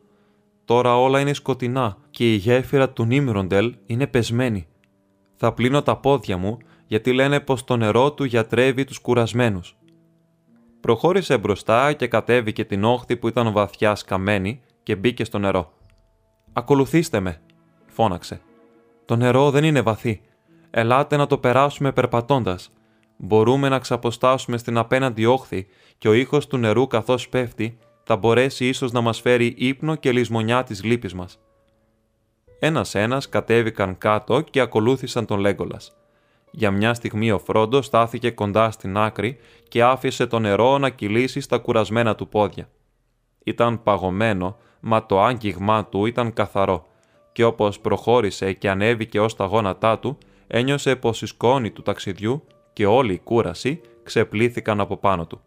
Τώρα 0.71 0.97
όλα 0.97 1.19
είναι 1.19 1.33
σκοτεινά 1.33 1.97
και 2.09 2.33
η 2.33 2.35
γέφυρα 2.35 2.89
του 2.89 3.05
Νίμροντελ 3.05 3.75
είναι 3.85 4.07
πεσμένη. 4.07 4.67
Θα 5.35 5.53
πλύνω 5.53 5.81
τα 5.81 5.97
πόδια 5.97 6.37
μου 6.37 6.57
γιατί 6.87 7.13
λένε 7.13 7.39
πως 7.39 7.63
το 7.63 7.77
νερό 7.77 8.11
του 8.11 8.23
γιατρεύει 8.23 8.83
τους 8.83 8.99
κουρασμένους. 8.99 9.77
Προχώρησε 10.79 11.37
μπροστά 11.37 11.93
και 11.93 12.07
κατέβηκε 12.07 12.65
την 12.65 12.83
όχθη 12.83 13.17
που 13.17 13.27
ήταν 13.27 13.51
βαθιά 13.51 13.95
σκαμμένη 13.95 14.61
και 14.83 14.95
μπήκε 14.95 15.23
στο 15.23 15.39
νερό. 15.39 15.73
«Ακολουθήστε 16.53 17.19
με», 17.19 17.41
φώναξε. 17.87 18.41
«Το 19.05 19.15
νερό 19.15 19.51
δεν 19.51 19.63
είναι 19.63 19.81
βαθύ. 19.81 20.21
Ελάτε 20.69 21.17
να 21.17 21.27
το 21.27 21.37
περάσουμε 21.37 21.91
περπατώντας. 21.91 22.71
Μπορούμε 23.17 23.69
να 23.69 23.79
ξαποστάσουμε 23.79 24.57
στην 24.57 24.77
απέναντι 24.77 25.25
όχθη 25.25 25.67
και 25.97 26.07
ο 26.07 26.13
ήχος 26.13 26.47
του 26.47 26.57
νερού 26.57 26.87
καθώς 26.87 27.29
πέφτει 27.29 27.77
θα 28.03 28.15
μπορέσει 28.15 28.67
ίσως 28.67 28.91
να 28.91 29.01
μας 29.01 29.21
φέρει 29.21 29.53
ύπνο 29.57 29.95
και 29.95 30.11
λησμονιά 30.11 30.63
της 30.63 30.83
λύπης 30.83 31.13
μας. 31.13 31.39
Ένας-ένας 32.59 33.29
κατέβηκαν 33.29 33.97
κάτω 33.97 34.41
και 34.41 34.59
ακολούθησαν 34.59 35.25
τον 35.25 35.39
Λέγκολας. 35.39 35.95
Για 36.51 36.71
μια 36.71 36.93
στιγμή 36.93 37.31
ο 37.31 37.39
Φρόντος 37.39 37.85
στάθηκε 37.85 38.31
κοντά 38.31 38.71
στην 38.71 38.97
άκρη 38.97 39.37
και 39.67 39.83
άφησε 39.83 40.27
το 40.27 40.39
νερό 40.39 40.77
να 40.77 40.89
κυλήσει 40.89 41.39
στα 41.41 41.57
κουρασμένα 41.57 42.15
του 42.15 42.27
πόδια. 42.27 42.69
Ήταν 43.43 43.83
παγωμένο, 43.83 44.57
μα 44.79 45.05
το 45.05 45.21
άγγιγμά 45.21 45.85
του 45.85 46.05
ήταν 46.05 46.33
καθαρό 46.33 46.85
και 47.31 47.43
όπως 47.43 47.79
προχώρησε 47.79 48.53
και 48.53 48.69
ανέβηκε 48.69 49.19
ως 49.19 49.35
τα 49.35 49.45
γόνατά 49.45 49.99
του, 49.99 50.17
ένιωσε 50.47 50.95
πως 50.95 51.21
η 51.21 51.25
σκόνη 51.25 51.71
του 51.71 51.81
ταξιδιού 51.81 52.43
και 52.73 52.85
όλη 52.85 53.13
η 53.13 53.19
κούραση 53.19 53.81
ξεπλήθηκαν 54.03 54.79
από 54.79 54.97
πάνω 54.97 55.25
του. 55.25 55.41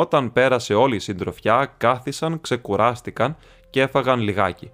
Όταν 0.00 0.32
πέρασε 0.32 0.74
όλη 0.74 0.96
η 0.96 0.98
συντροφιά, 0.98 1.74
κάθισαν, 1.76 2.40
ξεκουράστηκαν 2.40 3.36
και 3.70 3.80
έφαγαν 3.80 4.20
λιγάκι. 4.20 4.70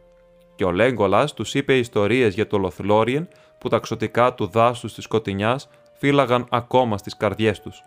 Και 0.55 0.65
ο 0.65 0.71
Λέγκολας 0.71 1.35
τους 1.35 1.55
είπε 1.55 1.79
ιστορίες 1.79 2.35
για 2.35 2.47
το 2.47 2.59
Λοθλόριεν 2.59 3.29
που 3.59 3.69
τα 3.69 3.79
ξωτικά 3.79 4.35
του 4.35 4.47
δάσους 4.47 4.95
της 4.95 5.05
σκοτεινιάς 5.05 5.69
φύλαγαν 5.99 6.47
ακόμα 6.51 6.99
στις 6.99 7.17
καρδιές 7.17 7.61
τους. 7.61 7.83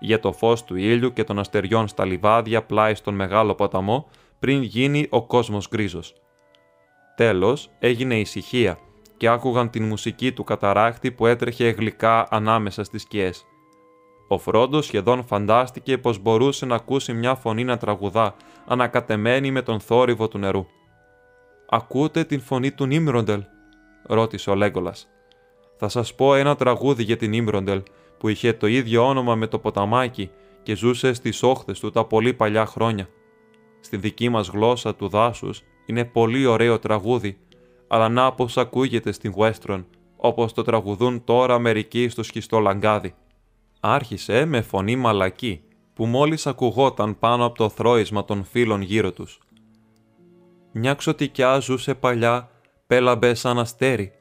Για 0.00 0.20
το 0.20 0.32
φως 0.32 0.64
του 0.64 0.76
ήλιου 0.76 1.12
και 1.12 1.24
των 1.24 1.38
αστεριών 1.38 1.88
στα 1.88 2.04
λιβάδια 2.04 2.62
πλάι 2.62 2.94
στον 2.94 3.14
μεγάλο 3.14 3.54
ποταμό 3.54 4.08
πριν 4.38 4.62
γίνει 4.62 5.06
ο 5.10 5.26
κόσμος 5.26 5.68
γκρίζος. 5.68 6.14
Τέλος 7.16 7.70
έγινε 7.78 8.18
ησυχία 8.18 8.78
και 9.16 9.28
άκουγαν 9.28 9.70
την 9.70 9.84
μουσική 9.84 10.32
του 10.32 10.44
καταράκτη 10.44 11.12
που 11.12 11.26
έτρεχε 11.26 11.68
γλυκά 11.68 12.26
ανάμεσα 12.30 12.84
στις 12.84 13.02
σκιές. 13.02 13.47
Ο 14.28 14.38
Φρόντος 14.38 14.86
σχεδόν 14.86 15.24
φαντάστηκε 15.24 15.98
πως 15.98 16.18
μπορούσε 16.18 16.66
να 16.66 16.74
ακούσει 16.74 17.12
μια 17.12 17.34
φωνή 17.34 17.64
να 17.64 17.76
τραγουδά, 17.76 18.34
ανακατεμένη 18.66 19.50
με 19.50 19.62
τον 19.62 19.80
θόρυβο 19.80 20.28
του 20.28 20.38
νερού. 20.38 20.66
«Ακούτε 21.68 22.24
την 22.24 22.40
φωνή 22.40 22.70
του 22.70 22.86
Νίμροντελ», 22.86 23.42
ρώτησε 24.02 24.50
ο 24.50 24.54
Λέγκολας. 24.54 25.08
«Θα 25.76 25.88
σας 25.88 26.14
πω 26.14 26.34
ένα 26.34 26.56
τραγούδι 26.56 27.02
για 27.02 27.16
την 27.16 27.30
Νίμροντελ, 27.30 27.82
που 28.18 28.28
είχε 28.28 28.52
το 28.52 28.66
ίδιο 28.66 29.06
όνομα 29.06 29.34
με 29.34 29.46
το 29.46 29.58
ποταμάκι 29.58 30.30
και 30.62 30.74
ζούσε 30.74 31.12
στις 31.12 31.42
όχθες 31.42 31.80
του 31.80 31.90
τα 31.90 32.04
πολύ 32.04 32.34
παλιά 32.34 32.66
χρόνια. 32.66 33.08
Στη 33.80 33.96
δική 33.96 34.28
μας 34.28 34.48
γλώσσα 34.48 34.94
του 34.94 35.08
δάσους 35.08 35.62
είναι 35.86 36.04
πολύ 36.04 36.46
ωραίο 36.46 36.78
τραγούδι, 36.78 37.38
αλλά 37.88 38.08
να 38.08 38.32
πως 38.32 38.56
ακούγεται 38.56 39.12
στην 39.12 39.34
Westron, 39.36 39.84
όπως 40.16 40.52
το 40.52 40.62
τραγουδούν 40.62 41.24
τώρα 41.24 41.58
μερικοί 41.58 42.08
στο 42.08 42.22
σχιστό 42.22 42.58
λαγκάδι. 42.58 43.14
Άρχισε 43.80 44.44
με 44.44 44.60
φωνή 44.60 44.96
μαλακή, 44.96 45.62
που 45.94 46.06
μόλις 46.06 46.46
ακουγόταν 46.46 47.18
πάνω 47.18 47.44
από 47.44 47.56
το 47.56 47.68
θρόισμα 47.68 48.24
των 48.24 48.44
φίλων 48.44 48.80
γύρω 48.80 49.12
τους. 49.12 49.38
Μια 50.72 50.94
ξωτικιά 50.94 51.58
ζούσε 51.58 51.94
παλιά, 51.94 52.50
πέλαμπε 52.86 53.34
σαν 53.34 53.58
αστέρι. 53.58 54.12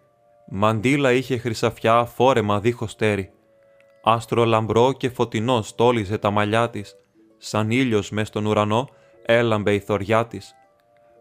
Μαντίλα 0.50 1.12
είχε 1.12 1.38
χρυσαφιά 1.38 2.06
φόρεμα 2.06 2.60
δίχως 2.60 2.96
τέρι. 2.96 3.32
Άστρο 4.04 4.46
λαμπρό 4.46 4.93
και 4.93 5.10
φωτεινό 5.10 5.62
στόλιζε 5.62 6.17
τα 6.17 6.30
μαλλιά 6.30 6.70
της. 6.70 6.96
Σαν 7.38 7.72
ήλιος 7.72 8.10
μες 8.10 8.28
στον 8.28 8.46
ουρανό 8.46 8.89
έλαμπε 9.26 9.74
η 9.74 9.80
θωριά 9.80 10.26
της. 10.26 10.56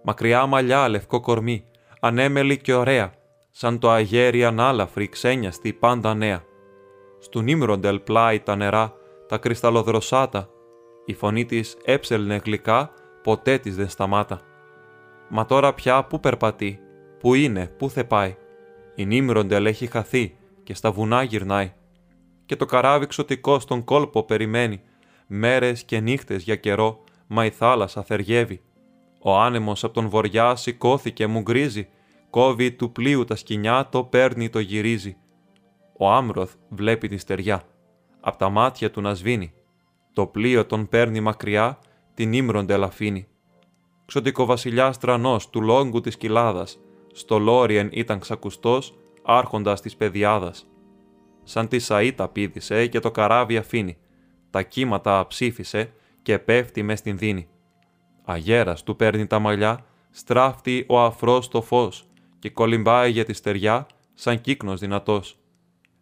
Μακριά 0.03 0.47
μαλλιά 0.47 0.89
λευκό 0.89 1.21
κορμί, 1.21 1.65
ανέμελη 2.01 2.59
και 2.59 2.75
ωραία, 2.75 3.13
σαν 3.51 3.79
το 3.79 3.91
αγέρι 3.91 4.45
ανάλαφρη 4.45 5.09
ξένιαστη 5.09 5.73
πάντα 5.73 6.15
νέα. 6.15 6.45
Στου 7.27 7.43
Νίμροντελ 7.43 8.01
πλάι 8.01 8.41
τα 8.41 8.57
νερά, 8.57 8.95
τα 9.29 9.39
κρυσταλλοδροσάτα, 9.39 10.49
η 11.05 11.15
φωνή 11.15 11.45
της 11.45 11.77
έψελνε 11.85 12.41
γλυκά, 12.45 12.91
ποτέ 13.23 13.59
της 13.59 13.77
δεν 13.77 13.89
σταμάτα. 13.89 14.41
Μα 15.29 15.47
τώρα 15.47 15.75
πια 15.75 16.05
πού 16.05 16.21
περπατεί, 16.21 16.81
πού 17.19 17.35
είναι, 17.35 17.67
πού 17.67 17.91
θε 17.91 18.05
πάει. 18.05 18.37
Η 18.95 19.07
Νίμροντελ 19.07 19.67
έχει 19.67 19.87
χαθεί 19.87 20.37
και 20.63 20.75
στα 20.75 20.91
βουνά 20.91 21.23
γυρνάει. 21.23 21.73
Και 22.47 22.57
το 22.57 22.65
καράβι 22.65 23.07
ξωτικό 23.07 23.59
στον 23.59 23.85
κόλπο 23.85 24.23
περιμένει, 24.23 24.81
μέρες 25.27 25.85
και 25.85 26.01
νύχτες 26.01 26.43
για 26.43 26.57
καιρό, 26.57 27.05
μα 27.27 27.45
η 27.45 27.51
θάλασσα 27.51 28.03
θεργεύει. 28.03 28.61
Ο 29.23 29.39
άνεμος 29.39 29.85
από 29.85 29.95
τον 29.95 30.09
βοριά 30.09 30.57
σηκώθηκε, 30.57 31.27
μου 31.27 31.41
γκρίζει, 31.41 31.89
κόβει 32.31 32.73
του 32.73 32.93
πλοίου 32.93 33.25
τα 33.25 33.37
σκοινιά, 33.37 33.89
το 33.91 34.05
παίρνει, 34.05 34.49
το 34.49 34.59
γυρίζει. 34.59 35.17
Ο 35.99 36.11
Άμροθ 36.11 36.55
βλέπει 36.69 37.09
τη 37.09 37.17
στεριά, 37.17 37.63
απ' 38.21 38.37
τα 38.37 38.49
μάτια 38.49 38.91
του 38.91 39.01
να 39.01 39.15
σβήνει. 39.15 39.53
Το 40.13 40.27
πλοίο 40.27 40.67
τον 40.67 40.89
παίρνει 40.89 41.21
μακριά, 41.21 41.79
την 42.15 42.33
ύμροντελ 42.33 42.83
αφήνει. 42.83 43.27
Ξωτικοβασιλιά 44.07 44.95
τρανός 45.01 45.51
του 45.51 45.63
λόγκου 45.63 46.01
της 46.01 46.17
κοιλάδας, 46.17 46.79
στο 47.13 47.39
Λόριεν 47.39 47.89
ήταν 47.93 48.19
ξακουστός, 48.19 48.95
άρχοντας 49.23 49.81
της 49.81 49.97
παιδιάδας. 49.97 50.67
Σαν 51.43 51.69
τη 51.69 51.79
σαΐτα 51.79 52.29
πήδησε 52.33 52.87
και 52.87 53.01
το 53.01 53.11
καράβι 53.11 53.57
αφήνει, 53.57 53.99
τα 54.51 54.63
κύματα 54.63 55.19
αψήφισε 55.19 55.93
και 56.23 56.39
πέφτει 56.39 56.83
μες 56.83 56.99
στην 56.99 57.19
δίνη. 57.19 57.49
Αγέρας 58.25 58.83
του 58.83 58.97
παίρνει 58.97 59.27
τα 59.27 59.39
μαλλιά, 59.39 59.85
στράφτει 60.11 60.85
ο 60.89 61.01
αφρός 61.01 61.49
το 61.49 61.63
φως 61.63 62.09
και 62.39 62.51
κολυμπάει 62.51 63.11
για 63.11 63.25
τη 63.25 63.33
στεριά 63.33 63.87
σαν 64.15 64.41
κύκνος 64.41 64.81
δυνατός. 64.81 65.39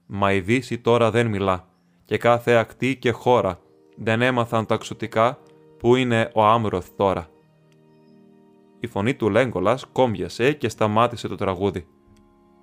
Μα 0.07 0.33
η 0.33 0.41
Δύση 0.41 0.79
τώρα 0.79 1.11
δεν 1.11 1.27
μιλά 1.27 1.69
και 2.05 2.19
κάθε 2.19 2.53
ακτή 2.53 2.97
και 2.97 3.11
χώρα 3.11 3.61
δεν 3.97 4.23
έμαθαν 4.23 4.67
τα 4.67 4.77
ξωτικά 4.77 5.39
που 5.79 5.97
είναι 5.97 6.31
ο 6.35 6.45
Άμροθ 6.45 6.89
τώρα. 6.97 7.29
Η 8.81 8.87
φωνή 8.87 9.15
του 9.15 9.31
Λέγκολας 9.31 9.87
κόμπιασε 9.93 10.53
και 10.53 10.69
σταμάτησε 10.69 11.29
το 11.29 11.35
τραγούδι. 11.35 11.87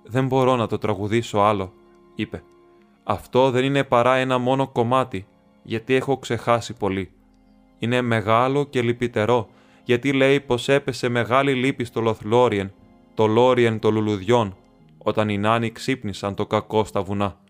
«Δεν 0.04 0.26
μπορώ 0.26 0.56
να 0.56 0.66
το 0.66 0.78
τραγουδήσω 0.78 1.38
άλλο», 1.38 1.72
είπε. 2.14 2.42
«Αυτό 3.02 3.50
δεν 3.50 3.64
είναι 3.64 3.84
παρά 3.84 4.14
ένα 4.14 4.38
μόνο 4.38 4.68
κομμάτι, 4.68 5.26
γιατί 5.62 5.94
έχω 5.94 6.18
ξεχάσει 6.18 6.72
πολύ. 6.72 7.10
Είναι 7.78 8.00
μεγάλο 8.00 8.64
και 8.64 8.82
λυπητερό, 8.82 9.48
γιατί 9.84 10.12
λέει 10.12 10.40
πως 10.40 10.68
έπεσε 10.68 11.08
μεγάλη 11.08 11.54
λύπη 11.54 11.84
στο 11.84 12.00
Λοθλόριεν, 12.00 12.72
το 13.14 13.26
Λόριεν 13.26 13.78
των 13.78 13.94
λουλουδιών, 13.94 14.56
όταν 15.02 15.28
οι 15.28 15.38
νάνοι 15.38 15.70
ξύπνησαν 15.70 16.34
το 16.34 16.46
κακό 16.46 16.84
στα 16.84 17.02
βουνά. 17.02 17.40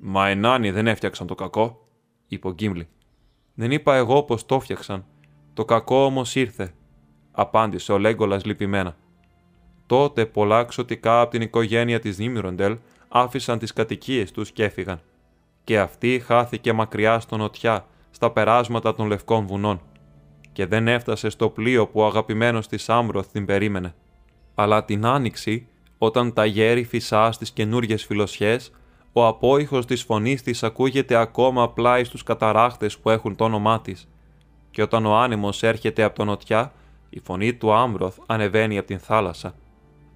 Μα 0.00 0.30
οι 0.30 0.36
νάνοι 0.36 0.70
δεν 0.70 0.86
έφτιαξαν 0.86 1.26
το 1.26 1.34
κακό, 1.34 1.88
είπε 2.26 2.48
ο 2.48 2.52
Γκίμλι. 2.52 2.88
Δεν 3.54 3.70
είπα 3.70 3.94
εγώ 3.96 4.22
πως 4.22 4.46
το 4.46 4.54
έφτιαξαν. 4.54 5.04
Το 5.54 5.64
κακό 5.64 6.04
όμως 6.04 6.34
ήρθε, 6.34 6.74
απάντησε 7.30 7.92
ο 7.92 7.98
Λέγκολας 7.98 8.44
λυπημένα. 8.44 8.96
Τότε 9.86 10.26
πολλά 10.26 10.64
ξωτικά 10.64 11.20
από 11.20 11.30
την 11.30 11.40
οικογένεια 11.42 12.00
της 12.00 12.18
Νίμιροντελ 12.18 12.78
άφησαν 13.08 13.58
τις 13.58 13.72
κατοικίες 13.72 14.30
τους 14.30 14.52
και 14.52 14.64
έφυγαν. 14.64 15.00
Και 15.64 15.78
αυτή 15.78 16.22
χάθηκε 16.26 16.72
μακριά 16.72 17.20
στο 17.20 17.36
νοτιά, 17.36 17.86
στα 18.10 18.30
περάσματα 18.30 18.94
των 18.94 19.06
λευκών 19.06 19.46
βουνών. 19.46 19.80
Και 20.52 20.66
δεν 20.66 20.88
έφτασε 20.88 21.28
στο 21.28 21.48
πλοίο 21.48 21.86
που 21.86 22.00
ο 22.00 22.06
αγαπημένος 22.06 22.68
της 22.68 22.88
Άμπροθ 22.88 23.26
την 23.32 23.44
περίμενε. 23.44 23.94
Αλλά 24.54 24.84
την 24.84 25.06
άνοιξη, 25.06 25.68
όταν 26.04 26.32
τα 26.32 26.44
γέρι 26.44 26.84
φυσάς 26.84 27.34
στις 27.34 27.50
καινούριε 27.50 27.96
φιλοσιές, 27.96 28.70
ο 29.12 29.26
απόϊχος 29.26 29.86
της 29.86 30.02
φωνής 30.02 30.42
της 30.42 30.62
ακούγεται 30.62 31.16
ακόμα 31.16 31.70
πλάι 31.70 32.04
στους 32.04 32.22
καταράχτες 32.22 32.98
που 32.98 33.10
έχουν 33.10 33.36
το 33.36 33.44
όνομά 33.44 33.80
της. 33.80 34.08
Και 34.70 34.82
όταν 34.82 35.06
ο 35.06 35.16
άνεμος 35.16 35.62
έρχεται 35.62 36.02
από 36.02 36.16
τον 36.16 36.26
νοτιά, 36.26 36.72
η 37.10 37.20
φωνή 37.24 37.54
του 37.54 37.72
Άμροθ 37.72 38.18
ανεβαίνει 38.26 38.78
από 38.78 38.86
την 38.86 38.98
θάλασσα. 38.98 39.54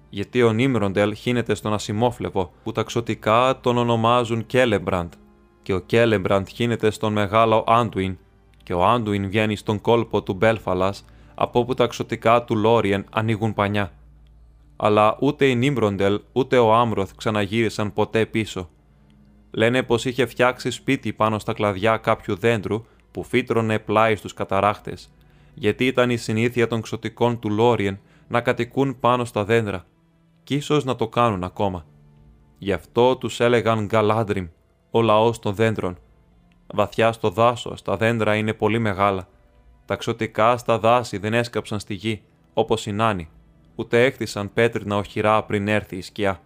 γιατί 0.09 0.43
ο 0.43 0.51
Νίμροντελ 0.51 1.15
χύνεται 1.15 1.53
στον 1.55 1.73
ασημόφλεβο 1.73 2.51
που 2.63 2.71
τα 2.71 2.83
ξωτικά 2.83 3.59
τον 3.61 3.77
ονομάζουν 3.77 4.45
Κέλεμπραντ 4.45 5.13
και 5.61 5.73
ο 5.73 5.79
Κέλεμπραντ 5.79 6.47
χύνεται 6.47 6.89
στον 6.89 7.13
μεγάλο 7.13 7.63
Άντουιν 7.67 8.17
και 8.63 8.73
ο 8.73 8.85
Άντουιν 8.85 9.27
βγαίνει 9.27 9.55
στον 9.55 9.81
κόλπο 9.81 10.23
του 10.23 10.33
Μπέλφαλας 10.33 11.05
από 11.35 11.59
όπου 11.59 11.73
τα 11.73 11.87
ξωτικά 11.87 12.43
του 12.43 12.55
Λόριεν 12.55 13.05
ανοίγουν 13.11 13.53
πανιά. 13.53 13.91
Αλλά 14.81 15.17
ούτε 15.19 15.45
η 15.45 15.55
Νίμροντελ 15.55 16.21
ούτε 16.31 16.57
ο 16.57 16.73
Άμροθ 16.73 17.11
ξαναγύρισαν 17.15 17.93
ποτέ 17.93 18.25
πίσω. 18.25 18.69
Λένε 19.51 19.83
πως 19.83 20.05
είχε 20.05 20.25
φτιάξει 20.25 20.71
σπίτι 20.71 21.13
πάνω 21.13 21.39
στα 21.39 21.53
κλαδιά 21.53 21.97
κάποιου 21.97 22.35
δέντρου 22.35 22.85
που 23.11 23.23
φύτρωνε 23.23 23.79
πλάι 23.79 24.15
στους 24.15 24.33
καταράχτες, 24.33 25.09
γιατί 25.53 25.85
ήταν 25.85 26.09
η 26.09 26.17
συνήθεια 26.17 26.67
των 26.67 26.81
ξωτικών 26.81 27.39
του 27.39 27.49
Λόριεν 27.49 27.99
να 28.27 28.41
κατοικούν 28.41 28.99
πάνω 28.99 29.25
στα 29.25 29.43
δέντρα 29.45 29.85
και 30.43 30.55
ίσως 30.55 30.83
να 30.83 30.95
το 30.95 31.07
κάνουν 31.07 31.43
ακόμα. 31.43 31.85
Γι' 32.57 32.73
αυτό 32.73 33.17
τους 33.17 33.39
έλεγαν 33.39 33.85
Γκαλάντριμ, 33.85 34.47
ο 34.91 35.01
λαός 35.01 35.39
των 35.39 35.55
δέντρων. 35.55 35.97
Βαθιά 36.67 37.11
στο 37.11 37.29
δάσος 37.29 37.81
τα 37.81 37.97
δέντρα 37.97 38.35
είναι 38.35 38.53
πολύ 38.53 38.79
μεγάλα. 38.79 39.27
Τα 39.85 39.95
ξωτικά 39.95 40.57
στα 40.57 40.79
δάση 40.79 41.17
δεν 41.17 41.33
έσκαψαν 41.33 41.79
στη 41.79 41.93
γη, 41.93 42.21
όπως 42.53 42.85
οι 42.85 42.91
νάνοι, 42.91 43.29
ούτε 43.79 44.03
έκτισαν 44.03 44.53
πέτρινα 44.53 44.97
οχυρά 44.97 45.43
πριν 45.43 45.67
έρθει 45.67 45.95
η 45.95 46.01
σκιά. 46.01 46.41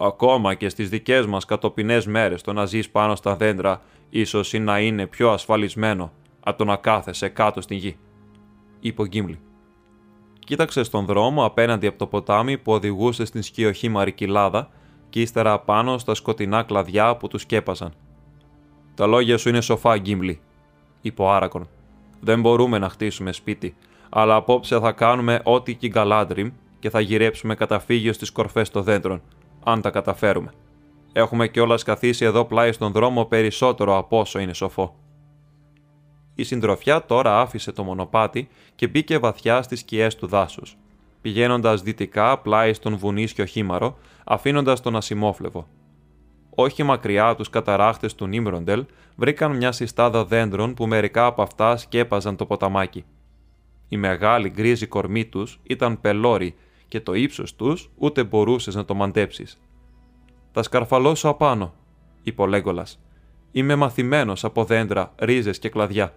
Ακόμα 0.00 0.54
και 0.54 0.68
στις 0.68 0.88
δικές 0.88 1.26
μας 1.26 1.44
κατοπινές 1.44 2.06
μέρες 2.06 2.42
το 2.42 2.52
να 2.52 2.64
ζεις 2.64 2.90
πάνω 2.90 3.16
στα 3.16 3.36
δέντρα 3.36 3.82
ίσως 4.10 4.52
είναι 4.52 4.64
να 4.64 4.80
είναι 4.80 5.06
πιο 5.06 5.30
ασφαλισμένο 5.30 6.12
από 6.40 6.58
το 6.58 6.64
να 6.64 6.76
κάθεσαι 6.76 7.28
κάτω 7.28 7.60
στη 7.60 7.74
γη, 7.74 7.96
είπε 8.80 9.02
ο 9.02 9.04
Γκίμλι. 9.04 9.38
Κοίταξε 10.38 10.82
στον 10.82 11.04
δρόμο 11.04 11.44
απέναντι 11.44 11.86
από 11.86 11.98
το 11.98 12.06
ποτάμι 12.06 12.58
που 12.58 12.72
οδηγούσε 12.72 13.24
στην 13.24 13.42
σκιοχήμαρη 13.42 14.12
κοιλάδα 14.12 14.70
και 15.08 15.20
ύστερα 15.20 15.58
πάνω 15.58 15.98
στα 15.98 16.14
σκοτεινά 16.14 16.62
κλαδιά 16.62 17.16
που 17.16 17.28
τους 17.28 17.40
σκέπαζαν. 17.40 17.92
Τα 18.94 19.06
λόγια 19.06 19.38
σου 19.38 19.48
είναι 19.48 19.60
σοφά, 19.60 19.98
Γκίμπλι, 19.98 20.40
είπε 21.00 21.22
ο 21.22 21.32
Άρακον. 21.32 21.68
Δεν 22.20 22.40
μπορούμε 22.40 22.78
να 22.78 22.88
χτίσουμε 22.88 23.32
σπίτι, 23.32 23.76
αλλά 24.08 24.34
απόψε 24.34 24.78
θα 24.78 24.92
κάνουμε 24.92 25.40
ό,τι 25.44 25.74
και 25.74 25.88
Γκαλάντριμ 25.88 26.50
και 26.78 26.90
θα 26.90 27.00
γυρέψουμε 27.00 27.54
καταφύγιο 27.54 28.12
στις 28.12 28.30
κορφές 28.30 28.70
των 28.70 28.82
δέντρων, 28.82 29.22
αν 29.64 29.80
τα 29.80 29.90
καταφέρουμε. 29.90 30.52
Έχουμε 31.12 31.48
κιόλας 31.48 31.82
καθίσει 31.82 32.24
εδώ 32.24 32.44
πλάι 32.44 32.72
στον 32.72 32.92
δρόμο 32.92 33.24
περισσότερο 33.24 33.96
από 33.96 34.18
όσο 34.18 34.38
είναι 34.38 34.52
σοφό. 34.52 34.94
Η 36.34 36.42
συντροφιά 36.42 37.04
τώρα 37.04 37.40
άφησε 37.40 37.72
το 37.72 37.82
μονοπάτι 37.82 38.48
και 38.74 38.88
μπήκε 38.88 39.18
βαθιά 39.18 39.62
στις 39.62 39.80
σκιές 39.80 40.16
του 40.16 40.26
δάσους, 40.26 40.76
πηγαίνοντας 41.20 41.82
δυτικά 41.82 42.38
πλάι 42.38 42.72
στον 42.72 42.96
βουνίσιο 42.96 43.44
χήμαρο, 43.44 43.96
αφήνοντας 44.24 44.80
τον 44.80 44.96
ασημόφλεβο. 44.96 45.66
Όχι 46.54 46.82
μακριά 46.82 47.34
τους 47.34 47.50
καταράχτες 47.50 48.14
του 48.14 48.26
Νίμροντελ 48.26 48.84
βρήκαν 49.16 49.56
μια 49.56 49.72
συστάδα 49.72 50.24
δέντρων 50.24 50.74
που 50.74 50.86
μερικά 50.86 51.26
από 51.26 51.42
αυτά 51.42 51.76
σκέπαζαν 51.76 52.36
το 52.36 52.46
ποταμάκι. 52.46 53.04
Η 53.88 53.96
μεγάλη 53.96 54.48
γκρίζη 54.48 54.86
κορμή 54.86 55.24
τους 55.24 55.60
ήταν 55.62 56.00
πελώρη 56.00 56.54
και 56.88 57.00
το 57.00 57.14
ύψος 57.14 57.54
τους 57.54 57.90
ούτε 57.96 58.24
μπορούσες 58.24 58.74
να 58.74 58.84
το 58.84 58.94
μαντέψεις. 58.94 59.60
«Θα 60.52 60.62
σκαρφαλώσω 60.62 61.28
απάνω», 61.28 61.74
είπε 62.22 62.42
ο 62.42 62.46
Λέγκολας. 62.46 63.00
«Είμαι 63.52 63.74
μαθημένος 63.74 64.44
από 64.44 64.64
δέντρα, 64.64 65.12
ρίζες 65.18 65.58
και 65.58 65.68
κλαδιά 65.68 66.12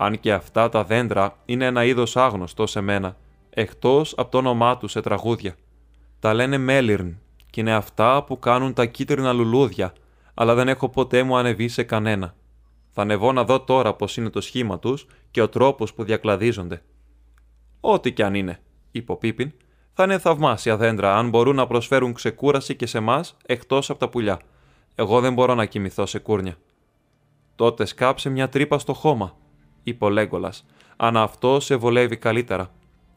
αν 0.00 0.20
και 0.20 0.32
αυτά 0.32 0.68
τα 0.68 0.84
δέντρα 0.84 1.36
είναι 1.44 1.64
ένα 1.64 1.84
είδος 1.84 2.16
άγνωστο 2.16 2.66
σε 2.66 2.80
μένα, 2.80 3.16
εκτός 3.50 4.14
από 4.16 4.30
το 4.30 4.38
όνομά 4.38 4.76
τους 4.76 4.90
σε 4.90 5.00
τραγούδια. 5.00 5.54
Τα 6.20 6.34
λένε 6.34 6.58
Μέλιρν 6.58 7.18
και 7.50 7.60
είναι 7.60 7.74
αυτά 7.74 8.24
που 8.24 8.38
κάνουν 8.38 8.72
τα 8.72 8.86
κίτρινα 8.86 9.32
λουλούδια, 9.32 9.92
αλλά 10.34 10.54
δεν 10.54 10.68
έχω 10.68 10.88
ποτέ 10.88 11.22
μου 11.22 11.36
ανεβεί 11.36 11.68
σε 11.68 11.82
κανένα. 11.82 12.34
Θα 12.90 13.02
ανεβώ 13.02 13.32
να 13.32 13.44
δω 13.44 13.60
τώρα 13.60 13.94
πώς 13.94 14.16
είναι 14.16 14.30
το 14.30 14.40
σχήμα 14.40 14.78
τους 14.78 15.06
και 15.30 15.42
ο 15.42 15.48
τρόπος 15.48 15.94
που 15.94 16.04
διακλαδίζονται. 16.04 16.82
Ό,τι 17.80 18.12
κι 18.12 18.22
αν 18.22 18.34
είναι, 18.34 18.60
είπε 18.90 19.12
ο 19.12 19.16
Πίπιν, 19.16 19.52
θα 19.92 20.04
είναι 20.04 20.18
θαυμάσια 20.18 20.76
δέντρα 20.76 21.16
αν 21.16 21.28
μπορούν 21.28 21.56
να 21.56 21.66
προσφέρουν 21.66 22.12
ξεκούραση 22.12 22.76
και 22.76 22.86
σε 22.86 22.98
εμά 22.98 23.24
εκτός 23.46 23.90
από 23.90 23.98
τα 23.98 24.08
πουλιά. 24.08 24.40
Εγώ 24.94 25.20
δεν 25.20 25.32
μπορώ 25.32 25.54
να 25.54 25.64
κοιμηθώ 25.64 26.06
σε 26.06 26.18
κούρνια. 26.18 26.56
Τότε 27.56 27.84
σκάψε 27.84 28.28
μια 28.30 28.48
τρύπα 28.48 28.78
στο 28.78 28.92
χώμα, 28.92 29.36
είπε 29.82 30.04
ο 30.04 30.08
Λέγκολας, 30.08 30.64
αν 30.96 31.16
αυτό 31.16 31.60
σε 31.60 31.76
βολεύει 31.76 32.16
καλύτερα. 32.16 32.70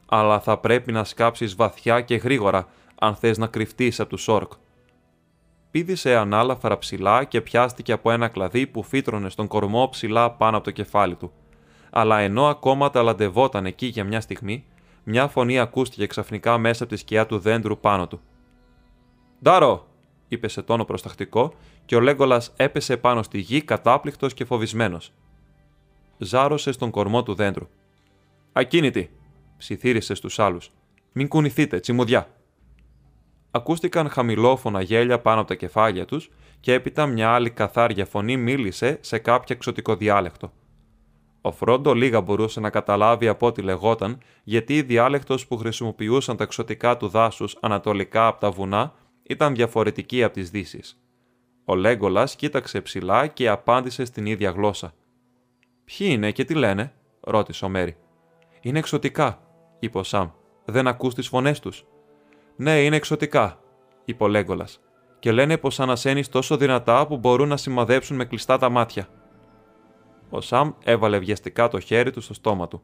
Αλλά 0.08 0.40
θα 0.40 0.58
πρέπει 0.58 0.92
να 0.92 1.04
σκάψεις 1.04 1.54
βαθιά 1.54 2.00
και 2.00 2.14
γρήγορα, 2.14 2.68
αν 2.98 3.14
θες 3.14 3.38
να 3.38 3.46
κρυφτείς 3.46 4.00
από 4.00 4.08
τους 4.10 4.28
όρκ. 4.28 4.52
Πήδησε 5.70 6.16
ανάλαφρα 6.16 6.78
ψηλά 6.78 7.24
και 7.24 7.40
πιάστηκε 7.40 7.92
από 7.92 8.10
ένα 8.10 8.28
κλαδί 8.28 8.66
που 8.66 8.82
φύτρωνε 8.82 9.28
στον 9.28 9.46
κορμό 9.46 9.88
ψηλά 9.88 10.30
πάνω 10.30 10.56
από 10.56 10.64
το 10.64 10.70
κεφάλι 10.70 11.14
του. 11.14 11.32
Αλλά 11.94 12.18
ενώ 12.18 12.46
ακόμα 12.46 12.90
ταλαντευόταν 12.90 13.66
εκεί 13.66 13.86
για 13.86 14.04
μια 14.04 14.20
στιγμή, 14.20 14.64
μια 15.04 15.28
φωνή 15.28 15.58
ακούστηκε 15.58 16.06
ξαφνικά 16.06 16.58
μέσα 16.58 16.84
από 16.84 16.92
τη 16.92 16.98
σκιά 16.98 17.26
του 17.26 17.38
δέντρου 17.38 17.78
πάνω 17.78 18.06
του. 18.06 18.20
Ντάρο! 19.42 19.86
είπε 20.28 20.48
σε 20.48 20.62
τόνο 20.62 20.84
προστακτικό 20.84 21.54
και 21.84 21.96
ο 21.96 22.00
Λέγκολας 22.00 22.52
έπεσε 22.56 22.96
πάνω 22.96 23.22
στη 23.22 23.38
γη 23.38 23.62
κατάπληκτος 23.62 24.34
και 24.34 24.44
φοβισμένος 24.44 25.12
ζάρωσε 26.24 26.72
στον 26.72 26.90
κορμό 26.90 27.22
του 27.22 27.34
δέντρου. 27.34 27.68
Ακίνητη, 28.52 29.10
ψιθύρισε 29.58 30.14
στους 30.14 30.38
άλλους. 30.38 30.70
Μην 31.12 31.28
κουνηθείτε, 31.28 31.80
τσιμουδιά. 31.80 32.28
Ακούστηκαν 33.50 34.08
χαμηλόφωνα 34.08 34.82
γέλια 34.82 35.20
πάνω 35.20 35.40
από 35.40 35.48
τα 35.48 35.54
κεφάλια 35.54 36.04
τους 36.04 36.30
και 36.60 36.72
έπειτα 36.72 37.06
μια 37.06 37.30
άλλη 37.30 37.50
καθάρια 37.50 38.06
φωνή 38.06 38.36
μίλησε 38.36 38.98
σε 39.00 39.18
κάποια 39.18 39.56
εξωτικό 39.56 39.96
διάλεκτο. 39.96 40.52
Ο 41.44 41.52
Φρόντο 41.52 41.94
λίγα 41.94 42.20
μπορούσε 42.20 42.60
να 42.60 42.70
καταλάβει 42.70 43.28
από 43.28 43.46
ό,τι 43.46 43.62
λεγόταν, 43.62 44.18
γιατί 44.44 44.76
η 44.76 44.82
διάλεκτος 44.82 45.46
που 45.46 45.56
χρησιμοποιούσαν 45.56 46.36
τα 46.36 46.44
εξωτικά 46.44 46.96
του 46.96 47.08
δάσους 47.08 47.56
ανατολικά 47.60 48.26
από 48.26 48.40
τα 48.40 48.50
βουνά 48.50 48.94
ήταν 49.22 49.54
διαφορετική 49.54 50.22
από 50.22 50.34
τις 50.34 50.50
δύσεις. 50.50 51.02
Ο 51.64 51.74
Λέγκολας 51.74 52.36
κοίταξε 52.36 52.80
ψηλά 52.80 53.26
και 53.26 53.48
απάντησε 53.48 54.04
στην 54.04 54.26
ίδια 54.26 54.50
γλώσσα. 54.50 54.94
Ποιοι 55.84 56.06
είναι 56.10 56.30
και 56.30 56.44
τι 56.44 56.54
λένε, 56.54 56.92
ρώτησε 57.20 57.64
ο 57.64 57.68
Μέρι. 57.68 57.96
Είναι 58.60 58.78
εξωτικά, 58.78 59.40
είπε 59.78 59.98
ο 59.98 60.02
Σαμ. 60.02 60.28
Δεν 60.64 60.86
ακούς 60.86 61.14
τις 61.14 61.28
φωνές 61.28 61.60
τους. 61.60 61.84
Ναι, 62.56 62.82
είναι 62.82 62.96
εξωτικά, 62.96 63.58
είπε 64.04 64.24
ο 64.24 64.28
Λέγκολας. 64.28 64.80
Και 65.18 65.32
λένε 65.32 65.58
πως 65.58 65.80
ανασένεις 65.80 66.28
τόσο 66.28 66.56
δυνατά 66.56 67.06
που 67.06 67.16
μπορούν 67.16 67.48
να 67.48 67.56
σημαδέψουν 67.56 68.16
με 68.16 68.24
κλειστά 68.24 68.58
τα 68.58 68.68
μάτια. 68.68 69.08
Ο 70.34 70.40
Σαμ 70.40 70.70
έβαλε 70.84 71.18
βιαστικά 71.18 71.68
το 71.68 71.80
χέρι 71.80 72.10
του 72.10 72.20
στο 72.20 72.34
στόμα 72.34 72.68
του. 72.68 72.82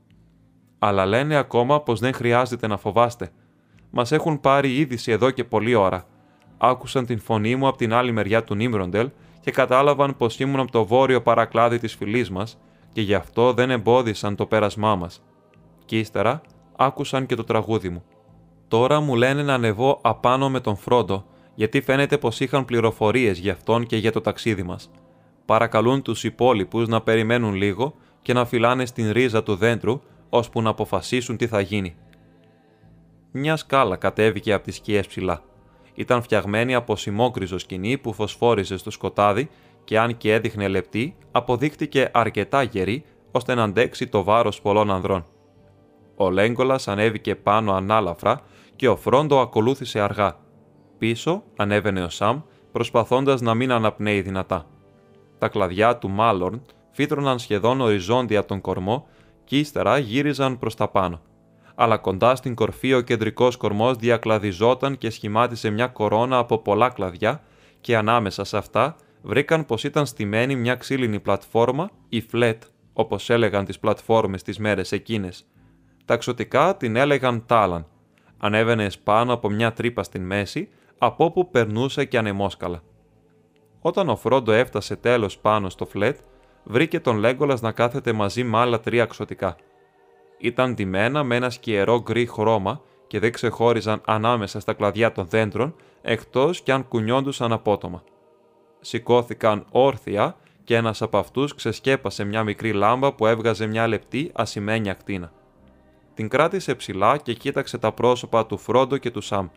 Αλλά 0.79 1.07
λένε 1.07 1.37
ακόμα 1.37 1.81
πως 1.81 2.01
δεν 2.01 2.13
χρειάζεται 2.13 2.67
να 2.67 2.77
φοβάστε. 2.77 3.31
Μας 3.91 4.13
έχουν 4.13 4.41
πάρει 4.41 4.77
είδηση 4.77 5.13
εδώ 5.13 5.31
και 5.31 5.45
πολλή 5.45 5.75
ώρα. 5.75 6.05
Άκουσαν 6.59 7.07
την 7.07 7.21
φωνή 7.21 7.57
μου 7.57 7.67
από 7.67 7.77
την 7.77 7.93
άλλη 7.93 8.13
μεριά 8.13 8.45
του 8.45 8.55
Νίμροντελ 8.55 9.11
και 9.41 9.51
κατάλαβαν 9.51 10.17
πως 10.17 10.39
ήμουν 10.39 10.61
από 10.61 10.71
το 10.71 10.87
βόρειο 10.87 11.23
παρακλάδι 11.23 11.79
της 11.79 11.95
φυλής 11.95 12.31
μας 12.31 12.59
και 12.93 13.01
γι' 13.01 13.15
αυτό 13.15 13.53
δεν 13.53 13.71
εμπόδισαν 13.71 14.37
το 14.37 14.47
πέρασμά 14.47 14.97
μας. 14.97 15.23
Κι 15.85 15.99
ύστερα 15.99 16.41
άκουσαν 16.77 17.27
και 17.27 17.35
το 17.35 17.45
τραγούδι 17.45 17.89
μου. 17.89 18.05
Τώρα 18.69 19.01
μου 19.01 19.15
λένε 19.15 19.43
να 19.43 19.55
ανεβώ 19.55 19.99
απάνω 20.03 20.51
με 20.51 20.61
τον 20.61 20.77
Φρόντο, 20.77 21.25
γιατί 21.55 21.81
φαίνεται 21.81 22.19
πως 22.19 22.41
είχαν 22.41 22.65
πληροφορίες 22.65 23.39
για 23.39 23.53
αυτόν 23.53 23.87
και 23.87 23.97
για 23.97 24.13
το 24.13 24.21
ταξίδι 24.21 24.63
μας. 24.63 24.91
Παρακαλούν 25.49 26.03
τους 26.03 26.25
υπόλοιπους 26.25 26.89
να 26.89 27.01
περιμένουν 27.01 27.55
λίγο 27.55 27.95
και 28.23 28.33
να 28.33 28.45
φυλάνε 28.45 28.87
στην 28.87 29.13
ρίζα 29.13 29.43
του 29.43 29.55
δέντρου, 29.55 30.01
ώσπου 30.29 30.63
να 30.63 30.71
αποφασίσουν 30.71 31.37
τι 31.37 31.47
θα 31.47 31.61
γίνει. 31.61 31.97
Μια 33.31 33.57
σκάλα 33.57 33.97
κατέβηκε 33.97 34.53
από 34.53 34.65
τις 34.65 34.75
σκιές 34.75 35.07
ψηλά. 35.07 35.43
Ήταν 35.95 36.23
φτιαγμένη 36.23 36.75
από 36.75 36.97
σημόκριζο 36.97 37.59
σκηνή 37.59 37.99
που 37.99 38.13
φωσφόριζε 38.13 38.77
στο 38.77 38.91
σκοτάδι 38.91 39.49
και 39.85 39.99
αν 39.99 40.17
και 40.17 40.33
έδειχνε 40.33 40.69
λεπτή, 40.69 41.17
αποδείχτηκε 41.31 42.11
αρκετά 42.13 42.63
γερή 42.63 43.05
ώστε 43.31 43.55
να 43.55 43.63
αντέξει 43.63 44.07
το 44.07 44.25
βάρος 44.25 44.61
πολλών 44.61 44.91
ανδρών. 44.91 45.25
Ο 46.17 46.31
Λέγκολας 46.31 46.89
ανέβηκε 46.89 47.35
πάνω 47.35 47.73
ανάλαφρα 47.73 48.41
και 48.77 48.89
ο 48.89 48.97
Φρόντο 48.97 49.41
ακολούθησε 49.41 50.01
αργά. 50.01 50.37
Πίσω 50.99 51.43
ανέβαινε 51.57 52.03
ο 52.03 52.09
Σαμ, 52.09 52.41
προσπαθώντας 52.73 53.41
να 53.41 53.55
μην 53.55 53.73
αναπνέει 53.73 54.21
δυνατά. 54.21 54.67
Τα 55.39 55.49
κλαδιά 55.49 55.97
του 55.97 56.11
Μάλορν 56.11 56.63
φύτρωναν 56.91 57.39
σχεδόν 57.39 57.81
οριζόντια 57.81 58.45
τον 58.45 58.61
κορμό 58.61 59.07
και 59.45 59.59
ύστερα 59.59 59.99
γύριζαν 59.99 60.59
προς 60.59 60.75
τα 60.75 60.89
πάνω. 60.89 61.21
Αλλά 61.75 61.97
κοντά 61.97 62.37
στην 62.37 62.55
κορφή 62.55 62.95
ο 62.95 63.01
κεντρικός 63.01 63.57
κορμός 63.57 63.97
διακλαδιζόταν 63.97 64.99
και 64.99 65.11
σχημάτισε 65.11 65.71
μια 65.71 65.87
κορώνα 65.87 66.39
από 66.39 66.59
πολλά 66.59 66.89
κλαδιά 66.89 67.43
και 67.81 67.97
ανάμεσα 67.97 68.45
σε 68.45 68.57
αυτά 68.57 68.97
βρήκαν 69.23 69.67
πως 69.67 69.85
ήταν 69.85 70.07
στημένη 70.07 70.57
μια 70.57 70.75
ξύλινη 70.75 71.21
πλατφόρμα, 71.21 71.91
η 72.09 72.21
φλέτ, 72.21 72.63
όπως 72.93 73.31
έλεγαν 73.31 73.65
τις 73.65 73.79
πλατφόρμες 73.79 74.43
τις 74.43 74.59
μέρες 74.59 74.93
εκείνες. 74.93 75.47
Τα 76.05 76.17
ξωτικά 76.17 76.77
την 76.77 76.97
έλεγαν 76.97 77.47
τάλαν, 77.47 77.87
Ανέβαινε 78.39 78.89
πάνω 79.05 79.33
από 79.33 79.51
μια 79.51 79.73
τρύπα 79.73 80.03
στην 80.03 80.23
μέση, 80.23 80.69
από 80.99 81.25
όπου 81.25 81.51
περνούσε 81.51 82.05
και 82.05 82.19
ανεμόσκαλα. 82.19 82.83
Όταν 83.81 84.09
ο 84.09 84.17
Φρόντο 84.17 84.53
έφτασε 84.53 84.97
τέλος 84.97 85.39
πάνω 85.39 85.69
στο 85.69 85.87
φλετ, 85.87 86.19
βρήκε 86.65 87.01
τον 87.01 87.17
Λέγκολας 87.17 87.61
να 87.61 87.73
κάθεται 87.73 88.13
μαζί 88.13 88.45
με 88.45 88.59
άλλα 88.59 88.81
τρία 88.81 89.05
ξωτικά. 89.05 89.57
Ήταν 90.39 90.75
ντυμένα 90.75 91.25
με 91.25 91.37
ένα 91.37 91.51
σκιερό 91.51 92.01
γκρι 92.03 92.27
χρώμα 92.27 92.81
και 93.07 93.19
δεν 93.19 93.33
ξεχώριζαν 93.33 94.01
ανάμεσα 94.05 94.61
στα 94.61 94.73
κλαδιά 94.73 95.13
των 95.13 95.27
δέντρων, 95.29 95.75
εκτός 96.03 96.61
κι 96.61 96.71
αν 96.73 96.89
κουνιόντουσαν 96.89 97.53
απότομα. 97.53 98.03
Σηκώθηκαν 98.81 99.65
όρθια 99.71 100.37
και 100.65 100.77
ένας 100.77 101.03
από 101.03 101.19
αυτούς 101.19 101.55
ξεσκέπασε 101.55 102.25
μια 102.25 102.45
μικρή 102.45 102.73
λάμπα 102.73 103.13
που 103.13 103.27
έβγαζε 103.27 103.67
μια 103.67 103.87
λεπτή 103.87 104.31
ασημένια 104.35 104.93
ακτίνα. 104.93 105.33
Την 106.15 106.29
κράτησε 106.29 106.75
ψηλά 106.75 107.17
και 107.17 107.35
κοίταξε 107.35 107.79
τα 107.79 107.93
πρόσωπα 107.93 108.47
του 108.47 108.59
Φρόντο 108.59 108.97
και 108.97 109.11
του 109.11 109.21
Σαμ. 109.21 109.49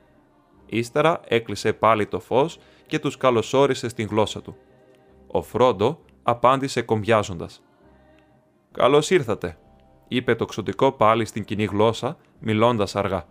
Ύστερα 0.66 1.20
έκλεισε 1.28 1.74
πάλι 1.74 2.06
το 2.06 2.20
φως 2.20 2.60
και 2.92 3.00
τους 3.00 3.18
καλωσόρισε 3.18 3.90
στην 3.90 4.08
γλώσσα 4.08 4.42
του. 4.42 4.56
Ο 5.28 5.42
Φρόντο 5.42 6.00
απάντησε 6.24 6.82
κομπιάζοντας. 6.82 7.62
«Καλώς 8.72 9.10
ήρθατε», 9.10 9.58
είπε 10.08 10.36
το 10.36 10.46
ξωτικό 10.46 10.92
πάλι 10.92 11.26
στην 11.26 11.46
κοινή 11.46 11.66
γλώσσα, 11.66 12.18
μιλώντας 12.40 12.96
αργά. 12.96 13.26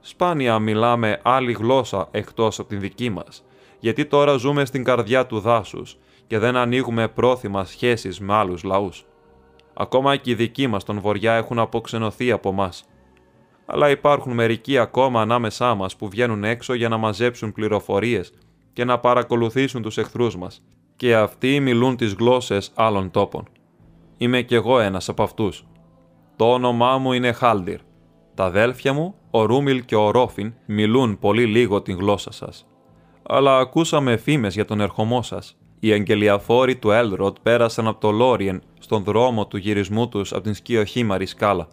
«Σπάνια 0.00 0.58
μιλάμε 0.58 1.20
άλλη 1.22 1.52
γλώσσα 1.52 2.08
εκτός 2.10 2.58
από 2.58 2.68
την 2.68 2.80
δική 2.80 3.10
μας, 3.10 3.44
γιατί 3.80 4.06
τώρα 4.06 4.36
ζούμε 4.36 4.64
στην 4.64 4.84
καρδιά 4.84 5.26
του 5.26 5.40
δάσους 5.40 5.98
και 6.26 6.38
δεν 6.38 6.56
ανοίγουμε 6.56 7.08
πρόθυμα 7.08 7.64
σχέσεις 7.64 8.20
με 8.20 8.34
άλλους 8.34 8.62
λαούς. 8.62 9.06
Ακόμα 9.74 10.16
και 10.16 10.30
οι 10.30 10.34
δικοί 10.34 10.66
μας 10.66 10.84
των 10.84 11.00
βοριά 11.00 11.34
έχουν 11.34 11.58
αποξενωθεί 11.58 12.30
από 12.30 12.52
μας. 12.52 12.84
Αλλά 13.66 13.90
υπάρχουν 13.90 14.32
μερικοί 14.32 14.78
ακόμα 14.78 15.20
ανάμεσά 15.20 15.74
μας 15.74 15.96
που 15.96 16.08
βγαίνουν 16.08 16.44
έξω 16.44 16.74
για 16.74 16.88
να 16.88 16.96
μαζέψουν 16.96 17.52
πληροφορίες 17.52 18.32
και 18.72 18.84
να 18.84 18.98
παρακολουθήσουν 18.98 19.82
τους 19.82 19.98
εχθρούς 19.98 20.36
μας 20.36 20.62
και 20.96 21.16
αυτοί 21.16 21.60
μιλούν 21.60 21.96
τις 21.96 22.12
γλώσσες 22.12 22.72
άλλων 22.74 23.10
τόπων. 23.10 23.48
Είμαι 24.16 24.42
κι 24.42 24.54
εγώ 24.54 24.80
ένας 24.80 25.08
από 25.08 25.22
αυτούς. 25.22 25.64
Το 26.36 26.52
όνομά 26.52 26.98
μου 26.98 27.12
είναι 27.12 27.32
Χάλντιρ. 27.32 27.78
Τα 28.34 28.44
αδέλφια 28.44 28.92
μου, 28.92 29.14
ο 29.30 29.44
Ρούμιλ 29.44 29.84
και 29.84 29.96
ο 29.96 30.10
Ρόφιν, 30.10 30.54
μιλούν 30.66 31.18
πολύ 31.18 31.46
λίγο 31.46 31.82
την 31.82 31.96
γλώσσα 31.96 32.32
σας. 32.32 32.66
Αλλά 33.22 33.58
ακούσαμε 33.58 34.16
φήμες 34.16 34.54
για 34.54 34.64
τον 34.64 34.80
ερχομό 34.80 35.22
σας. 35.22 35.56
Οι 35.80 35.92
αγγελιαφόροι 35.92 36.76
του 36.76 36.90
Έλροτ 36.90 37.36
πέρασαν 37.42 37.86
από 37.86 38.00
το 38.00 38.10
Λόριεν 38.10 38.62
στον 38.78 39.04
δρόμο 39.04 39.46
του 39.46 39.56
γυρισμού 39.56 40.08
τους 40.08 40.32
από 40.32 40.42
την 40.42 40.54
σκιοχήμαρη 40.54 41.26
σκάλα. 41.26 41.68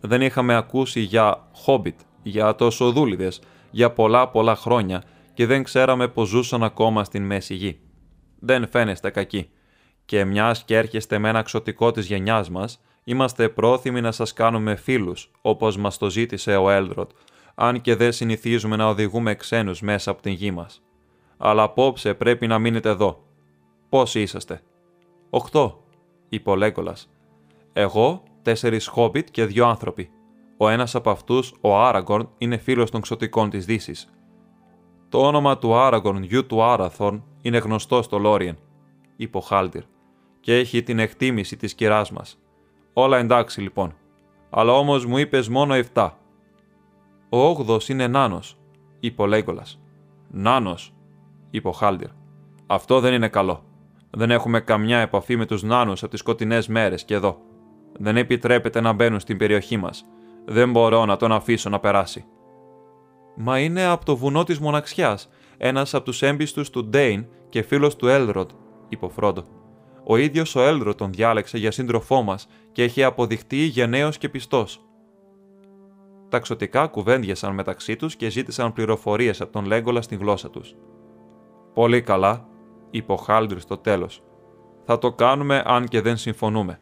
Δεν 0.00 0.22
είχαμε 0.22 0.54
ακούσει 0.56 1.00
για 1.00 1.48
Χόμπιτ, 1.54 1.98
για 2.22 2.54
τοσοδούλιδες, 2.54 3.40
για 3.70 3.90
πολλά 3.90 4.28
πολλά 4.28 4.56
χρόνια 4.56 5.02
και 5.38 5.46
δεν 5.46 5.62
ξέραμε 5.62 6.08
πως 6.08 6.28
ζούσαν 6.28 6.62
ακόμα 6.62 7.04
στην 7.04 7.22
Μέση 7.22 7.54
Γη 7.54 7.80
δεν 8.38 8.68
φαίνεστε 8.68 9.10
κακοί. 9.10 9.50
Και 10.04 10.24
μιας 10.24 10.64
και 10.64 10.76
έρχεστε 10.76 11.18
με 11.18 11.28
ένα 11.28 11.42
ξωτικό 11.42 11.90
της 11.90 12.06
γενιάς 12.06 12.50
μας, 12.50 12.80
είμαστε 13.04 13.48
πρόθυμοι 13.48 14.00
να 14.00 14.12
σας 14.12 14.32
κάνουμε 14.32 14.76
φίλους, 14.76 15.30
όπως 15.40 15.76
μας 15.76 15.98
το 15.98 16.10
ζήτησε 16.10 16.56
ο 16.56 16.70
Έλδροτ, 16.70 17.10
αν 17.54 17.80
και 17.80 17.94
δεν 17.94 18.12
συνηθίζουμε 18.12 18.76
να 18.76 18.88
οδηγούμε 18.88 19.34
ξένους 19.34 19.80
μέσα 19.80 20.10
από 20.10 20.22
την 20.22 20.32
γη 20.32 20.50
μας. 20.50 20.82
Αλλά 21.36 21.62
απόψε 21.62 22.14
πρέπει 22.14 22.46
να 22.46 22.58
μείνετε 22.58 22.88
εδώ. 22.88 23.24
Πόσοι 23.88 24.20
είσαστε, 24.20 24.62
Οχτώ, 25.30 25.84
είπε 26.28 26.50
ο 26.50 26.56
Λέγκολα. 26.56 26.96
Εγώ, 27.72 28.22
τέσσερις 28.42 28.86
χόμπιτ 28.86 29.28
και 29.30 29.44
δύο 29.44 29.66
άνθρωποι. 29.66 30.10
Ο 30.56 30.68
ένας 30.68 30.94
από 30.94 31.10
αυτούς, 31.10 31.54
ο 31.60 31.78
Άραγκορν, 31.78 32.30
είναι 32.38 32.56
φίλος 32.56 32.90
των 32.90 33.00
ξωτικών 33.00 33.50
της 33.50 33.64
Δύσης. 33.64 34.12
Το 35.08 35.26
όνομα 35.26 35.58
του 35.58 35.74
Άραγκορν, 35.74 36.22
γιου 36.22 36.46
του 36.46 36.62
Άραθορν, 36.62 37.24
είναι 37.40 37.58
γνωστό 37.58 38.02
στο 38.02 38.18
Λόριεν, 38.18 38.58
είπε 39.16 39.36
ο 39.36 39.40
Χάλτιρ, 39.40 39.82
και 40.40 40.56
έχει 40.56 40.82
την 40.82 40.98
εκτίμηση 40.98 41.56
της 41.56 41.74
κυράς 41.74 42.10
μας. 42.10 42.38
Όλα 42.92 43.18
εντάξει 43.18 43.60
λοιπόν. 43.60 43.94
Αλλά 44.50 44.72
όμως 44.72 45.06
μου 45.06 45.18
είπες 45.18 45.48
μόνο 45.48 45.74
7. 45.74 46.10
Ο 47.28 47.38
όγδος 47.38 47.88
είναι 47.88 48.06
νάνος, 48.06 48.58
είπε 49.00 49.22
ο 49.22 49.26
Λέγκολας. 49.26 49.80
Νάνος, 50.30 50.94
είπε 51.50 51.68
ο 51.68 51.72
Χάλτιρ. 51.72 52.08
Αυτό 52.66 53.00
δεν 53.00 53.12
είναι 53.12 53.28
καλό. 53.28 53.62
Δεν 54.10 54.30
έχουμε 54.30 54.60
καμιά 54.60 54.98
επαφή 54.98 55.36
με 55.36 55.46
τους 55.46 55.62
νάνους 55.62 56.02
από 56.02 56.10
τις 56.10 56.20
σκοτεινές 56.20 56.68
μέρες 56.68 57.04
και 57.04 57.14
εδώ. 57.14 57.38
Δεν 57.92 58.16
επιτρέπεται 58.16 58.80
να 58.80 58.92
μπαίνουν 58.92 59.20
στην 59.20 59.36
περιοχή 59.36 59.76
μας. 59.76 60.04
Δεν 60.44 60.70
μπορώ 60.70 61.04
να 61.04 61.16
τον 61.16 61.32
αφήσω 61.32 61.70
να 61.70 61.78
περάσει. 61.78 62.24
Μα 63.40 63.58
είναι 63.58 63.84
από 63.84 64.04
το 64.04 64.16
βουνό 64.16 64.44
της 64.44 64.58
μοναξιάς, 64.58 65.28
ένας 65.56 65.94
από 65.94 66.04
τους 66.04 66.22
έμπιστους 66.22 66.70
του 66.70 66.84
Ντέιν 66.84 67.26
και 67.48 67.62
φίλος 67.62 67.96
του 67.96 68.08
Έλροντ, 68.08 68.50
είπε 68.88 69.04
ο 69.04 69.08
Φρόντο. 69.08 69.44
Ο 70.04 70.16
ίδιος 70.16 70.54
ο 70.54 70.60
Έλροντ 70.60 70.96
τον 70.96 71.12
διάλεξε 71.12 71.58
για 71.58 71.70
σύντροφό 71.70 72.22
μας 72.22 72.48
και 72.72 72.82
έχει 72.82 73.04
αποδειχτεί 73.04 73.56
γενναίος 73.56 74.18
και 74.18 74.28
πιστός. 74.28 74.80
Τα 76.28 76.38
ξωτικά 76.38 76.86
κουβέντιασαν 76.86 77.54
μεταξύ 77.54 77.96
τους 77.96 78.16
και 78.16 78.28
ζήτησαν 78.30 78.72
πληροφορίες 78.72 79.40
από 79.40 79.52
τον 79.52 79.64
Λέγκολα 79.64 80.02
στην 80.02 80.18
γλώσσα 80.18 80.50
τους. 80.50 80.74
Πολύ 81.74 82.02
καλά, 82.02 82.46
είπε 82.90 83.12
ο 83.12 83.16
Χάλντρ 83.16 83.58
στο 83.58 83.76
τέλος. 83.76 84.22
Θα 84.84 84.98
το 84.98 85.12
κάνουμε 85.12 85.62
αν 85.66 85.88
και 85.88 86.00
δεν 86.00 86.16
συμφωνούμε. 86.16 86.80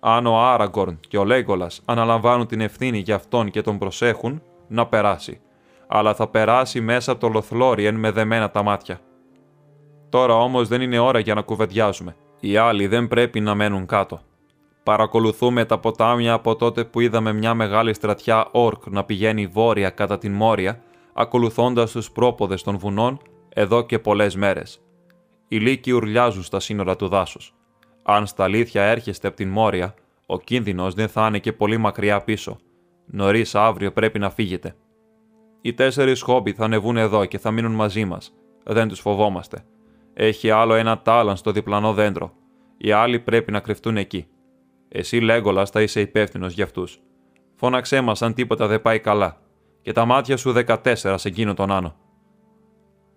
Αν 0.00 0.26
ο 0.26 0.38
Άραγκορν 0.40 1.00
και 1.08 1.18
ο 1.18 1.24
Λέγκολας 1.24 1.82
αναλαμβάνουν 1.84 2.46
την 2.46 2.60
ευθύνη 2.60 2.98
για 2.98 3.14
αυτόν 3.14 3.50
και 3.50 3.62
τον 3.62 3.78
προσέχουν, 3.78 4.42
να 4.68 4.86
περάσει 4.86 5.40
αλλά 5.86 6.14
θα 6.14 6.28
περάσει 6.28 6.80
μέσα 6.80 7.12
από 7.12 7.20
το 7.20 7.28
Λοθλόριεν 7.28 7.94
με 7.94 8.10
δεμένα 8.10 8.50
τα 8.50 8.62
μάτια. 8.62 9.00
Τώρα 10.08 10.34
όμως 10.34 10.68
δεν 10.68 10.80
είναι 10.80 10.98
ώρα 10.98 11.18
για 11.18 11.34
να 11.34 11.42
κουβεντιάζουμε. 11.42 12.16
Οι 12.40 12.56
άλλοι 12.56 12.86
δεν 12.86 13.08
πρέπει 13.08 13.40
να 13.40 13.54
μένουν 13.54 13.86
κάτω. 13.86 14.20
Παρακολουθούμε 14.82 15.64
τα 15.64 15.78
ποτάμια 15.78 16.32
από 16.32 16.56
τότε 16.56 16.84
που 16.84 17.00
είδαμε 17.00 17.32
μια 17.32 17.54
μεγάλη 17.54 17.94
στρατιά 17.94 18.48
όρκ 18.50 18.86
να 18.86 19.04
πηγαίνει 19.04 19.46
βόρεια 19.46 19.90
κατά 19.90 20.18
την 20.18 20.32
Μόρια, 20.32 20.82
ακολουθώντας 21.12 21.90
τους 21.90 22.10
πρόποδες 22.10 22.62
των 22.62 22.78
βουνών 22.78 23.20
εδώ 23.48 23.82
και 23.82 23.98
πολλές 23.98 24.36
μέρες. 24.36 24.80
Οι 25.48 25.58
λύκοι 25.58 25.92
ουρλιάζουν 25.92 26.42
στα 26.42 26.60
σύνορα 26.60 26.96
του 26.96 27.08
δάσους. 27.08 27.54
Αν 28.02 28.26
στα 28.26 28.44
αλήθεια 28.44 28.82
έρχεστε 28.82 29.28
από 29.28 29.36
την 29.36 29.48
Μόρια, 29.48 29.94
ο 30.26 30.40
κίνδυνος 30.40 30.94
δεν 30.94 31.08
θα 31.08 31.26
είναι 31.26 31.38
και 31.38 31.52
πολύ 31.52 31.76
μακριά 31.76 32.20
πίσω. 32.20 32.58
Νωρίς 33.06 33.54
αύριο 33.54 33.92
πρέπει 33.92 34.18
να 34.18 34.30
φύγετε. 34.30 34.74
Οι 35.66 35.74
τέσσερις 35.74 36.20
χόμπι 36.20 36.52
θα 36.52 36.64
ανεβούν 36.64 36.96
εδώ 36.96 37.24
και 37.24 37.38
θα 37.38 37.50
μείνουν 37.50 37.72
μαζί 37.72 38.04
μας. 38.04 38.32
Δεν 38.64 38.88
τους 38.88 39.00
φοβόμαστε. 39.00 39.64
Έχει 40.14 40.50
άλλο 40.50 40.74
ένα 40.74 41.02
τάλαν 41.02 41.36
στο 41.36 41.52
διπλανό 41.52 41.92
δέντρο. 41.92 42.32
Οι 42.76 42.92
άλλοι 42.92 43.20
πρέπει 43.20 43.52
να 43.52 43.60
κρυφτούν 43.60 43.96
εκεί. 43.96 44.26
Εσύ, 44.88 45.20
Λέγκολας, 45.20 45.70
θα 45.70 45.82
είσαι 45.82 46.00
υπεύθυνος 46.00 46.52
για 46.52 46.64
αυτούς. 46.64 47.00
Φώναξέ 47.54 48.00
μας 48.00 48.22
αν 48.22 48.34
τίποτα 48.34 48.66
δεν 48.66 48.82
πάει 48.82 49.00
καλά. 49.00 49.40
Και 49.82 49.92
τα 49.92 50.04
μάτια 50.04 50.36
σου 50.36 50.52
14 50.52 50.84
σε 50.94 51.28
εκείνο 51.28 51.54
τον 51.54 51.70
άνω. 51.70 51.94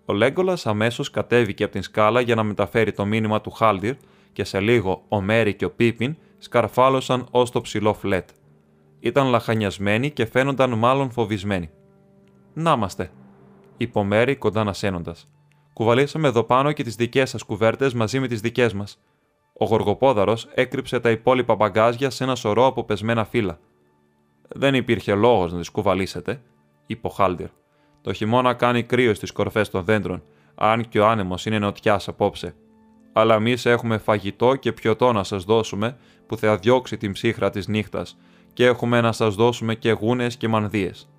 Ο 0.04 0.12
Λέγκολας 0.12 0.66
αμέσως 0.66 1.10
κατέβηκε 1.10 1.62
από 1.62 1.72
την 1.72 1.82
σκάλα 1.82 2.20
για 2.20 2.34
να 2.34 2.42
μεταφέρει 2.42 2.92
το 2.92 3.04
μήνυμα 3.04 3.40
του 3.40 3.50
Χάλντιρ 3.50 3.94
και 4.32 4.44
σε 4.44 4.60
λίγο 4.60 5.04
ο 5.08 5.20
Μέρι 5.20 5.54
και 5.54 5.64
ο 5.64 5.70
Πίπιν 5.70 6.16
σκαρφάλωσαν 6.38 7.26
ως 7.30 7.50
το 7.50 7.60
ψηλό 7.60 7.94
φλετ. 7.94 8.28
Ήταν 9.00 9.26
λαχανιασμένοι 9.26 10.10
και 10.10 10.26
φαίνονταν 10.26 10.78
μάλλον 10.78 11.10
φοβισμένοι. 11.10 11.70
Να 12.52 12.72
είμαστε, 12.72 13.10
είπε 13.76 13.98
ο 13.98 14.04
Μέρι 14.04 14.36
κοντά 14.36 14.60
ανασένοντα. 14.60 15.14
Κουβαλήσαμε 15.72 16.28
εδώ 16.28 16.44
πάνω 16.44 16.72
και 16.72 16.82
τις 16.82 16.94
δικές 16.94 17.30
σας 17.30 17.42
κουβέρτες 17.42 17.94
μαζί 17.94 18.20
με 18.20 18.26
τις 18.26 18.40
δικές 18.40 18.72
μας. 18.72 18.98
Ο 19.52 19.64
Γοργοπόδαρος 19.64 20.48
έκρυψε 20.54 21.00
τα 21.00 21.10
υπόλοιπα 21.10 21.54
μπαγκάζια 21.54 22.10
σε 22.10 22.24
ένα 22.24 22.34
σωρό 22.34 22.66
από 22.66 22.84
πεσμένα 22.84 23.24
φύλλα. 23.24 23.58
Δεν 24.48 24.74
υπήρχε 24.74 25.14
λόγος 25.14 25.52
να 25.52 25.58
τις 25.58 25.68
κουβαλήσετε, 25.68 26.42
είπε 26.86 27.06
ο 27.06 27.10
Χάλντιρ. 27.10 27.48
Το 28.00 28.12
χειμώνα 28.12 28.54
κάνει 28.54 28.82
κρύο 28.82 29.14
στις 29.14 29.32
κορφές 29.32 29.70
των 29.70 29.84
δέντρων, 29.84 30.22
αν 30.54 30.88
και 30.88 31.00
ο 31.00 31.06
άνεμος 31.06 31.46
είναι 31.46 31.58
νοτιάς 31.58 32.08
απόψε. 32.08 32.54
Αλλά 33.12 33.34
εμείς 33.34 33.66
έχουμε 33.66 33.98
φαγητό 33.98 34.54
και 34.54 34.72
πιωτό 34.72 35.12
να 35.12 35.24
σας 35.24 35.44
δώσουμε 35.44 35.96
που 36.26 36.36
θα 36.36 36.56
διώξει 36.56 36.96
την 36.96 37.12
ψύχρα 37.12 37.50
της 37.50 37.68
νύχτας, 37.68 38.16
και 38.52 38.66
έχουμε 38.66 39.00
να 39.00 39.12
σας 39.12 39.34
δώσουμε 39.34 39.74
και 39.74 39.90
γούνες 39.90 40.36
και 40.36 40.48
μανδύες 40.48 41.09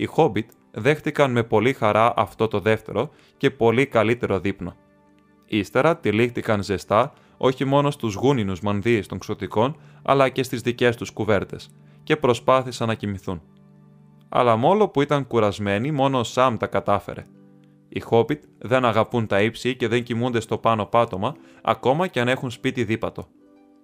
οι 0.00 0.04
Χόμπιτ 0.04 0.50
δέχτηκαν 0.70 1.30
με 1.30 1.42
πολύ 1.42 1.72
χαρά 1.72 2.12
αυτό 2.16 2.48
το 2.48 2.60
δεύτερο 2.60 3.10
και 3.36 3.50
πολύ 3.50 3.86
καλύτερο 3.86 4.38
δείπνο. 4.38 4.76
Ύστερα 5.46 5.96
τυλίχτηκαν 5.96 6.62
ζεστά 6.62 7.12
όχι 7.36 7.64
μόνο 7.64 7.90
στους 7.90 8.14
γούνινους 8.14 8.60
μανδύες 8.60 9.06
των 9.06 9.18
ξωτικών, 9.18 9.76
αλλά 10.02 10.28
και 10.28 10.42
στις 10.42 10.60
δικές 10.60 10.96
τους 10.96 11.10
κουβέρτες 11.10 11.70
και 12.02 12.16
προσπάθησαν 12.16 12.88
να 12.88 12.94
κοιμηθούν. 12.94 13.42
Αλλά 14.28 14.56
μόλο 14.56 14.88
που 14.88 15.02
ήταν 15.02 15.26
κουρασμένοι, 15.26 15.90
μόνο 15.90 16.18
ο 16.18 16.24
Σαμ 16.24 16.56
τα 16.56 16.66
κατάφερε. 16.66 17.24
Οι 17.88 18.00
Χόμπιτ 18.00 18.44
δεν 18.58 18.84
αγαπούν 18.84 19.26
τα 19.26 19.42
ύψη 19.42 19.76
και 19.76 19.88
δεν 19.88 20.02
κοιμούνται 20.02 20.40
στο 20.40 20.58
πάνω 20.58 20.86
πάτωμα, 20.86 21.34
ακόμα 21.62 22.06
και 22.06 22.20
αν 22.20 22.28
έχουν 22.28 22.50
σπίτι 22.50 22.84
δίπατο. 22.84 23.26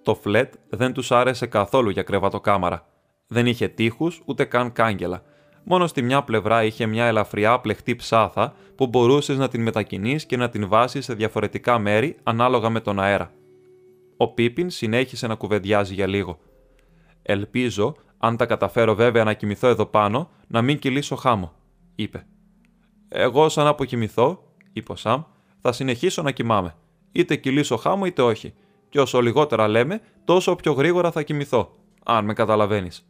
Το 0.02 0.14
φλετ 0.14 0.54
δεν 0.68 0.92
τους 0.92 1.12
άρεσε 1.12 1.46
καθόλου 1.46 1.90
για 1.90 2.02
κρεβατοκάμαρα. 2.02 2.88
Δεν 3.26 3.46
είχε 3.46 3.68
τείχους 3.68 4.22
ούτε 4.24 4.44
καν 4.44 4.72
κάγκελα 4.72 5.22
Μόνο 5.68 5.86
στη 5.86 6.02
μια 6.02 6.22
πλευρά 6.22 6.64
είχε 6.64 6.86
μια 6.86 7.04
ελαφριά 7.04 7.58
πλεχτή 7.60 7.96
ψάθα 7.96 8.54
που 8.74 8.86
μπορούσες 8.86 9.38
να 9.38 9.48
την 9.48 9.62
μετακινείς 9.62 10.26
και 10.26 10.36
να 10.36 10.48
την 10.48 10.68
βάσεις 10.68 11.04
σε 11.04 11.14
διαφορετικά 11.14 11.78
μέρη 11.78 12.16
ανάλογα 12.22 12.70
με 12.70 12.80
τον 12.80 13.00
αέρα. 13.00 13.32
Ο 14.16 14.28
Πίπιν 14.28 14.70
συνέχισε 14.70 15.26
να 15.26 15.34
κουβεντιάζει 15.34 15.94
για 15.94 16.06
λίγο. 16.06 16.38
Ελπίζω, 17.22 17.94
αν 18.18 18.36
τα 18.36 18.46
καταφέρω 18.46 18.94
βέβαια 18.94 19.24
να 19.24 19.32
κοιμηθώ 19.32 19.68
εδώ 19.68 19.86
πάνω, 19.86 20.30
να 20.46 20.62
μην 20.62 20.78
κυλήσω 20.78 21.16
χάμω, 21.16 21.52
είπε. 21.94 22.26
Εγώ, 23.08 23.48
σαν 23.48 23.66
αποκοιμηθώ, 23.66 24.42
είπε 24.72 24.92
ο 24.92 24.96
Σαμ, 24.96 25.22
θα 25.60 25.72
συνεχίσω 25.72 26.22
να 26.22 26.30
κοιμάμαι. 26.30 26.74
Είτε 27.12 27.36
κυλήσω 27.36 27.76
χάμω 27.76 28.04
είτε 28.06 28.22
όχι. 28.22 28.54
Και 28.88 29.00
όσο 29.00 29.20
λιγότερα 29.20 29.68
λέμε, 29.68 30.00
τόσο 30.24 30.56
πιο 30.56 30.72
γρήγορα 30.72 31.10
θα 31.10 31.22
κοιμηθώ, 31.22 31.72
αν 32.04 32.24
με 32.24 32.32
καταλαβαίνεις. 32.32 33.06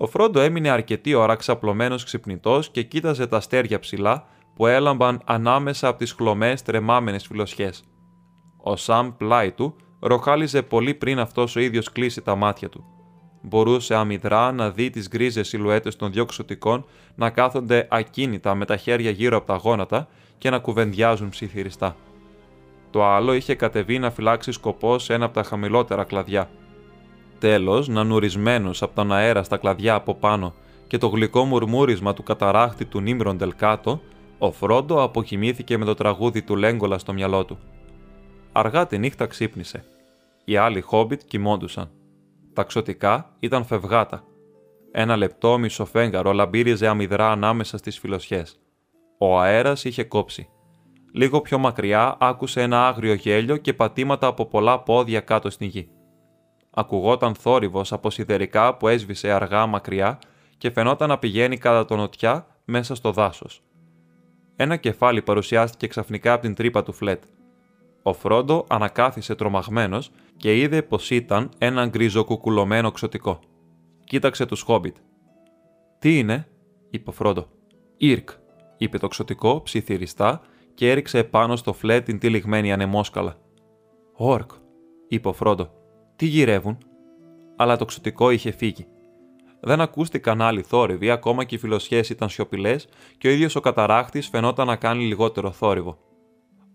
Ο 0.00 0.06
Φρόντο 0.06 0.40
έμεινε 0.40 0.68
αρκετή 0.68 1.14
ώρα 1.14 1.34
ξαπλωμένος 1.36 2.04
ξυπνητός 2.04 2.70
και 2.70 2.82
κοίταζε 2.82 3.26
τα 3.26 3.36
αστέρια 3.36 3.78
ψηλά 3.78 4.26
που 4.54 4.66
έλαμπαν 4.66 5.20
ανάμεσα 5.24 5.88
από 5.88 5.98
τις 5.98 6.12
χλωμές 6.12 6.62
τρεμάμενες 6.62 7.26
φιλοσιέ. 7.26 7.70
Ο 8.56 8.76
Σαμ 8.76 9.16
πλάι 9.16 9.52
του 9.52 9.76
ροχάλιζε 10.00 10.62
πολύ 10.62 10.94
πριν 10.94 11.18
αυτός 11.18 11.56
ο 11.56 11.60
ίδιος 11.60 11.92
κλείσει 11.92 12.22
τα 12.22 12.34
μάτια 12.34 12.68
του. 12.68 12.84
Μπορούσε 13.42 13.94
αμυδρά 13.94 14.52
να 14.52 14.70
δει 14.70 14.90
τις 14.90 15.08
γκρίζες 15.08 15.48
σιλουέτες 15.48 15.96
των 15.96 16.12
δυο 16.12 16.24
ξωτικών 16.24 16.84
να 17.14 17.30
κάθονται 17.30 17.88
ακίνητα 17.90 18.54
με 18.54 18.64
τα 18.64 18.76
χέρια 18.76 19.10
γύρω 19.10 19.36
από 19.36 19.46
τα 19.46 19.56
γόνατα 19.56 20.08
και 20.38 20.50
να 20.50 20.58
κουβεντιάζουν 20.58 21.28
ψιθυριστά. 21.28 21.96
Το 22.90 23.04
άλλο 23.04 23.32
είχε 23.32 23.54
κατεβεί 23.54 23.98
να 23.98 24.10
φυλάξει 24.10 24.52
σκοπός 24.52 25.04
σε 25.04 25.14
ένα 25.14 25.24
από 25.24 25.34
τα 25.34 25.42
χαμηλότερα 25.42 26.04
κλαδιά. 26.04 26.50
Τέλος, 27.38 27.88
νανουρισμένος 27.88 28.82
από 28.82 28.94
τον 28.94 29.12
αέρα 29.12 29.42
στα 29.42 29.56
κλαδιά 29.56 29.94
από 29.94 30.14
πάνω 30.14 30.54
και 30.86 30.98
το 30.98 31.06
γλυκό 31.06 31.44
μουρμούρισμα 31.44 32.14
του 32.14 32.22
καταράχτη 32.22 32.84
του 32.84 33.00
Νίμροντελ 33.00 33.54
κάτω, 33.56 34.00
ο 34.38 34.50
Φρόντο 34.50 35.02
αποκοιμήθηκε 35.02 35.78
με 35.78 35.84
το 35.84 35.94
τραγούδι 35.94 36.42
του 36.42 36.56
Λέγκολα 36.56 36.98
στο 36.98 37.12
μυαλό 37.12 37.44
του. 37.44 37.58
Αργά 38.52 38.86
τη 38.86 38.98
νύχτα 38.98 39.26
ξύπνησε. 39.26 39.84
Οι 40.44 40.56
άλλοι 40.56 40.80
χόμπιτ 40.80 41.20
κοιμόντουσαν. 41.26 41.90
Τα 42.52 42.62
ξωτικά 42.62 43.30
ήταν 43.38 43.64
φευγάτα. 43.64 44.24
Ένα 44.92 45.16
λεπτό 45.16 45.58
μισοφέγγαρο 45.58 46.32
λαμπύριζε 46.32 46.86
αμυδρά 46.86 47.30
ανάμεσα 47.30 47.76
στις 47.76 47.98
φιλοσιές. 47.98 48.60
Ο 49.18 49.40
αέρας 49.40 49.84
είχε 49.84 50.04
κόψει. 50.04 50.48
Λίγο 51.12 51.40
πιο 51.40 51.58
μακριά 51.58 52.16
άκουσε 52.20 52.62
ένα 52.62 52.86
άγριο 52.86 53.14
γέλιο 53.14 53.56
και 53.56 53.74
πατήματα 53.74 54.26
από 54.26 54.46
πολλά 54.46 54.82
πόδια 54.82 55.20
κάτω 55.20 55.50
στην 55.50 55.68
γη. 55.68 55.88
Ακουγόταν 56.70 57.34
θόρυβος 57.34 57.92
από 57.92 58.10
σιδερικά 58.10 58.76
που 58.76 58.88
έσβησε 58.88 59.30
αργά 59.30 59.66
μακριά 59.66 60.18
και 60.58 60.70
φαινόταν 60.70 61.08
να 61.08 61.18
πηγαίνει 61.18 61.58
κατά 61.58 61.84
τον 61.84 61.98
νοτιά 61.98 62.46
μέσα 62.64 62.94
στο 62.94 63.12
δάσος. 63.12 63.62
Ένα 64.56 64.76
κεφάλι 64.76 65.22
παρουσιάστηκε 65.22 65.86
ξαφνικά 65.86 66.32
από 66.32 66.42
την 66.42 66.54
τρύπα 66.54 66.82
του 66.82 66.92
φλετ. 66.92 67.22
Ο 68.02 68.12
Φρόντο 68.12 68.64
ανακάθισε 68.68 69.34
τρομαγμένος 69.34 70.10
και 70.36 70.58
είδε 70.58 70.82
πως 70.82 71.10
ήταν 71.10 71.50
ένα 71.58 71.86
γκριζοκουκουλωμένο 71.86 72.90
ξωτικό. 72.90 73.38
Κοίταξε 74.04 74.46
τους 74.46 74.62
Χόμπιτ. 74.62 74.96
Τι 75.98 76.18
είναι, 76.18 76.48
είπε 76.90 77.10
ο 77.10 77.12
Φρόντο. 77.12 77.46
Ήρκ, 77.96 78.28
είπε 78.76 78.98
το 78.98 79.08
ξωτικό 79.08 79.62
ψιθυριστά 79.62 80.40
και 80.74 80.90
έριξε 80.90 81.18
επάνω 81.18 81.56
στο 81.56 81.72
φλετ 81.72 82.04
την 82.04 82.18
τυλιγμένη 82.18 82.72
ανεμόσκαλα. 82.72 83.36
Όρκ, 84.12 84.50
είπε 85.08 85.28
ο 85.28 85.32
Φρόντο. 85.32 85.70
Τι 86.18 86.26
γυρεύουν; 86.26 86.78
Αλλά 87.56 87.76
το 87.76 87.84
ξωτικό 87.84 88.30
είχε 88.30 88.50
φύγει. 88.50 88.86
Δεν 89.60 89.80
ακούστηκαν 89.80 90.42
άλλοι 90.42 90.62
θόρυβοι, 90.62 91.10
ακόμα 91.10 91.44
και 91.44 91.54
οι 91.54 91.58
φιλοσιέ 91.58 92.02
ήταν 92.10 92.28
σιωπηλές 92.28 92.88
και 93.18 93.28
ο 93.28 93.30
ίδιος 93.30 93.56
ο 93.56 93.60
καταράχτης 93.60 94.28
φαινόταν 94.28 94.66
να 94.66 94.76
κάνει 94.76 95.04
λιγότερο 95.04 95.50
θόρυβο. 95.50 95.98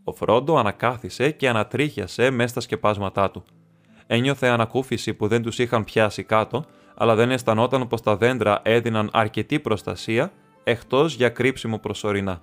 Ο 0.03 0.11
Φρόντο 0.13 0.57
ανακάθισε 0.57 1.31
και 1.31 1.49
ανατρίχιασε 1.49 2.29
μέσα 2.29 2.47
στα 2.47 2.59
σκεπάσματά 2.59 3.31
του. 3.31 3.43
Ένιωθε 4.07 4.47
ανακούφιση 4.47 5.13
που 5.13 5.27
δεν 5.27 5.41
τους 5.41 5.59
είχαν 5.59 5.83
πιάσει 5.83 6.23
κάτω, 6.23 6.65
αλλά 6.95 7.15
δεν 7.15 7.31
αισθανόταν 7.31 7.87
πως 7.87 8.01
τα 8.01 8.17
δέντρα 8.17 8.61
έδιναν 8.63 9.09
αρκετή 9.13 9.59
προστασία 9.59 10.31
εκτός 10.63 11.15
για 11.15 11.29
κρύψιμο 11.29 11.77
προσωρινά. 11.77 12.41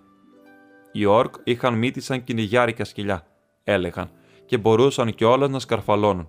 Οι 0.93 1.05
όρκ 1.05 1.35
είχαν 1.45 1.75
μύτη 1.75 2.01
σαν 2.01 2.25
κυνηγιάρικα 2.25 2.85
σκυλιά, 2.85 3.27
έλεγαν, 3.65 4.11
και 4.47 4.59
μπορούσαν 4.59 5.15
κιόλας 5.15 5.51
να 5.51 5.59
σκαρφαλώνουν. 5.59 6.29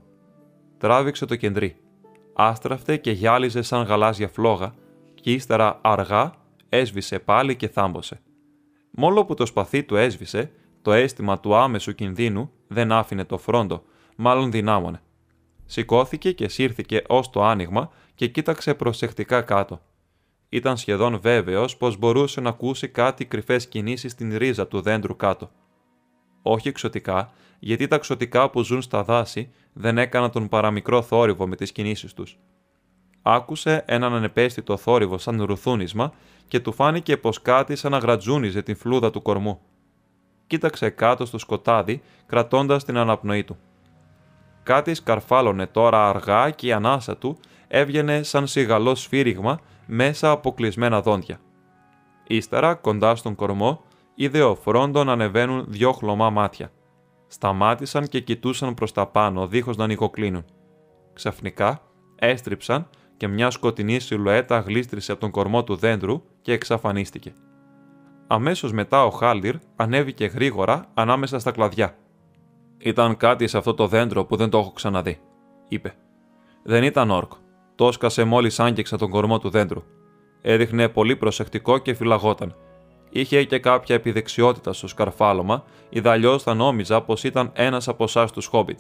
Τράβηξε 0.81 1.25
το 1.25 1.35
κεντρί. 1.35 1.75
Άστραφτε 2.33 2.97
και 2.97 3.11
γυάλιζε 3.11 3.61
σαν 3.61 3.83
γαλάζια 3.83 4.27
φλόγα, 4.27 4.73
και 5.13 5.31
ύστερα 5.31 5.79
αργά 5.81 6.33
έσβησε 6.69 7.19
πάλι 7.19 7.55
και 7.55 7.67
θάμπωσε. 7.67 8.21
Μόλο 8.91 9.25
που 9.25 9.33
το 9.33 9.45
σπαθί 9.45 9.83
του 9.83 9.95
έσβησε, 9.95 10.51
το 10.81 10.93
αίσθημα 10.93 11.39
του 11.39 11.55
άμεσου 11.55 11.95
κινδύνου 11.95 12.51
δεν 12.67 12.91
άφηνε 12.91 13.25
το 13.25 13.37
φρόντο, 13.37 13.83
μάλλον 14.15 14.51
δυνάμωνε. 14.51 15.01
Σηκώθηκε 15.65 16.31
και 16.31 16.47
σύρθηκε 16.47 17.01
ως 17.07 17.29
το 17.29 17.43
άνοιγμα 17.43 17.89
και 18.15 18.27
κοίταξε 18.27 18.73
προσεκτικά 18.73 19.41
κάτω. 19.41 19.81
Ήταν 20.49 20.77
σχεδόν 20.77 21.19
βέβαιος 21.19 21.77
πως 21.77 21.97
μπορούσε 21.97 22.41
να 22.41 22.49
ακούσει 22.49 22.87
κάτι 22.87 23.25
κρυφές 23.25 23.67
κινήσεις 23.67 24.11
στην 24.11 24.37
ρίζα 24.37 24.67
του 24.67 24.81
δέντρου 24.81 25.15
κάτω. 25.15 25.51
Όχι 26.41 26.67
εξωτικά, 26.67 27.31
γιατί 27.59 27.87
τα 27.87 27.97
ξωτικά 27.97 28.49
που 28.49 28.63
ζουν 28.63 28.81
στα 28.81 29.03
δάση 29.03 29.51
δεν 29.73 29.97
έκαναν 29.97 30.31
τον 30.31 30.47
παραμικρό 30.47 31.01
θόρυβο 31.01 31.47
με 31.47 31.55
τις 31.55 31.71
κινήσεις 31.71 32.13
τους. 32.13 32.39
Άκουσε 33.21 33.83
έναν 33.87 34.13
ανεπαίσθητο 34.13 34.77
θόρυβο 34.77 35.17
σαν 35.17 35.43
ρουθούνισμα 35.43 36.11
και 36.47 36.59
του 36.59 36.73
φάνηκε 36.73 37.17
πως 37.17 37.41
κάτι 37.41 37.75
σαν 37.75 37.91
να 37.91 37.97
γρατζούνιζε 37.97 38.61
την 38.61 38.75
φλούδα 38.75 39.11
του 39.11 39.21
κορμού 39.21 39.59
κοίταξε 40.51 40.89
κάτω 40.89 41.25
στο 41.25 41.37
σκοτάδι, 41.37 42.01
κρατώντας 42.25 42.83
την 42.83 42.97
αναπνοή 42.97 43.43
του. 43.43 43.57
Κάτι 44.63 44.93
σκαρφάλωνε 44.93 45.65
τώρα 45.65 46.09
αργά 46.09 46.49
και 46.49 46.67
η 46.67 46.71
ανάσα 46.71 47.17
του 47.17 47.37
έβγαινε 47.67 48.23
σαν 48.23 48.47
σιγαλό 48.47 48.95
σφύριγμα 48.95 49.59
μέσα 49.85 50.31
από 50.31 50.53
κλεισμένα 50.53 51.01
δόντια. 51.01 51.39
Ύστερα, 52.27 52.73
κοντά 52.73 53.15
στον 53.15 53.35
κορμό, 53.35 53.83
είδε 54.15 54.41
ο 54.41 54.55
φρόντο 54.55 55.03
να 55.03 55.11
ανεβαίνουν 55.11 55.65
δυο 55.67 55.91
χλωμά 55.91 56.29
μάτια. 56.29 56.71
Σταμάτησαν 57.33 58.07
και 58.07 58.19
κοιτούσαν 58.19 58.73
προς 58.73 58.91
τα 58.91 59.07
πάνω, 59.07 59.47
δίχως 59.47 59.77
να 59.77 59.87
νοικοκλίνουν. 59.87 60.45
Ξαφνικά, 61.13 61.81
έστριψαν 62.15 62.89
και 63.17 63.27
μια 63.27 63.49
σκοτεινή 63.49 63.99
σιλουέτα 63.99 64.59
γλίστρησε 64.59 65.11
από 65.11 65.21
τον 65.21 65.31
κορμό 65.31 65.63
του 65.63 65.75
δέντρου 65.75 66.21
και 66.41 66.53
εξαφανίστηκε. 66.53 67.33
Αμέσως 68.27 68.71
μετά 68.71 69.05
ο 69.05 69.09
Χάλιρ 69.09 69.55
ανέβηκε 69.75 70.25
γρήγορα 70.25 70.85
ανάμεσα 70.93 71.39
στα 71.39 71.51
κλαδιά. 71.51 71.95
Ήταν 72.77 73.17
κάτι 73.17 73.47
σε 73.47 73.57
αυτό 73.57 73.73
το 73.73 73.87
δέντρο 73.87 74.25
που 74.25 74.35
δεν 74.35 74.49
το 74.49 74.57
έχω 74.57 74.71
ξαναδεί, 74.71 75.19
είπε. 75.67 75.95
Δεν 76.63 76.83
ήταν 76.83 77.11
όρκ. 77.11 77.31
Το 77.75 77.87
έσκασε 77.87 78.23
μόλις 78.23 78.59
άγγιξα 78.59 78.97
τον 78.97 79.09
κορμό 79.09 79.39
του 79.39 79.49
δέντρου. 79.49 79.83
Έδειχνε 80.41 80.89
πολύ 80.89 81.15
προσεκτικό 81.15 81.77
και 81.77 81.93
φυλαγόταν. 81.93 82.55
Είχε 83.13 83.43
και 83.43 83.59
κάποια 83.59 83.95
επιδεξιότητα 83.95 84.73
στο 84.73 84.87
σκαρφάλωμα, 84.87 85.63
ιδαλλιώ 85.89 86.39
θα 86.39 86.53
νόμιζα 86.53 87.01
πως 87.01 87.23
ήταν 87.23 87.51
ένας 87.53 87.87
από 87.87 88.03
εσάς 88.03 88.31
τους 88.31 88.45
Χόμπιτ. 88.45 88.79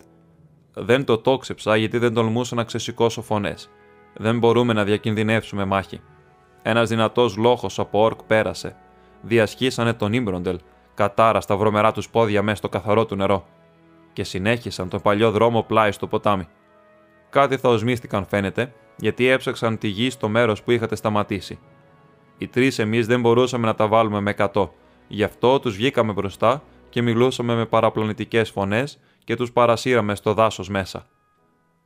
Δεν 0.73 1.05
το 1.05 1.17
τόξεψα 1.17 1.75
γιατί 1.75 1.97
δεν 1.97 2.13
τολμούσα 2.13 2.55
να 2.55 2.63
ξεσηκώσω 2.63 3.21
φωνές. 3.21 3.69
Δεν 4.17 4.37
μπορούμε 4.37 4.73
να 4.73 4.83
διακινδυνεύσουμε 4.83 5.65
μάχη. 5.65 6.01
Ένας 6.61 6.89
δυνατός 6.89 7.37
λόγο 7.37 7.69
από 7.77 8.01
όρκ 8.01 8.23
πέρασε, 8.23 8.75
διασχίσανε 9.21 9.93
τον 9.93 10.13
Ήμπροντελ, 10.13 10.59
κατάρα 10.93 11.41
στα 11.41 11.55
βρωμερά 11.55 11.91
τους 11.91 12.09
πόδια 12.09 12.41
μέσα 12.41 12.57
στο 12.57 12.69
καθαρό 12.69 13.05
του 13.05 13.15
νερό, 13.15 13.45
και 14.13 14.23
συνέχισαν 14.23 14.89
τον 14.89 15.01
παλιό 15.01 15.31
δρόμο 15.31 15.63
πλάι 15.63 15.91
στο 15.91 16.07
ποτάμι. 16.07 16.47
Κάτι 17.29 17.57
θα 17.57 17.69
οσμίστηκαν 17.69 18.25
φαίνεται, 18.25 18.73
γιατί 18.97 19.27
έψαξαν 19.27 19.77
τη 19.77 19.87
γη 19.87 20.09
στο 20.09 20.29
μέρος 20.29 20.63
που 20.63 20.71
είχατε 20.71 20.95
σταματήσει. 20.95 21.59
Οι 22.41 22.47
τρεις 22.47 22.79
εμείς 22.79 23.07
δεν 23.07 23.19
μπορούσαμε 23.21 23.65
να 23.65 23.75
τα 23.75 23.87
βάλουμε 23.87 24.19
με 24.19 24.29
εκατό, 24.29 24.73
γι' 25.07 25.23
αυτό 25.23 25.59
τους 25.59 25.75
βγήκαμε 25.75 26.13
μπροστά 26.13 26.63
και 26.89 27.01
μιλούσαμε 27.01 27.55
με 27.55 27.65
παραπλανητικές 27.65 28.49
φωνές 28.49 28.99
και 29.23 29.35
τους 29.35 29.51
παρασύραμε 29.51 30.15
στο 30.15 30.33
δάσος 30.33 30.69
μέσα. 30.69 31.07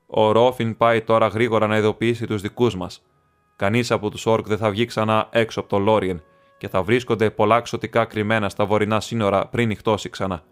Ο 0.07 0.31
Ρόφιν 0.31 0.77
πάει 0.77 1.01
τώρα 1.01 1.27
γρήγορα 1.27 1.67
να 1.67 1.77
ειδοποιήσει 1.77 2.27
τους 2.27 2.41
δικούς 2.41 2.75
μας. 2.75 3.01
Κανείς 3.55 3.91
από 3.91 4.09
τους 4.09 4.25
Όρκ 4.25 4.47
δεν 4.47 4.57
θα 4.57 4.69
βγει 4.69 4.85
ξανά 4.85 5.27
έξω 5.31 5.59
από 5.59 5.69
το 5.69 5.79
Λόριεν 5.79 6.21
και 6.57 6.67
θα 6.67 6.83
βρίσκονται 6.83 7.29
πολλά 7.29 7.61
ξωτικά 7.61 8.05
κρυμμένα 8.05 8.49
στα 8.49 8.65
βορεινά 8.65 8.99
σύνορα 8.99 9.47
πριν 9.47 9.67
νυχτώσει 9.67 10.09
ξανά. 10.09 10.43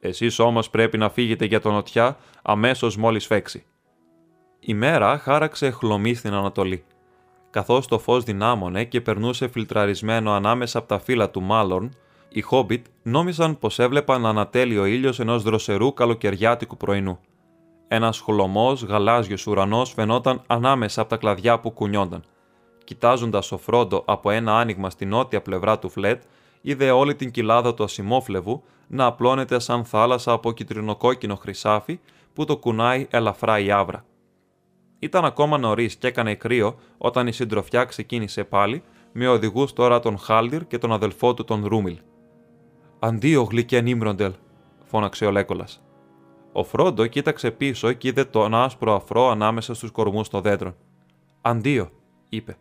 Εσείς 0.00 0.38
όμως 0.38 0.70
πρέπει 0.70 0.98
να 0.98 1.08
φύγετε 1.08 1.44
για 1.44 1.60
τον 1.60 1.72
νοτιά 1.72 2.16
αμέσως 2.42 2.96
μόλις 2.96 3.26
φέξει. 3.26 3.64
Η 4.60 4.74
μέρα 4.74 5.18
χάραξε 5.18 5.70
χλωμή 5.70 6.14
στην 6.14 6.32
Ανατολή. 6.32 6.84
Καθώς 7.56 7.86
το 7.86 7.98
φως 7.98 8.24
δυνάμωνε 8.24 8.84
και 8.84 9.00
περνούσε 9.00 9.48
φιλτραρισμένο 9.48 10.32
ανάμεσα 10.32 10.78
από 10.78 10.88
τα 10.88 10.98
φύλλα 10.98 11.30
του 11.30 11.42
Μάλλον, 11.42 11.94
οι 12.28 12.40
Χόμπιτ 12.40 12.86
νόμιζαν 13.02 13.58
πως 13.58 13.78
έβλεπαν 13.78 14.26
ανατέλει 14.26 14.78
ο 14.78 14.84
ήλιος 14.84 15.20
ενός 15.20 15.42
δροσερού 15.42 15.92
καλοκαιριάτικου 15.92 16.76
πρωινού. 16.76 17.18
Ένας 17.88 18.20
χλωμός 18.20 18.82
γαλάζιος 18.82 19.46
ουρανός 19.46 19.92
φαινόταν 19.92 20.42
ανάμεσα 20.46 21.00
από 21.00 21.10
τα 21.10 21.16
κλαδιά 21.16 21.60
που 21.60 21.70
κουνιόνταν 21.70 22.22
Κοιτάζοντας 22.84 23.52
ο 23.52 23.58
Φρόντο 23.58 24.02
από 24.06 24.30
ένα 24.30 24.58
άνοιγμα 24.58 24.90
στη 24.90 25.04
νότια 25.04 25.42
πλευρά 25.42 25.78
του 25.78 25.88
φλετ, 25.88 26.22
είδε 26.60 26.90
όλη 26.90 27.14
την 27.14 27.30
κοιλάδα 27.30 27.74
του 27.74 27.84
ασημόφλεβου 27.84 28.62
να 28.86 29.04
απλώνεται 29.04 29.58
σαν 29.58 29.84
θάλασσα 29.84 30.32
από 30.32 30.52
κυτρινοκόκκινο 30.52 31.34
χρυσάφι 31.34 32.00
που 32.32 32.44
το 32.44 32.56
κουνάει 32.56 33.06
ελαφρά 33.10 33.58
η 33.58 33.70
άβρα. 33.70 34.04
Ήταν 34.98 35.24
ακόμα 35.24 35.58
νωρίς 35.58 35.96
και 35.96 36.06
έκανε 36.06 36.34
κρύο 36.34 36.78
όταν 36.98 37.26
η 37.26 37.32
συντροφιά 37.32 37.84
ξεκίνησε 37.84 38.44
πάλι, 38.44 38.82
με 39.12 39.28
οδηγούς 39.28 39.72
τώρα 39.72 40.00
τον 40.00 40.18
Χάλντιρ 40.18 40.66
και 40.66 40.78
τον 40.78 40.92
αδελφό 40.92 41.34
του 41.34 41.44
τον 41.44 41.66
Ρούμιλ. 41.66 41.98
Αντίο, 42.98 43.42
γλυκέ 43.42 43.80
Νίμροντελ, 43.80 44.32
φώναξε 44.84 45.26
ο 45.26 45.30
Λέκολας. 45.30 45.82
Ο 46.52 46.64
Φρόντο 46.64 47.06
κοίταξε 47.06 47.50
πίσω 47.50 47.92
και 47.92 48.08
είδε 48.08 48.24
τον 48.24 48.54
άσπρο 48.54 48.94
αφρό 48.94 49.30
ανάμεσα 49.30 49.74
στους 49.74 49.90
κορμούς 49.90 50.28
των 50.28 50.42
δέντρων. 50.42 50.74
Αντίο, 51.40 51.90
είπε. 52.28 52.56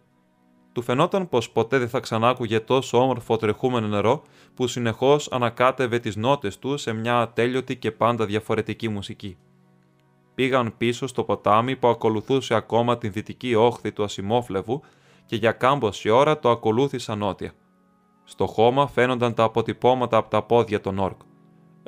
Του 0.71 0.81
φαινόταν 0.81 1.29
πως 1.29 1.49
ποτέ 1.49 1.77
δεν 1.77 1.89
θα 1.89 1.99
ξανάκουγε 1.99 2.59
τόσο 2.59 3.01
όμορφο 3.01 3.37
τρεχούμενο 3.37 3.87
νερό 3.87 4.21
που 4.53 4.67
συνεχώς 4.67 5.31
ανακάτευε 5.31 5.99
τις 5.99 6.15
νότες 6.15 6.59
του 6.59 6.77
σε 6.77 6.93
μια 6.93 7.19
ατέλειωτη 7.19 7.75
και 7.77 7.91
πάντα 7.91 8.25
διαφορετική 8.25 8.89
μουσική. 8.89 9.37
Πήγαν 10.35 10.73
πίσω 10.77 11.07
στο 11.07 11.23
ποτάμι 11.23 11.75
που 11.75 11.87
ακολουθούσε 11.87 12.55
ακόμα 12.55 12.97
την 12.97 13.11
δυτική 13.11 13.55
όχθη 13.55 13.91
του 13.91 14.03
ασημόφλεβου 14.03 14.81
και 15.25 15.35
για 15.35 15.51
κάμποση 15.51 16.09
ώρα 16.09 16.39
το 16.39 16.49
ακολούθησαν 16.49 17.17
νότια. 17.17 17.51
Στο 18.23 18.45
χώμα 18.45 18.87
φαίνονταν 18.87 19.33
τα 19.33 19.43
αποτυπώματα 19.43 20.17
από 20.17 20.29
τα 20.29 20.43
πόδια 20.43 20.81
των 20.81 20.99
όρκ. 20.99 21.19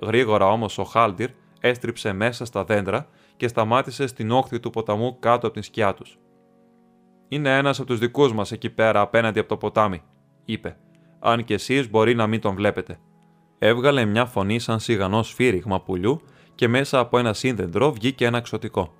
Γρήγορα 0.01 0.45
όμως 0.51 0.77
ο 0.77 0.83
Χάλντιρ 0.83 1.29
έστριψε 1.59 2.13
μέσα 2.13 2.45
στα 2.45 2.63
δέντρα 2.63 3.07
και 3.37 3.47
σταμάτησε 3.47 4.07
στην 4.07 4.31
όχθη 4.31 4.59
του 4.59 4.69
ποταμού 4.69 5.17
κάτω 5.19 5.45
από 5.45 5.55
την 5.55 5.63
σκιά 5.63 5.93
τους. 5.93 6.17
Είναι 7.27 7.57
ένας 7.57 7.79
από 7.79 7.87
τους 7.87 7.99
δικούς 7.99 8.33
μας 8.33 8.51
εκεί 8.51 8.69
πέρα 8.69 9.01
απέναντι 9.01 9.39
από 9.39 9.49
το 9.49 9.57
ποτάμι, 9.57 10.01
είπε, 10.45 10.77
αν 11.19 11.43
και 11.43 11.53
εσείς 11.53 11.89
μπορεί 11.89 12.15
να 12.15 12.27
μην 12.27 12.41
τον 12.41 12.55
βλέπετε. 12.55 12.99
Έβγαλε 13.59 14.05
μια 14.05 14.25
φωνή 14.25 14.59
σαν 14.59 14.79
σιγανό 14.79 15.23
σφύριγμα 15.23 15.81
πουλιού 15.81 16.21
και 16.57 16.67
μέσα 16.67 16.99
από 16.99 17.17
ένα 17.17 17.33
σύνδεντρο 17.33 17.91
βγήκε 17.91 18.25
ένα 18.25 18.39
ξωτικό. 18.39 18.93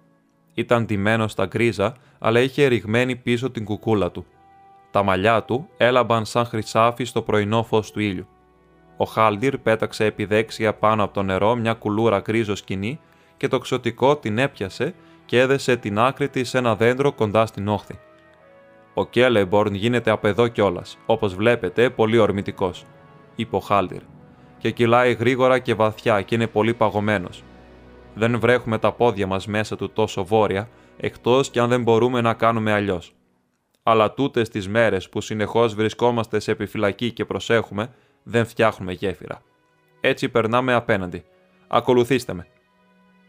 Ήταν 0.53 0.86
τιμένο 0.86 1.28
στα 1.28 1.45
γκρίζα, 1.45 1.95
αλλά 2.20 2.39
είχε 2.39 2.66
ρηγμένη 2.66 3.16
πίσω 3.16 3.51
την 3.51 3.66
κουκούλα 3.66 4.12
του. 4.12 4.26
Τα 4.91 5.03
μαλλιά 5.03 5.43
του 5.43 5.70
έλαμπαν 5.78 6.26
σαν 6.26 6.45
χρυσάφι 6.45 7.03
στο 7.03 7.22
πρωινό 7.22 7.64
φως 7.64 7.91
του 7.91 7.99
ήλιου. 7.99 8.28
Ο 8.97 9.05
Χάλντιρ 9.05 9.58
πέταξε 9.58 10.05
επιδέξια 10.05 10.74
πάνω 10.74 11.03
από 11.03 11.14
το 11.14 11.24
νερό 11.24 11.55
μια 11.55 11.74
κουλούρα 11.74 12.20
γκρίζο 12.20 12.55
σκηνή 12.55 12.99
και 13.38 13.47
το 13.47 13.58
ξωτικό 13.60 14.18
την 14.18 14.38
έπιασε 14.38 14.93
και 15.26 15.39
έδεσε 15.39 15.76
την 15.76 15.99
άκρη 15.99 16.30
της 16.30 16.49
σε 16.49 16.58
ένα 16.58 16.76
δέντρο 16.76 17.12
κοντά 17.12 17.45
στην 17.45 17.68
όχθη. 17.68 17.99
Ο 18.93 19.05
Κέλεμπορν 19.05 19.74
γίνεται 19.74 20.12
από 20.12 20.28
εδώ 20.28 20.47
κιόλας, 20.47 20.97
όπως 21.05 21.36
βλέπετε, 21.36 21.89
πολύ 21.89 22.18
ορμητικός, 22.18 22.86
είπε 23.36 23.55
ο 23.55 23.60
Χάλντιρ, 23.60 24.01
και 24.58 24.72
κυλάει 24.72 25.14
γρήγορα 25.14 25.60
και 25.60 25.74
βαθιά 25.74 26.22
και 26.22 26.36
είναι 26.36 26.47
πολύ 26.47 26.74
παγωμένος. 26.74 27.43
Δεν 28.18 28.39
βρέχουμε 28.39 28.78
τα 28.78 28.91
πόδια 28.91 29.28
μας 29.28 29.47
μέσα 29.47 29.76
του 29.76 29.89
τόσο 29.89 30.26
βόρεια, 30.26 30.70
εκτός 30.97 31.49
κι 31.49 31.59
αν 31.59 31.70
δεν 31.70 31.82
μπορούμε 31.82 32.22
να 32.22 32.34
κάνουμε 32.34 32.72
αλλιώς. 32.72 33.13
Αλλά 33.84 34.13
τούτες 34.13 34.49
τις 34.49 34.68
μέρες 34.68 35.09
που 35.09 35.22
συνεχώς 35.22 35.76
βρισκόμαστε 35.76 36.39
σε 36.39 36.51
επιφυλακή 36.51 37.11
και 37.11 37.26
προσέχουμε, 37.26 37.93
δεν 38.24 38.45
φτιάχνουμε 38.45 38.93
γέφυρα. 38.93 39.41
Έτσι 40.01 40.30
περνάμε 40.30 40.74
απέναντι. 40.74 41.24
Ακολουθήστε 41.68 42.34
με. 42.34 42.47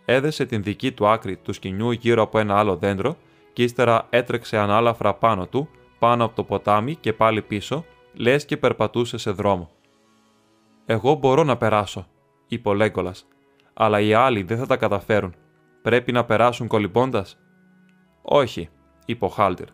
Έδεσε 0.05 0.47
την 0.47 0.63
δική 0.63 0.93
του 0.93 1.07
άκρη 1.07 1.37
του 1.37 1.53
σκηνιού 1.53 1.91
γύρω 1.91 2.23
από 2.23 2.39
ένα 2.39 2.59
άλλο 2.59 2.77
δέντρο 2.77 3.17
και 3.53 3.63
ύστερα 3.63 4.07
έτρεξε 4.11 4.59
ανάλαφρα 4.59 5.15
πάνω 5.15 5.47
του, 5.47 5.69
πάνω 5.99 6.25
από 6.25 6.35
το 6.35 6.45
ποτάμι 6.45 6.95
και 6.95 7.13
πάλι 7.13 7.43
πίσω, 7.43 7.85
λες 8.15 8.45
και 8.45 8.57
περπατούσε 8.57 9.19
σε 9.19 9.31
δρόμο. 9.31 9.71
«Εγώ 10.87 11.15
μπορώ 11.15 11.45
να 11.45 11.57
περάσω», 11.57 12.07
είπε 12.49 12.69
ο 12.69 12.75
Λέγκολας, 12.75 13.27
«αλλά 13.81 14.01
οι 14.01 14.13
άλλοι 14.13 14.43
δεν 14.43 14.59
θα 14.59 14.67
τα 14.67 14.77
καταφέρουν. 14.77 15.35
Πρέπει 15.83 16.13
να 16.13 16.25
περάσουν 16.25 16.67
κολυμπώντας». 16.67 17.39
«Όχι», 18.23 18.69
είπε 19.07 19.25
ο 19.25 19.29
Χάλτιρ. 19.29 19.67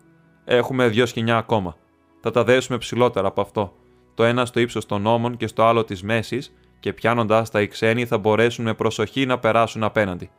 «Έχουμε 0.44 0.88
δυο 0.88 1.06
σκηνιά 1.06 1.36
ακόμα. 1.36 1.76
Θα 2.20 2.30
τα 2.30 2.44
δέσουμε 2.44 2.78
ψηλότερα 2.78 3.26
από 3.26 3.40
αυτό. 3.40 3.72
Το 4.14 4.24
ένα 4.24 4.44
στο 4.44 4.60
ύψος 4.60 4.86
των 4.86 5.06
ώμων 5.06 5.36
και 5.36 5.46
στο 5.46 5.64
άλλο 5.64 5.84
της 5.84 6.02
μέσης, 6.02 6.54
και 6.80 6.92
πιάνοντα 6.92 7.42
τα 7.42 7.60
οι 7.60 7.68
ξένοι 7.68 8.06
θα 8.06 8.18
μπορέσουν 8.18 8.64
με 8.64 8.74
προσοχή 8.74 9.26
να 9.26 9.38
περάσουν 9.38 9.82
απέναντι. 9.82 10.30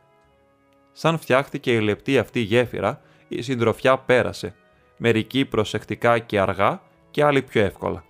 Σαν 0.92 1.18
φτιάχτηκε 1.18 1.72
η 1.72 1.80
λεπτή 1.80 2.18
αυτή 2.18 2.40
γέφυρα, 2.40 3.00
η 3.28 3.42
συντροφιά 3.42 3.98
πέρασε, 3.98 4.54
μερικοί 4.96 5.44
προσεκτικά 5.44 6.18
και 6.18 6.40
αργά 6.40 6.82
και 7.10 7.24
άλλοι 7.24 7.42
πιο 7.42 7.62
εύκολα. 7.62 8.04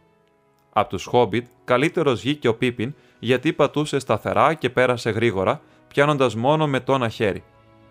Από 0.72 0.88
τους 0.88 1.04
Χόμπιτ, 1.04 1.46
καλύτερος 1.64 2.20
βγήκε 2.20 2.48
ο 2.48 2.54
Πίπιν 2.54 2.94
γιατί 3.26 3.52
πατούσε 3.52 3.98
σταθερά 3.98 4.54
και 4.54 4.70
πέρασε 4.70 5.10
γρήγορα, 5.10 5.60
πιάνοντας 5.88 6.34
μόνο 6.34 6.66
με 6.66 6.80
το 6.80 6.94
ένα 6.94 7.08
χέρι. 7.08 7.44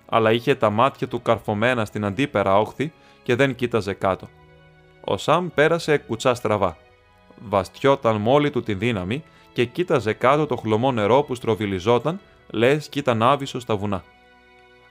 Αλλά 0.09 0.31
είχε 0.31 0.55
τα 0.55 0.69
μάτια 0.69 1.07
του 1.07 1.21
καρφωμένα 1.21 1.85
στην 1.85 2.05
αντίπερα 2.05 2.59
όχθη 2.59 2.93
και 3.23 3.35
δεν 3.35 3.55
κοίταζε 3.55 3.93
κάτω. 3.93 4.27
Ο 5.03 5.17
Σαμ 5.17 5.47
πέρασε 5.55 5.97
κουτσά 5.97 6.33
στραβά. 6.33 6.77
Βαστιόταν 7.49 8.15
μόλι 8.15 8.49
του 8.49 8.63
τη 8.63 8.73
δύναμη 8.73 9.23
και 9.53 9.65
κοίταζε 9.65 10.13
κάτω 10.13 10.45
το 10.45 10.55
χλωμό 10.55 10.91
νερό 10.91 11.23
που 11.23 11.35
στροβιλιζόταν, 11.35 12.19
λες 12.49 12.89
κι 12.89 12.99
ήταν 12.99 13.23
άβυσο 13.23 13.59
στα 13.59 13.75
βουνά. 13.75 14.03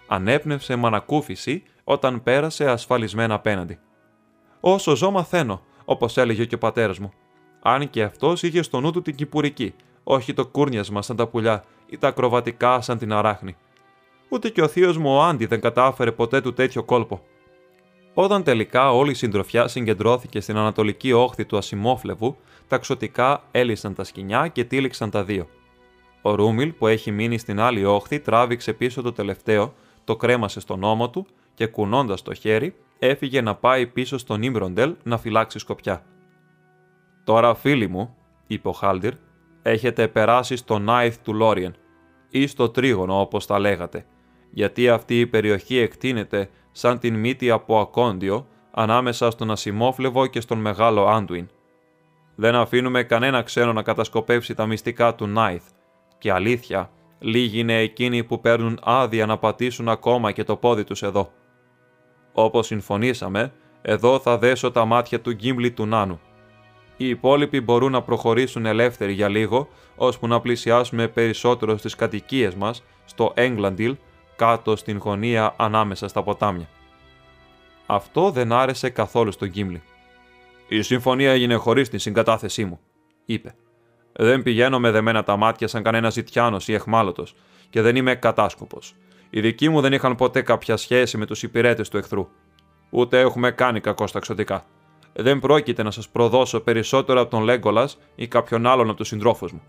Ανέπνευσε 0.06 0.76
με 0.76 0.86
ανακούφιση 0.86 1.62
όταν 1.84 2.22
πέρασε 2.22 2.70
ασφαλισμένα 2.70 3.34
απέναντι. 3.34 3.78
Όσο 4.60 4.96
ζω 4.96 5.10
μαθαίνω, 5.10 5.62
όπως 5.84 6.16
έλεγε 6.16 6.44
και 6.44 6.54
ο 6.54 6.58
πατέρας 6.58 6.98
μου. 6.98 7.12
Αν 7.62 7.90
και 7.90 8.02
αυτός 8.02 8.42
είχε 8.42 8.62
στο 8.62 8.80
νου 8.80 8.90
του 8.90 9.02
την 9.02 9.14
κυπουρική, 9.14 9.74
όχι 10.04 10.32
το 10.32 10.46
κούρνιασμα 10.46 11.02
σαν 11.02 11.16
τα 11.16 11.26
πουλιά 11.26 11.64
ή 11.86 11.98
τα 11.98 12.08
ακροβατικά 12.08 12.80
σαν 12.80 12.98
την 12.98 13.12
αράχνη. 13.12 13.56
Ούτε 14.28 14.48
και 14.48 14.62
ο 14.62 14.68
θείος 14.68 14.96
μου 14.98 15.14
ο 15.14 15.22
Άντι 15.22 15.46
δεν 15.46 15.60
κατάφερε 15.60 16.12
ποτέ 16.12 16.40
του 16.40 16.52
τέτοιο 16.52 16.82
κόλπο. 16.82 17.22
Όταν 18.14 18.42
τελικά 18.42 18.92
όλη 18.92 19.10
η 19.10 19.14
συντροφιά 19.14 19.68
συγκεντρώθηκε 19.68 20.40
στην 20.40 20.56
ανατολική 20.56 21.12
όχθη 21.12 21.44
του 21.44 21.56
ασημόφλεβου, 21.56 22.36
τα 22.68 22.78
ξωτικά 22.78 23.42
έλυσαν 23.50 23.94
τα 23.94 24.04
σκηνιά 24.04 24.48
και 24.48 24.64
τύλιξαν 24.64 25.10
τα 25.10 25.24
δύο. 25.24 25.48
Ο 26.22 26.34
Ρούμιλ, 26.34 26.72
που 26.72 26.86
έχει 26.86 27.10
μείνει 27.10 27.38
στην 27.38 27.60
άλλη 27.60 27.84
όχθη, 27.84 28.20
τράβηξε 28.20 28.72
πίσω 28.72 29.02
το 29.02 29.12
τελευταίο, 29.12 29.74
το 30.04 30.16
κρέμασε 30.16 30.60
στον 30.60 30.84
ώμο 30.84 31.10
του 31.10 31.26
και 31.54 31.66
κουνώντας 31.66 32.22
το 32.22 32.34
χέρι, 32.34 32.74
έφυγε 32.98 33.40
να 33.40 33.54
πάει 33.54 33.86
πίσω 33.86 34.18
στον 34.18 34.42
Ήμπροντελ 34.42 34.94
να 35.02 35.18
φυλάξει 35.18 35.58
σκοπιά. 35.58 36.04
Τώρα, 37.24 37.54
φίλοι 37.54 37.88
μου, 37.88 38.14
είπε 38.46 38.68
ο 38.68 38.72
Χάλντιρ, 38.72 39.12
έχετε 39.66 40.08
περάσει 40.08 40.56
στο 40.56 40.78
Νάιθ 40.78 41.16
του 41.22 41.34
Λόριεν 41.34 41.74
ή 42.28 42.46
στο 42.46 42.68
τρίγωνο 42.68 43.20
όπως 43.20 43.46
τα 43.46 43.58
λέγατε, 43.58 44.06
γιατί 44.50 44.88
αυτή 44.88 45.20
η 45.20 45.26
περιοχή 45.26 45.78
εκτείνεται 45.78 46.50
σαν 46.72 46.98
την 46.98 47.14
μύτη 47.14 47.50
από 47.50 47.80
ακόντιο 47.80 48.46
ανάμεσα 48.70 49.30
στον 49.30 49.50
Ασημόφλεβο 49.50 50.26
και 50.26 50.40
στον 50.40 50.58
Μεγάλο 50.58 51.06
Άντουιν. 51.06 51.48
Δεν 52.34 52.54
αφήνουμε 52.54 53.02
κανένα 53.02 53.42
ξένο 53.42 53.72
να 53.72 53.82
κατασκοπεύσει 53.82 54.54
τα 54.54 54.66
μυστικά 54.66 55.14
του 55.14 55.26
Νάιθ 55.26 55.64
και 56.18 56.32
αλήθεια, 56.32 56.90
λίγοι 57.18 57.58
είναι 57.58 57.78
εκείνοι 57.78 58.24
που 58.24 58.40
παίρνουν 58.40 58.80
άδεια 58.82 59.26
να 59.26 59.38
πατήσουν 59.38 59.88
ακόμα 59.88 60.32
και 60.32 60.44
το 60.44 60.56
πόδι 60.56 60.84
τους 60.84 61.02
εδώ. 61.02 61.32
Όπως 62.32 62.66
συμφωνήσαμε, 62.66 63.52
εδώ 63.82 64.18
θα 64.18 64.38
δέσω 64.38 64.70
τα 64.70 64.84
μάτια 64.84 65.20
του 65.20 65.32
γκίμπλι 65.32 65.70
του 65.70 65.86
Νάνου. 65.86 66.20
Οι 66.96 67.08
υπόλοιποι 67.08 67.60
μπορούν 67.60 67.92
να 67.92 68.02
προχωρήσουν 68.02 68.66
ελεύθεροι 68.66 69.12
για 69.12 69.28
λίγο, 69.28 69.68
ώσπου 69.96 70.26
να 70.26 70.40
πλησιάσουμε 70.40 71.08
περισσότερο 71.08 71.76
στις 71.76 71.94
κατοικίες 71.94 72.54
μας, 72.54 72.82
στο 73.04 73.32
Έγκλαντιλ, 73.34 73.96
κάτω 74.36 74.76
στην 74.76 74.98
γωνία 74.98 75.54
ανάμεσα 75.56 76.08
στα 76.08 76.22
ποτάμια. 76.22 76.68
Αυτό 77.86 78.30
δεν 78.30 78.52
άρεσε 78.52 78.90
καθόλου 78.90 79.32
στον 79.32 79.48
Γκίμλι. 79.48 79.82
Η 80.68 80.82
συμφωνία 80.82 81.30
έγινε 81.30 81.54
χωρίς 81.54 81.88
την 81.88 81.98
συγκατάθεσή 81.98 82.64
μου, 82.64 82.80
είπε. 83.24 83.54
Δεν 84.12 84.42
πηγαίνω 84.42 84.78
με 84.78 84.90
δεμένα 84.90 85.22
τα 85.22 85.36
μάτια 85.36 85.68
σαν 85.68 85.82
κανένα 85.82 86.10
ζητιάνος 86.10 86.68
ή 86.68 86.74
εχμάλωτος 86.74 87.34
και 87.70 87.82
δεν 87.82 87.96
είμαι 87.96 88.14
κατάσκοπος. 88.14 88.94
Οι 89.30 89.40
δικοί 89.40 89.68
μου 89.68 89.80
δεν 89.80 89.92
είχαν 89.92 90.16
ποτέ 90.16 90.42
κάποια 90.42 90.76
σχέση 90.76 91.16
με 91.16 91.26
τους 91.26 91.42
υπηρέτες 91.42 91.88
του 91.88 91.96
εχθρού. 91.96 92.28
Ούτε 92.90 93.20
έχουμε 93.20 93.50
κάνει 93.50 93.80
κακό 93.80 94.06
στα 94.06 94.18
εξωτικά. 94.18 94.66
Δεν 95.16 95.40
πρόκειται 95.40 95.82
να 95.82 95.90
σας 95.90 96.08
προδώσω 96.08 96.60
περισσότερο 96.60 97.20
από 97.20 97.30
τον 97.30 97.42
Λέγκολας 97.42 97.98
ή 98.14 98.28
κάποιον 98.28 98.66
άλλον 98.66 98.88
από 98.88 98.96
τους 98.96 99.08
συντρόφους 99.08 99.52
μου. 99.52 99.62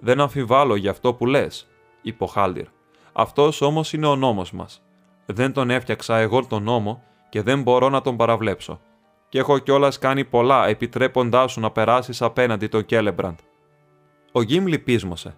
Δεν 0.00 0.20
αμφιβάλλω 0.20 0.76
για 0.76 0.90
αυτό 0.90 1.14
που 1.14 1.26
λες, 1.26 1.68
είπε 2.02 2.24
ο 2.24 2.26
Χάλντιρ. 2.26 2.66
Αυτός 3.12 3.60
όμως 3.60 3.92
είναι 3.92 4.06
ο 4.06 4.16
νόμος 4.16 4.52
μας. 4.52 4.82
Δεν 5.26 5.52
τον 5.52 5.70
έφτιαξα 5.70 6.16
εγώ 6.16 6.46
τον 6.46 6.62
νόμο 6.62 7.02
και 7.28 7.42
δεν 7.42 7.62
μπορώ 7.62 7.88
να 7.88 8.00
τον 8.00 8.16
παραβλέψω. 8.16 8.80
Και 9.28 9.38
έχω 9.38 9.58
κιόλας 9.58 9.98
κάνει 9.98 10.24
πολλά 10.24 10.66
επιτρέποντάς 10.66 11.52
σου 11.52 11.60
να 11.60 11.70
περάσεις 11.70 12.22
απέναντι 12.22 12.66
τον 12.66 12.84
Κέλεμπραντ. 12.84 13.38
Ο 14.32 14.42
Γκίμλι 14.42 14.78
πείσμωσε. 14.78 15.36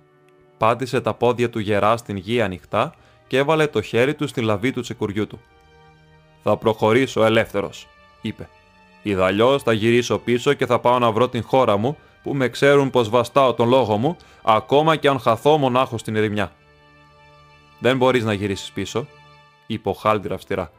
Πάτησε 0.58 1.00
τα 1.00 1.14
πόδια 1.14 1.50
του 1.50 1.58
γερά 1.58 1.96
στην 1.96 2.16
γη 2.16 2.40
ανοιχτά 2.42 2.94
και 3.26 3.38
έβαλε 3.38 3.66
το 3.66 3.82
χέρι 3.82 4.14
του 4.14 4.26
στη 4.26 4.40
λαβή 4.40 4.70
του 4.70 4.80
τσεκουριού 4.80 5.26
του. 5.26 5.40
Θα 6.42 6.56
προχωρήσω 6.56 7.24
ελεύθερος, 7.24 7.88
είπε. 8.22 8.48
Ιδαλλιώ 9.02 9.58
θα 9.58 9.72
γυρίσω 9.72 10.18
πίσω 10.18 10.52
και 10.52 10.66
θα 10.66 10.78
πάω 10.78 10.98
να 10.98 11.10
βρω 11.12 11.28
την 11.28 11.42
χώρα 11.42 11.76
μου 11.76 11.96
που 12.22 12.34
με 12.34 12.48
ξέρουν 12.48 12.90
πως 12.90 13.08
βαστάω 13.08 13.54
τον 13.54 13.68
λόγο 13.68 13.96
μου, 13.96 14.16
ακόμα 14.42 14.96
και 14.96 15.08
αν 15.08 15.20
χαθώ 15.20 15.58
μονάχος 15.58 16.00
στην 16.00 16.16
ερημιά. 16.16 16.52
Δεν 17.78 17.96
μπορείς 17.96 18.24
να 18.24 18.32
γυρίσεις 18.32 18.70
πίσω, 18.70 19.06
είπε 19.66 19.88
ο 19.88 19.92
Χάλντιρ 19.92 20.32
αυστηρά. 20.32 20.70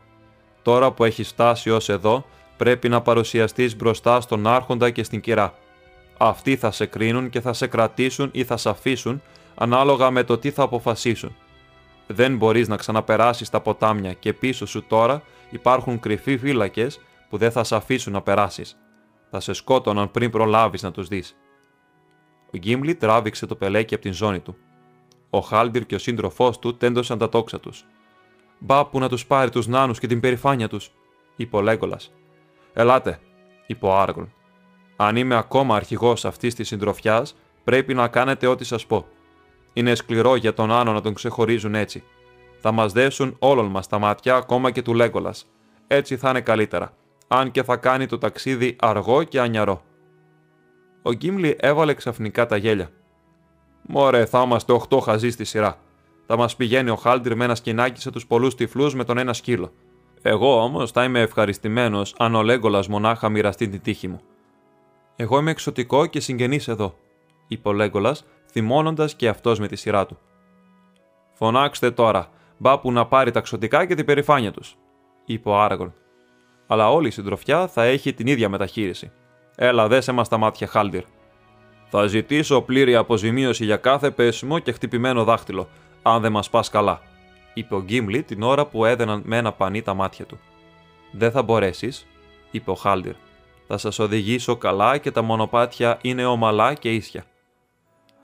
Τώρα 0.62 0.92
που 0.92 1.04
έχεις 1.04 1.28
φτάσει 1.28 1.70
ως 1.70 1.90
εδώ, 1.90 2.26
πρέπει 2.58 2.90
να 2.90 3.02
παρουσιαστείς 3.02 3.76
μπροστά 3.76 4.22
στον 4.22 4.48
Άρχοντα 4.48 4.90
και 4.90 5.04
στην 5.04 5.22
κυρά. 5.22 5.54
Αυτοί 6.18 6.56
θα 6.56 6.72
σε 6.72 6.86
κρίνουν 6.86 7.30
και 7.30 7.42
θα 7.42 7.54
σε 7.54 7.68
κρατήσουν 7.68 8.30
ή 8.32 8.44
θα 8.44 8.58
σε 8.58 8.70
αφήσουν, 8.70 9.22
ανάλογα 9.56 10.12
με 10.12 10.24
το 10.24 10.38
τι 10.38 10.52
θα 10.52 10.64
αποφασίσουν. 10.64 11.36
Δεν 12.08 12.38
μπορείς 12.38 12.68
να 12.68 12.76
ξαναπεράσεις 12.76 13.50
τα 13.50 13.60
ποτάμια 13.60 14.14
και 14.14 14.34
πίσω 14.34 14.66
σου 14.66 14.84
τώρα 14.84 15.22
υπάρχουν 15.50 16.00
κρυφοί 16.00 16.38
φύλακες 16.38 17.00
που 17.32 17.38
δεν 17.38 17.52
θα 17.52 17.64
σε 17.64 17.76
αφήσουν 17.76 18.14
να 18.14 18.22
περάσεις. 18.22 18.78
Θα 19.30 19.40
σε 19.40 19.54
σκότωναν 19.54 20.12
πριν 20.12 20.32
προλάβεις 20.32 20.82
να 20.82 20.92
τους 20.92 21.08
δεις. 21.08 21.38
Ο 22.54 22.58
Γκίμλι 22.58 22.96
τράβηξε 22.96 23.46
το 23.46 23.56
πελέκι 23.56 23.94
από 23.94 24.04
την 24.04 24.14
ζώνη 24.14 24.40
του. 24.40 24.56
Ο 25.30 25.40
Χάλντιρ 25.40 25.86
και 25.86 25.96
ο 25.96 26.00
σύντροφός 26.00 26.60
του 26.60 26.78
τέντωσαν 26.78 27.18
τα 27.18 27.30
τόξα 27.30 27.60
τους. 27.60 27.86
Μπα 28.60 28.86
που 28.86 29.00
να 29.00 29.10
τους 29.10 29.26
πάρει 29.26 29.50
τους 29.50 29.68
νάνους 29.68 30.00
και 30.00 30.08
την 30.08 30.20
περηφάνεια 30.20 30.68
τους, 30.68 30.92
είπε 31.36 31.56
ο 31.56 31.62
Λέγκολας. 31.62 32.14
Ελάτε, 32.74 33.20
είπε 33.68 33.86
ο 33.86 33.96
Άργον. 33.98 34.34
Αν 34.96 35.16
είμαι 35.16 35.36
ακόμα 35.36 35.76
αρχηγός 35.76 36.26
αυτής 36.26 36.56
της 36.56 36.68
συντροφιάς, 36.68 37.36
πρέπει 37.64 37.94
να 37.94 38.08
κάνετε 38.08 38.48
ό,τι 38.48 38.64
σας 38.64 38.86
πω. 38.86 39.08
Είναι 39.74 39.96
σκληρό 39.96 40.36
για 40.36 40.54
τον 40.54 40.72
Άνω 40.72 40.94
να 40.94 41.02
τον 41.02 41.14
ξεχωρίζουν 41.14 41.76
έτσι. 41.76 42.04
Θα 42.58 42.72
μας 42.72 42.92
δέσουν 42.92 43.36
όλων 43.40 43.66
μας 43.66 43.88
τα 43.88 44.00
μάτια, 44.00 44.36
ακόμα 44.36 44.72
και 44.72 44.82
του 44.82 44.94
Λέγκολας. 44.94 45.46
Έτσι 45.88 46.18
θα 46.18 46.30
είναι 46.30 46.42
καλύτερα 46.42 46.94
αν 47.34 47.52
και 47.52 47.64
θα 47.64 47.78
κάνει 47.78 48.06
το 48.06 48.18
ταξίδι 48.18 48.76
αργό 48.80 49.24
και 49.24 49.40
ανιαρό. 49.40 49.82
Ο 51.02 51.12
Γκίμλι 51.12 51.56
έβαλε 51.60 51.94
ξαφνικά 51.94 52.46
τα 52.46 52.58
γέλια. 52.58 52.90
Μωρέ, 53.82 54.26
θα 54.26 54.42
είμαστε 54.42 54.74
οχτώ 54.74 55.00
χαζοί 55.00 55.30
στη 55.30 55.44
σειρά. 55.44 55.78
Θα 56.26 56.38
μας 56.38 56.56
πηγαίνει 56.56 56.90
ο 56.90 56.96
Χάλντιρ 56.96 57.36
με 57.36 57.44
ένα 57.44 57.56
σκηνάκι 57.56 58.02
σε 58.02 58.12
τους 58.12 58.28
πολλούς 58.28 58.56
τυφλούς 58.56 58.96
με 58.96 59.04
τον 59.04 59.18
ένα 59.18 59.34
σκύλο. 59.34 59.72
Εγώ 60.22 60.64
όμως 60.64 60.92
θα 60.92 61.04
είμαι 61.04 61.20
ευχαριστημένος 61.22 62.16
αν 62.18 62.36
ο 62.36 62.44
Λέγκολας 62.44 62.88
μονάχα 62.88 63.30
μοιραστεί 63.30 63.68
την 63.68 63.82
τύχη 63.82 64.08
μου. 64.08 64.22
Εγώ 65.16 65.40
είμαι 65.40 65.52
εξωτικό 65.52 66.06
και 66.06 66.20
συγγενής 66.20 66.68
εδώ, 66.68 66.96
είπε 67.48 67.70
ο 67.70 67.74
Λέγκολας, 67.74 68.26
θυμώνοντας 68.52 69.16
και 69.16 69.28
αυτός 69.28 69.60
με 69.60 69.68
τη 69.68 69.76
σειρά 69.76 70.06
του. 70.06 70.18
Φωνάξτε 71.34 71.92
τώρα, 71.92 72.30
μπα 72.58 72.80
που 72.80 72.92
να 72.92 73.06
πάρει 73.06 73.32
τα 73.32 73.42
ξωτικά 73.42 73.86
και 73.86 73.96
την 73.96 74.06
περηφάνεια 74.06 74.52
τους, 74.52 74.78
είπε 75.26 75.50
ο 75.50 75.62
Άραγκον 75.62 75.94
αλλά 76.72 76.92
όλη 76.92 77.08
η 77.08 77.12
συντροφιά 77.12 77.68
θα 77.68 77.84
έχει 77.84 78.14
την 78.14 78.28
ίδια 78.28 78.50
μεταχείριση. 78.50 79.12
Έλα, 79.56 79.88
δέσε 79.88 80.12
μα 80.12 80.24
τα 80.24 80.38
μάτια, 80.38 80.68
Χάλντιρ. 80.68 81.04
Θα 81.90 82.08
ζητήσω 82.08 82.62
πλήρη 82.62 82.96
αποζημίωση 82.96 83.66
για 83.66 83.78
κάθε 83.78 84.12
πέσιμο 84.12 84.60
και 84.60 84.72
χτυπημένο 84.72 85.24
δάχτυλο, 85.24 85.68
αν 86.02 86.22
δεν 86.22 86.32
μας 86.32 86.50
πας 86.50 86.70
καλά, 86.70 87.02
είπε 87.54 87.76
ο 87.76 87.82
Γκίμλι 87.82 88.24
την 88.24 88.42
ώρα 88.42 88.66
που 88.66 88.86
έδαιναν 88.86 89.22
με 89.26 89.38
ένα 89.38 89.52
πανί 89.52 89.82
τα 89.82 89.94
μάτια 89.94 90.26
του. 90.26 90.40
Δεν 91.12 91.32
θα 91.32 91.44
μπορέσεις, 91.44 92.08
είπε 92.52 92.72
ο 92.72 92.76
Χάλντιρ. 92.76 93.14
Θα 93.68 93.78
σας 93.78 94.00
οδηγήσω 94.00 94.56
καλά 94.56 94.98
και 94.98 95.12
τα 95.12 95.22
μονοπάτια 95.22 96.00
είναι 96.02 96.26
ομαλά 96.26 96.74
και 96.74 96.94
ίσια. 96.94 97.26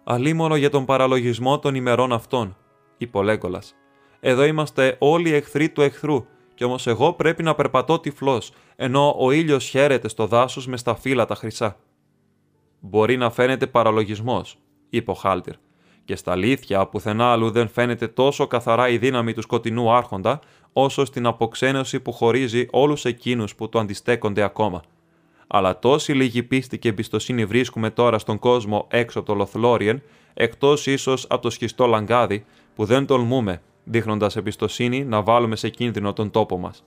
Αλίμονο 0.03 0.55
για 0.55 0.69
τον 0.69 0.85
παραλογισμό 0.85 1.59
των 1.59 1.75
ημερών 1.75 2.13
αυτών, 2.13 2.57
είπε 2.97 3.17
ο 3.17 3.21
Λέγκολας. 3.21 3.75
Εδώ 4.19 4.43
είμαστε 4.43 4.95
όλοι 4.99 5.33
εχθροί 5.33 5.69
του 5.69 5.81
εχθρού 5.81 6.25
κι 6.57 6.63
όμως 6.63 6.87
εγώ 6.87 7.13
πρέπει 7.13 7.43
να 7.43 7.55
περπατώ 7.55 7.99
τυφλός, 7.99 8.51
ενώ 8.75 9.15
ο 9.19 9.31
ήλιος 9.31 9.65
χαίρεται 9.65 10.07
στο 10.07 10.27
δάσος 10.27 10.67
με 10.67 10.77
στα 10.77 10.95
φύλλα 10.95 11.25
τα 11.25 11.35
χρυσά. 11.35 11.77
Μπορεί 12.79 13.17
να 13.17 13.29
φαίνεται 13.29 13.67
παραλογισμός, 13.67 14.57
είπε 14.89 15.11
ο 15.11 15.13
Χάλτιρ, 15.13 15.53
και 16.05 16.15
στα 16.15 16.31
αλήθεια 16.31 16.87
πουθενά 16.87 17.31
αλλού 17.31 17.51
δεν 17.51 17.67
φαίνεται 17.67 18.07
τόσο 18.07 18.47
καθαρά 18.47 18.89
η 18.89 18.97
δύναμη 18.97 19.33
του 19.33 19.41
σκοτεινού 19.41 19.91
άρχοντα, 19.91 20.39
όσο 20.73 21.05
στην 21.05 21.25
αποξένωση 21.25 21.99
που 21.99 22.11
χωρίζει 22.11 22.67
όλους 22.71 23.05
εκείνους 23.05 23.55
που 23.55 23.69
το 23.69 23.79
αντιστέκονται 23.79 24.41
ακόμα. 24.41 24.81
Αλλά 25.47 25.79
τόση 25.79 26.13
λίγη 26.13 26.43
πίστη 26.43 26.79
και 26.79 26.89
εμπιστοσύνη 26.89 27.45
βρίσκουμε 27.45 27.89
τώρα 27.89 28.19
στον 28.19 28.39
κόσμο 28.39 28.87
έξω 28.89 29.19
από 29.19 29.27
το 29.27 29.33
Λοθλόριεν, 29.35 30.01
εκτός 30.33 30.87
ίσως 30.87 31.25
από 31.29 31.41
το 31.41 31.49
σχιστό 31.49 31.85
λαγκάδι, 31.85 32.45
που 32.75 32.85
δεν 32.85 33.05
τολμούμε 33.05 33.61
δείχνοντας 33.89 34.35
εμπιστοσύνη 34.35 35.05
να 35.05 35.21
βάλουμε 35.21 35.55
σε 35.55 35.69
κίνδυνο 35.69 36.13
τον 36.13 36.31
τόπο 36.31 36.57
μας. 36.57 36.83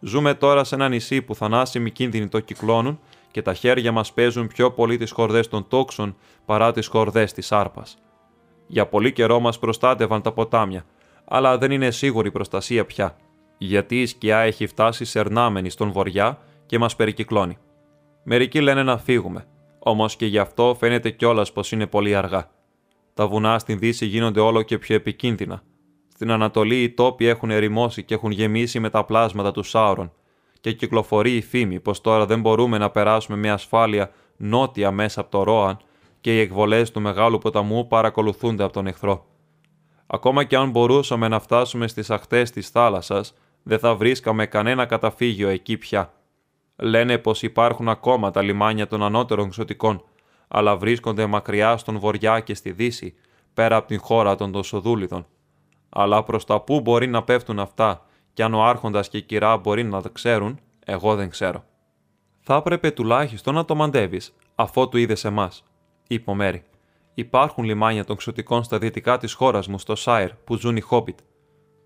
Ζούμε 0.00 0.34
τώρα 0.34 0.64
σε 0.64 0.74
ένα 0.74 0.88
νησί 0.88 1.22
που 1.22 1.34
θανάσιμοι 1.34 1.90
κίνδυνοι 1.90 2.28
το 2.28 2.40
κυκλώνουν 2.40 3.00
και 3.30 3.42
τα 3.42 3.54
χέρια 3.54 3.92
μας 3.92 4.12
παίζουν 4.12 4.46
πιο 4.46 4.70
πολύ 4.70 4.96
τις 4.96 5.10
χορδές 5.10 5.48
των 5.48 5.68
τόξων 5.68 6.16
παρά 6.44 6.72
τις 6.72 6.86
χορδές 6.86 7.32
της 7.32 7.52
άρπας. 7.52 7.98
Για 8.66 8.86
πολύ 8.86 9.12
καιρό 9.12 9.40
μας 9.40 9.58
προστάτευαν 9.58 10.22
τα 10.22 10.32
ποτάμια, 10.32 10.84
αλλά 11.24 11.58
δεν 11.58 11.70
είναι 11.70 11.90
σίγουρη 11.90 12.30
προστασία 12.30 12.84
πια, 12.84 13.16
γιατί 13.58 14.00
η 14.00 14.06
σκιά 14.06 14.38
έχει 14.38 14.66
φτάσει 14.66 15.04
σερνάμενη 15.04 15.70
στον 15.70 15.92
βοριά 15.92 16.38
και 16.66 16.78
μας 16.78 16.96
περικυκλώνει. 16.96 17.58
Μερικοί 18.22 18.60
λένε 18.60 18.82
να 18.82 18.98
φύγουμε, 18.98 19.46
όμως 19.78 20.16
και 20.16 20.26
γι' 20.26 20.38
αυτό 20.38 20.76
φαίνεται 20.78 21.10
κιόλας 21.10 21.52
πως 21.52 21.72
είναι 21.72 21.86
πολύ 21.86 22.14
αργά. 22.14 22.50
Τα 23.14 23.26
βουνά 23.26 23.58
στην 23.58 23.78
Δύση 23.78 24.06
γίνονται 24.06 24.40
όλο 24.40 24.62
και 24.62 24.78
πιο 24.78 24.94
επικίνδυνα, 24.94 25.62
στην 26.18 26.30
Ανατολή 26.30 26.82
οι 26.82 26.90
τόποι 26.90 27.26
έχουν 27.26 27.50
ερημώσει 27.50 28.02
και 28.02 28.14
έχουν 28.14 28.30
γεμίσει 28.30 28.80
με 28.80 28.90
τα 28.90 29.04
πλάσματα 29.04 29.52
του 29.52 29.62
Σάουρον 29.62 30.12
και 30.60 30.72
κυκλοφορεί 30.72 31.36
η 31.36 31.40
φήμη 31.40 31.80
πως 31.80 32.00
τώρα 32.00 32.26
δεν 32.26 32.40
μπορούμε 32.40 32.78
να 32.78 32.90
περάσουμε 32.90 33.36
με 33.36 33.50
ασφάλεια 33.50 34.10
νότια 34.36 34.90
μέσα 34.90 35.20
από 35.20 35.30
το 35.30 35.42
Ρόαν 35.42 35.78
και 36.20 36.36
οι 36.36 36.40
εκβολές 36.40 36.90
του 36.90 37.00
Μεγάλου 37.00 37.38
Ποταμού 37.38 37.86
παρακολουθούνται 37.86 38.62
από 38.62 38.72
τον 38.72 38.86
εχθρό. 38.86 39.26
Ακόμα 40.06 40.44
και 40.44 40.56
αν 40.56 40.70
μπορούσαμε 40.70 41.28
να 41.28 41.40
φτάσουμε 41.40 41.88
στις 41.88 42.10
ακτέ 42.10 42.42
της 42.42 42.68
θάλασσας, 42.68 43.34
δεν 43.62 43.78
θα 43.78 43.94
βρίσκαμε 43.94 44.46
κανένα 44.46 44.86
καταφύγιο 44.86 45.48
εκεί 45.48 45.76
πια. 45.76 46.12
Λένε 46.76 47.18
πως 47.18 47.42
υπάρχουν 47.42 47.88
ακόμα 47.88 48.30
τα 48.30 48.42
λιμάνια 48.42 48.86
των 48.86 49.02
ανώτερων 49.02 49.50
ξωτικών, 49.50 50.04
αλλά 50.48 50.76
βρίσκονται 50.76 51.26
μακριά 51.26 51.76
στον 51.76 51.98
βορειά 51.98 52.40
και 52.40 52.54
στη 52.54 52.70
δύση, 52.72 53.14
πέρα 53.54 53.76
από 53.76 53.86
την 53.86 54.00
χώρα 54.00 54.34
των 54.34 54.52
Δοσοδούλιδων 54.52 55.26
αλλά 55.88 56.22
προς 56.22 56.44
τα 56.44 56.60
πού 56.60 56.80
μπορεί 56.80 57.06
να 57.06 57.22
πέφτουν 57.22 57.58
αυτά, 57.58 58.06
και 58.32 58.42
αν 58.42 58.54
ο 58.54 58.62
Άρχοντας 58.64 59.08
και 59.08 59.16
η 59.16 59.22
κυρά 59.22 59.56
μπορεί 59.56 59.84
να 59.84 60.02
τα 60.02 60.08
ξέρουν, 60.08 60.58
εγώ 60.84 61.14
δεν 61.14 61.30
ξέρω. 61.30 61.64
Θα 62.40 62.54
έπρεπε 62.54 62.90
τουλάχιστον 62.90 63.54
να 63.54 63.64
το 63.64 63.74
μαντεύεις, 63.74 64.34
αφότου 64.54 64.96
είδες 64.96 65.24
εμάς, 65.24 65.62
είπε 66.08 66.30
ο 66.30 66.34
Μέρι. 66.34 66.62
Υπάρχουν 67.14 67.64
λιμάνια 67.64 68.04
των 68.04 68.16
ξωτικών 68.16 68.62
στα 68.62 68.78
δυτικά 68.78 69.18
της 69.18 69.32
χώρας 69.32 69.68
μου, 69.68 69.78
στο 69.78 69.94
Σάιρ, 69.94 70.34
που 70.34 70.56
ζουν 70.56 70.76
οι 70.76 70.80
Χόμπιτ. 70.80 71.18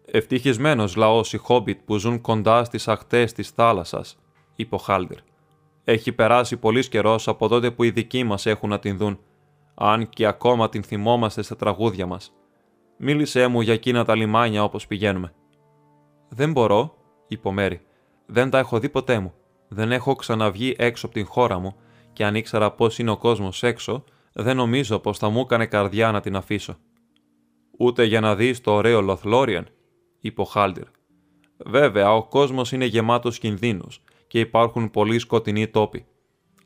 Ευτυχισμένος 0.05 0.96
λαός 0.96 1.32
οι 1.32 1.36
Χόμπιτ 1.36 1.80
που 1.84 1.96
ζουν 1.96 2.20
κοντά 2.20 2.64
στις 2.64 2.88
ακτές 2.88 3.32
της 3.32 3.50
θάλασσας, 3.50 4.18
είπε 4.55 4.74
ο 4.74 4.78
Χάλτερ. 4.78 5.18
Έχει 5.84 6.12
περάσει 6.12 6.57
πολύς 6.57 6.88
καιρός 6.88 7.28
από 7.28 7.48
τότε 7.48 7.70
που 7.70 7.82
οι 7.82 7.90
δικοί 7.90 8.24
μας 8.24 8.46
έχουν 8.46 8.68
να 8.68 8.78
την 8.78 8.96
δουν, 8.96 9.18
αν 9.74 10.09
και 10.09 10.26
ακόμα 10.26 10.68
την 10.68 10.82
θυμόμαστε 10.82 11.42
στα 11.42 11.57
τραγούδια 11.57 12.07
μας. 12.07 12.32
Μίλησέ 13.05 13.46
μου 13.46 13.61
για 13.61 13.72
εκείνα 13.72 14.05
τα 14.05 14.14
λιμάνια 14.14 14.64
όπως 14.64 14.86
πηγαίνουμε. 14.86 15.32
Δεν 16.28 16.53
μπορώ, 16.53 16.94
είπε 17.28 17.48
ο 17.48 17.53
Μέρι. 17.53 17.80
Δεν 18.26 18.50
τα 18.50 18.59
έχω 18.59 18.78
δει 18.78 18.88
ποτέ 18.88 19.18
μου. 19.18 19.32
Δεν 19.68 19.92
έχω 19.92 20.14
ξαναβγεί 20.14 20.74
έξω 20.78 21.07
από 21.07 21.14
την 21.14 21.26
χώρα 21.26 21.59
μου 21.59 21.76
και 22.12 22.24
αν 22.24 22.34
ήξερα 22.34 22.70
πώς 22.70 22.98
είναι 22.98 23.11
ο 23.11 23.16
κόσμος 23.16 23.62
έξω, 23.62 24.05
δεν 24.32 24.57
νομίζω 24.57 24.98
πως 24.98 25.18
θα 25.18 25.28
μου 25.28 25.40
έκανε 25.40 25.66
καρδιά 25.66 26.11
να 26.11 26.20
την 26.20 26.36
αφήσω. 26.36 26.76
Ούτε 27.78 28.05
για 28.05 28.20
να 28.20 28.34
δεις 28.34 28.61
το 28.61 28.72
ωραίο 28.72 29.00
Λοθλόριαν, 29.00 29.68
είπε 30.20 30.40
ο 30.40 30.44
Χάλντιρ. 30.44 30.86
Βέβαια, 31.57 32.14
ο 32.14 32.24
κόσμος 32.24 32.72
είναι 32.72 32.84
γεμάτος 32.84 33.38
κινδύνους 33.38 34.03
και 34.26 34.40
υπάρχουν 34.40 34.90
πολλοί 34.90 35.18
σκοτεινοί 35.18 35.68
τόποι. 35.68 36.07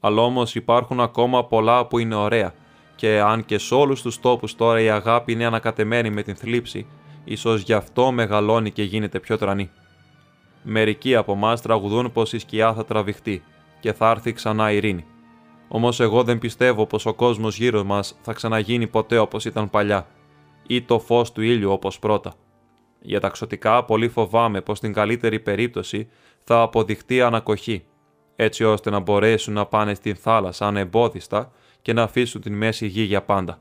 Αλλά 0.01 0.23
όμως 0.23 0.55
υπάρχουν 0.55 1.01
ακόμα 1.01 1.47
πολλά 1.47 1.87
που 1.87 1.99
είναι 1.99 2.15
ωραία 2.15 2.55
και 2.97 3.21
αν 3.21 3.45
και 3.45 3.59
σε 3.59 3.75
όλους 3.75 4.03
τους 4.03 4.21
τόπους 4.21 4.57
τώρα 4.57 4.81
η 4.81 4.91
αγάπη 4.91 5.33
είναι 5.33 5.45
ανακατεμένη 5.45 6.11
με 6.11 6.23
την 6.23 6.37
θλίψη, 6.37 6.87
ίσως 7.25 7.63
γι' 7.63 7.73
αυτό 7.73 8.13
μεγαλώνει 8.13 8.71
και 8.71 8.83
γίνεται 8.83 9.21
πιο 9.21 9.39
τρανή. 9.39 9.71
Μερικοί 10.63 11.15
από 11.15 11.33
εμάς 11.33 11.63
τραγουδούν 11.63 12.13
πως 12.13 12.33
η 12.33 12.39
σκιά 12.39 12.75
θα 12.75 12.85
τραβηχτεί 12.85 13.43
και 13.81 13.93
θα 13.93 14.11
έρθει 14.11 14.33
ξανά 14.33 14.73
ειρήνη. 14.73 15.05
Όμως 15.69 16.01
εγώ 16.01 16.23
δεν 16.23 16.39
πιστεύω 16.39 16.87
πως 16.87 17.07
ο 17.07 17.15
κόσμος 17.15 17.57
γύρω 17.57 17.85
μας 17.85 18.19
θα 18.23 18.33
ξαναγίνει 18.33 18.87
ποτέ 18.87 19.19
όπως 19.19 19.45
ήταν 19.45 19.71
παλιά, 19.71 20.07
ή 20.67 20.83
το 20.83 20.99
φως 20.99 21.33
του 21.33 21.43
ήλιου 21.43 21.73
όπως 21.73 21.99
πρώτα. 21.99 22.35
Για 23.01 23.21
τα 23.21 23.29
ξωτικά 23.29 23.85
πολύ 23.85 24.09
φοβάμαι 24.09 24.61
πως 24.61 24.79
στην 24.79 24.93
καλύτερη 24.93 25.41
περίπτωση 25.41 26.09
θα 26.45 26.61
αποδειχτεί 26.61 27.21
ανακοχή, 27.21 27.85
έτσι 28.37 28.65
ώστε 28.65 28.91
να 28.91 28.99
μπορέσουν 28.99 29.55
να 29.55 29.67
πάνε 29.67 29.95
στην 29.95 30.17
θάλασσα 30.17 30.67
ανεμπόδιστα 30.67 31.53
και 31.87 31.93
να 31.93 32.03
αφήσουν 32.03 32.41
την 32.41 32.55
μέση 32.55 32.87
γη 32.87 33.03
για 33.03 33.23
πάντα. 33.23 33.59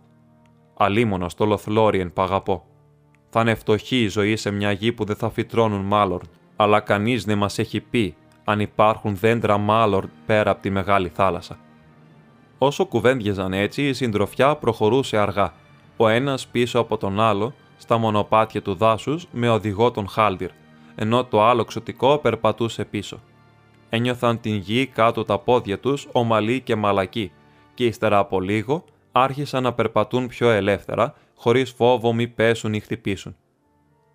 Αλίμονο 0.78 1.30
στο 1.30 1.46
Λοθλόριεν 1.46 2.14
παγαπώ. 2.14 2.66
Θα 3.30 3.42
είναι 3.42 3.56
φτωχή 3.56 4.04
η 4.04 4.08
ζωή 4.08 4.36
σε 4.36 4.52
μια 4.52 4.72
γη 4.72 4.92
που 4.92 5.06
δεν 5.06 5.16
θα 5.16 5.30
φυτρώνουν 5.30 5.82
μάλλον, 5.82 6.22
αλλά 6.56 6.80
κανείς 6.80 7.24
δεν 7.24 7.38
μας 7.38 7.60
έχει 7.60 7.80
πει 7.80 8.16
αν 8.44 8.60
υπάρχουν 8.60 9.16
δέντρα 9.16 9.58
μάλλον 9.58 10.10
πέρα 10.26 10.52
από 10.52 10.62
τη 10.62 10.70
μεγάλη 10.70 11.10
θάλασσα. 11.10 11.58
Όσο 12.58 12.86
κουβέντιαζαν 12.86 13.54
έτσι, 13.54 13.88
η 13.88 13.94
συντροφιά 13.94 14.56
προχωρούσε 14.56 15.18
αργά, 15.18 15.54
ο 15.98 16.08
ένας 16.08 16.48
πίσω 16.48 16.80
από 16.80 16.98
τον 16.98 17.20
άλλο, 17.20 17.54
στα 17.78 17.98
μονοπάτια 17.98 18.62
του 18.62 18.76
δάσους 18.76 19.28
με 19.32 19.50
οδηγό 19.50 19.92
τον 19.92 20.08
Χάλτιρ, 20.08 20.50
ενώ 20.96 21.26
το 21.26 21.44
άλλο 21.44 21.64
ξωτικό 21.64 22.18
περπατούσε 22.18 22.86
πίσω. 22.86 23.20
Ένιωθαν 23.90 24.40
την 24.40 24.56
γη 24.56 24.86
κάτω 24.86 25.24
τα 25.24 25.40
πόδια 25.40 25.80
τους 25.80 26.08
ομαλή 26.12 26.62
και 26.62 26.76
μαλακή 26.76 27.32
και 27.76 27.86
ύστερα 27.86 28.18
από 28.18 28.42
λίγο 28.42 28.84
άρχισαν 29.12 29.64
να 29.64 29.74
περπατούν 29.74 30.28
πιο 30.28 30.50
ελεύθερα, 30.50 31.14
χωρίς 31.36 31.72
φόβο 31.72 32.14
μη 32.14 32.28
πέσουν 32.28 32.74
ή 32.74 32.80
χτυπήσουν. 32.80 33.36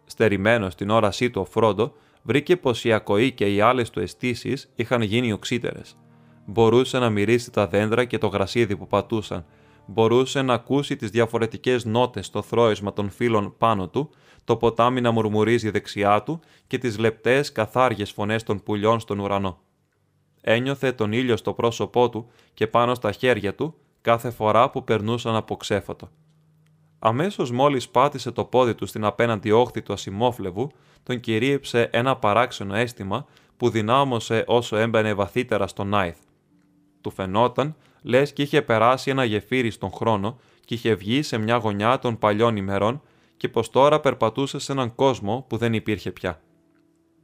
Στερημένος 0.05 0.73
στην 0.73 0.91
όρασή 0.91 1.31
του 1.31 1.41
ο 1.41 1.45
Φρόντο 1.45 1.93
βρήκε 2.23 2.57
πως 2.57 2.85
η 2.85 2.93
ακοή 2.93 3.33
και 3.33 3.55
οι 3.55 3.61
άλλες 3.61 3.91
του 3.91 4.01
αισθήσεις 4.01 4.73
είχαν 4.75 5.03
γίνει 5.03 5.33
οξύτερες. 5.33 5.97
Μπορούσε 6.47 6.99
να 6.99 7.11
μυρίσει 7.11 7.51
τα 7.51 7.67
δέντρα 7.67 8.05
και 8.05 8.19
το 8.19 8.27
γρασίδι 8.27 8.77
που 8.77 8.87
πατούσαν, 8.87 9.45
μπορούσε 9.87 10.43
να 10.43 10.55
ακούσει 10.55 10.97
τις 10.97 11.11
διαφορετικές 11.11 11.85
νότες 11.85 12.27
στο 12.27 12.43
θρόισμα 12.43 12.93
των 12.93 13.11
φύλων 13.11 13.55
πάνω 13.59 13.89
του, 13.89 14.11
το 14.45 14.57
ποτάμι 14.57 15.01
να 15.01 15.11
μουρμουρίζει 15.11 15.71
δεξιά 15.71 16.23
του 16.23 16.41
και 16.67 16.79
τις 16.79 16.99
λεπτές 16.99 17.53
καθάριες 17.53 18.11
φωνές 18.11 18.43
των 18.43 18.63
πουλιών 18.63 19.01
στον 19.01 19.19
ουρανό. 19.19 19.59
Ένιωθε 20.41 20.93
τον 20.93 21.13
ήλιο 21.13 21.37
στο 21.37 21.53
πρόσωπό 21.53 22.09
του 22.09 22.31
και 22.55 22.67
πάνω 22.67 22.95
στα 22.95 23.13
χέρια 23.13 23.55
του 23.55 23.75
κάθε 24.01 24.31
φορά 24.31 24.71
που 24.71 24.85
περνούσαν 24.85 25.35
από 25.35 25.57
ξέφωτο. 25.57 26.09
Αμέσως 26.99 27.51
μόλις 27.51 27.89
πάτησε 27.89 28.31
το 28.31 28.45
πόδι 28.45 28.75
του 28.75 28.87
στην 28.87 29.05
απέναντι 29.05 29.51
όχθη 29.51 29.83
του 29.83 29.93
ασημόφλεβου, 29.93 30.71
τον 31.03 31.21
κυρίεψε 31.21 31.89
ένα 31.93 32.17
παράξενο 32.17 32.75
αίσθημα 32.75 33.27
που 33.57 33.71
δυνάμωσε 33.71 34.45
όσο 34.47 34.77
έμπαινε 34.77 35.15
βαθύτερα 35.15 35.67
στο 35.67 35.85
Νάιθ. 35.85 36.17
Του 37.01 37.11
φαινόταν 37.11 37.77
λες 38.03 38.33
και 38.33 38.43
είχε 38.43 38.63
περάσει 38.63 39.11
ένα 39.11 39.25
γεφύρι 39.25 39.71
στον 39.71 39.91
χρόνο 39.91 40.39
και 40.65 40.75
είχε 40.75 40.95
βγει 40.95 41.23
σε 41.23 41.39
μια 41.39 41.57
γωνιά 41.57 41.99
των 41.99 42.19
παλιών 42.19 42.57
ημερών 42.57 43.03
και 43.37 43.49
πως 43.49 43.71
τώρα 43.71 44.01
περπατούσε 44.01 44.59
σε 44.59 44.73
έναν 44.73 44.95
κόσμο 44.95 45.45
που 45.49 45.57
δεν 45.57 45.75
υπήρχε 45.75 46.11
πια. 46.11 46.41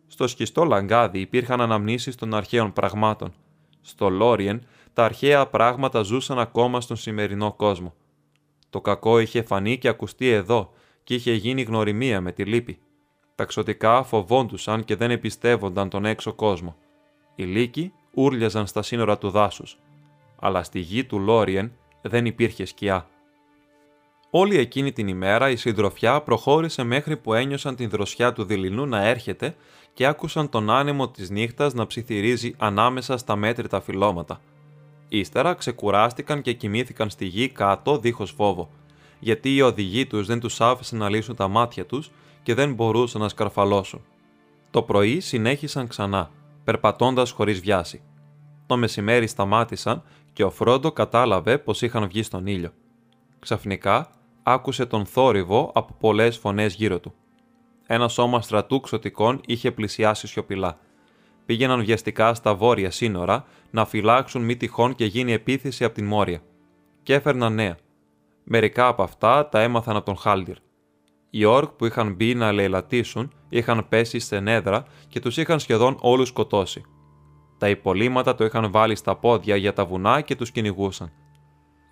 Στο 0.07 0.27
σχιστό 0.27 0.65
λαγκάδι 0.65 1.21
υπήρχαν 1.21 1.61
αναμνήσεις 1.61 2.15
των 2.15 2.35
αρχαίων 2.35 2.73
πραγμάτων. 2.73 3.33
Στο 3.81 4.09
Λόριεν 4.09 4.67
τα 4.93 5.05
αρχαία 5.05 5.47
πράγματα 5.47 6.03
ζούσαν 6.03 6.39
ακόμα 6.39 6.81
στον 6.81 6.97
σημερινό 6.97 7.53
κόσμο. 7.53 7.95
Το 8.71 8.81
κακό 8.81 9.19
είχε 9.19 9.43
φανεί 9.43 9.79
και 9.79 9.89
ακουστεί 9.89 10.29
εδώ 10.29 10.73
και 11.05 11.15
είχε 11.15 11.33
γίνει 11.33 11.63
γνωριμία 11.63 12.21
με 12.21 12.33
τη 12.33 12.45
λύπη. 12.45 12.79
Τα 13.35 13.45
ξωτικά 13.45 14.03
φοβόντουσαν 14.03 14.85
και 14.85 14.97
δεν 14.97 15.11
εμπιστεύονταν 15.11 15.89
τον 15.89 16.05
έξω 16.05 16.33
κόσμο. 16.33 16.77
Οι 17.35 17.45
λύκοι 17.45 17.93
ούρλιαζαν 18.15 18.67
στα 18.67 18.83
σύνορα 18.83 19.19
του 19.19 19.31
δάσους 19.31 19.79
αλλά 20.39 20.63
στη 20.63 20.79
γη 20.79 21.05
του 21.05 21.19
Λόριεν 21.19 21.73
δεν 22.03 22.27
υπήρχε 22.27 22.65
σκιά. 22.65 23.09
Όλη 24.31 24.59
εκείνη 24.59 24.93
την 24.93 25.09
ημέρα 25.09 25.51
η 25.51 25.57
συντροφιά 25.57 26.21
προχώρησε 26.21 26.83
μέχρι 26.83 27.17
που 27.17 27.35
ένιωσαν 27.35 27.77
την 27.77 27.89
δροσιά 27.89 28.33
του 28.33 28.45
δειλινού 28.45 28.87
να 28.87 29.07
έρχεται 29.07 29.57
και 29.97 30.07
άκουσαν 30.07 30.49
τον 30.49 30.71
άνεμο 30.71 31.09
της 31.09 31.31
νύχτας 31.31 31.75
να 31.75 31.87
ψιθυρίζει 31.87 32.55
ανάμεσα 32.59 33.17
στα 33.17 33.37
μέτρητα 33.37 33.81
φυλώματα. 33.81 34.41
Ύστερα 35.09 35.55
ξεκουράστηκαν 35.55 36.43
και 36.43 36.53
κοιμήθηκαν 36.53 37.11
στη 37.11 37.25
γη 37.25 37.49
κάτω 37.49 37.99
δίχως 37.99 38.31
φόβο, 38.31 38.71
γιατί 39.19 39.55
οι 39.55 39.63
οδηγοί 39.63 40.07
τους 40.07 40.27
δεν 40.27 40.41
τους 40.41 40.61
άφησαν 40.61 40.99
να 40.99 41.09
λύσουν 41.09 41.37
τα 41.37 41.49
μάτια 41.49 41.87
τους 41.87 42.11
και 42.43 42.55
δεν 42.55 42.75
μπορούσαν 42.75 43.21
να 43.21 43.29
σκαρφαλώσουν. 43.29 44.05
Το 44.71 44.83
πρωί 44.83 45.21
συνέχισαν 45.21 45.87
ξανά, 45.87 46.31
περπατώντας 46.65 47.31
χωρίς 47.31 47.61
βιάση. 47.61 48.03
Το 48.67 48.77
μεσημέρι 48.77 49.27
σταμάτησαν 49.27 50.03
και 50.33 50.45
ο 50.45 50.51
Φρόντο 50.51 50.93
κατάλαβε 50.93 51.59
πως 51.59 51.83
είχαν 51.83 52.09
βγει 52.09 52.23
στον 52.23 52.47
ήλιο. 52.47 52.73
Ξαφνικά 53.39 54.11
άκουσε 54.43 54.87
τον 54.87 55.07
θόρυβο 55.07 55.71
από 55.75 55.97
πολλές 56.01 56.37
φωνές 56.37 56.75
γύρω 56.75 57.01
του. 57.01 57.15
Ένα 57.87 58.09
σώμα 58.09 58.41
στρατού 58.41 58.81
ξωτικών 58.81 59.41
είχε 59.47 59.73
πλησιάσει 59.73 60.27
σιωπηλά. 60.27 60.79
Πήγαιναν 61.47 61.85
βιαστικά 61.85 62.35
στα 62.35 62.55
βόρεια 62.55 62.91
σύνορα 62.91 63.45
να 63.71 63.85
φυλάξουν 63.85 64.43
μη 64.43 64.57
τυχόν 64.57 64.95
και 64.95 65.05
γίνει 65.05 65.33
επίθεση 65.33 65.85
από 65.85 65.95
την 65.95 66.07
Μόρια. 66.07 66.41
Και 67.03 67.15
έφερναν 67.15 67.55
νέα. 67.55 67.77
Μερικά 68.45 68.87
από 68.87 69.03
αυτά 69.03 69.49
τα 69.49 69.61
έμαθαν 69.61 69.97
από 69.97 70.05
τον 70.05 70.17
Χάλντιρ. 70.17 70.57
Οι 71.31 71.45
όρκ 71.45 71.71
που 71.71 71.87
είχαν 71.87 72.15
μπει 72.15 72.35
να 72.35 72.53
λαιλατήσουν 72.53 73.33
είχαν 73.49 73.87
πέσει 73.89 74.19
σε 74.19 74.41
νέδρα 74.41 74.85
και 75.09 75.21
τους 75.21 75.37
είχαν 75.37 75.61
σχεδόν 75.61 75.97
όλους 76.01 76.29
σκοτώσει. 76.29 76.83
Τα 77.59 77.69
υπολείμματα 77.69 78.35
το 78.35 78.45
είχαν 78.45 78.71
βάλει 78.71 78.97
στα 78.97 79.17
πόδια 79.17 79.57
για 79.57 79.73
τα 79.73 79.85
βουνά 79.85 80.21
και 80.21 80.37
τους 80.37 80.51
κυνηγούσαν. 80.51 81.13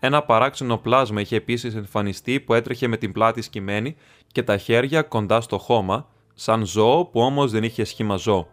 Ένα 0.07 0.23
παράξενο 0.23 0.77
πλάσμα 0.77 1.21
είχε 1.21 1.37
επίσης 1.37 1.75
εμφανιστεί 1.75 2.41
που 2.41 2.55
έτρεχε 2.55 2.89
με 2.89 2.97
την 2.97 3.13
πλάτη 3.13 3.43
σκημένη 3.43 3.97
και 4.33 4.43
τα 4.43 4.57
χέρια 4.57 5.03
κοντά 5.03 5.41
στο 5.41 5.59
χώμα, 5.59 6.09
σαν 6.35 6.67
ζώο 6.67 7.05
που 7.05 7.21
όμως 7.21 7.51
δεν 7.51 7.63
είχε 7.63 7.85
σχήμα 7.85 8.17
ζώο. 8.17 8.49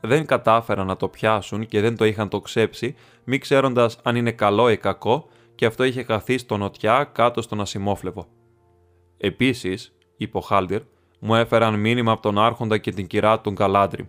Δεν 0.00 0.26
κατάφεραν 0.26 0.86
να 0.86 0.96
το 0.96 1.08
πιάσουν 1.08 1.66
και 1.66 1.80
δεν 1.80 1.96
το 1.96 2.04
είχαν 2.04 2.28
το 2.28 2.40
ξέψει, 2.40 2.94
μη 3.24 3.38
ξέροντας 3.38 3.98
αν 4.02 4.16
είναι 4.16 4.32
καλό 4.32 4.70
ή 4.70 4.76
κακό, 4.76 5.28
και 5.54 5.66
αυτό 5.66 5.84
είχε 5.84 6.02
χαθεί 6.02 6.38
στο 6.38 6.56
νοτιά 6.56 7.10
κάτω 7.12 7.42
στον 7.42 7.60
ασημόφλεβο. 7.60 8.26
Επίσης, 9.16 9.94
είπε 10.16 10.36
ο 10.36 10.40
Χάλντιρ, 10.40 10.80
μου 11.18 11.34
έφεραν 11.34 11.74
μήνυμα 11.74 12.12
από 12.12 12.22
τον 12.22 12.38
Άρχοντα 12.38 12.78
και 12.78 12.90
την 12.90 13.06
κυρά 13.06 13.40
του 13.40 13.50
Γκαλάντριμ 13.50 14.06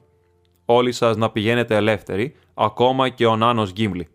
όλοι 0.65 0.91
σας 0.91 1.17
να 1.17 1.29
πηγαίνετε 1.29 1.75
ελεύθεροι, 1.75 2.35
ακόμα 2.53 3.09
και 3.09 3.25
ο 3.25 3.35
Νάνος 3.35 3.71
Γκίμλι. 3.71 4.07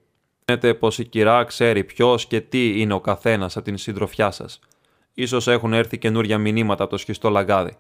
Φαίνεται 0.47 0.75
πως 0.75 0.99
η 0.99 1.05
κυρά 1.05 1.45
ξέρει 1.45 1.85
ποιος 1.85 2.27
και 2.27 2.41
τι 2.41 2.81
είναι 2.81 2.95
ο 2.95 3.01
καθένας 3.01 3.57
από 3.57 3.65
την 3.65 3.77
συντροφιά 3.77 4.31
σας. 4.31 4.59
Ίσως 5.15 5.49
έχουν 5.49 5.73
έρθει 5.73 5.99
καινούρια 5.99 6.39
μηνύματα 6.39 6.83
από 6.83 6.93
το 6.93 6.99
σχιστό 6.99 7.31
λαγκάδι. 7.31 7.77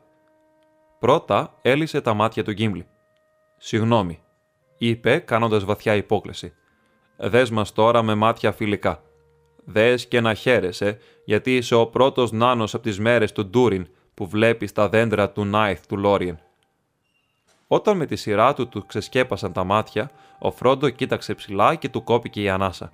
Πρώτα 0.98 1.58
έλυσε 1.62 2.00
τα 2.00 2.14
μάτια 2.14 2.44
του 2.44 2.52
Γκίμλι. 2.52 2.86
«Συγγνώμη», 3.56 4.20
είπε 4.78 5.18
κάνοντας 5.18 5.64
βαθιά 5.64 5.94
υπόκληση. 5.94 6.52
«Δες 7.16 7.50
μας 7.50 7.72
τώρα 7.72 8.02
με 8.02 8.14
μάτια 8.14 8.52
φιλικά. 8.52 9.02
Δες 9.64 10.06
και 10.06 10.20
να 10.20 10.34
χαίρεσαι, 10.34 10.98
γιατί 11.24 11.56
είσαι 11.56 11.74
ο 11.74 11.86
πρώτος 11.86 12.32
νάνος 12.32 12.74
από 12.74 12.82
τις 12.82 12.98
μέρες 12.98 13.32
του 13.32 13.46
Ντούριν 13.46 13.88
που 14.14 14.26
βλέπεις 14.26 14.72
τα 14.72 14.88
δέντρα 14.88 15.30
του 15.30 15.44
Νάιθ 15.44 15.86
του 15.86 15.96
Λόριεν. 15.96 16.38
Όταν 17.66 17.96
με 17.96 18.06
τη 18.06 18.16
σειρά 18.16 18.54
του 18.54 18.68
του 18.68 18.86
ξεσκέπασαν 18.86 19.52
τα 19.52 19.64
μάτια, 19.64 20.10
ο 20.38 20.50
Φρόντο 20.50 20.90
κοίταξε 20.90 21.34
ψηλά 21.34 21.74
και 21.74 21.88
του 21.88 22.04
κόπηκε 22.04 22.42
η 22.42 22.48
ανάσα. 22.48 22.92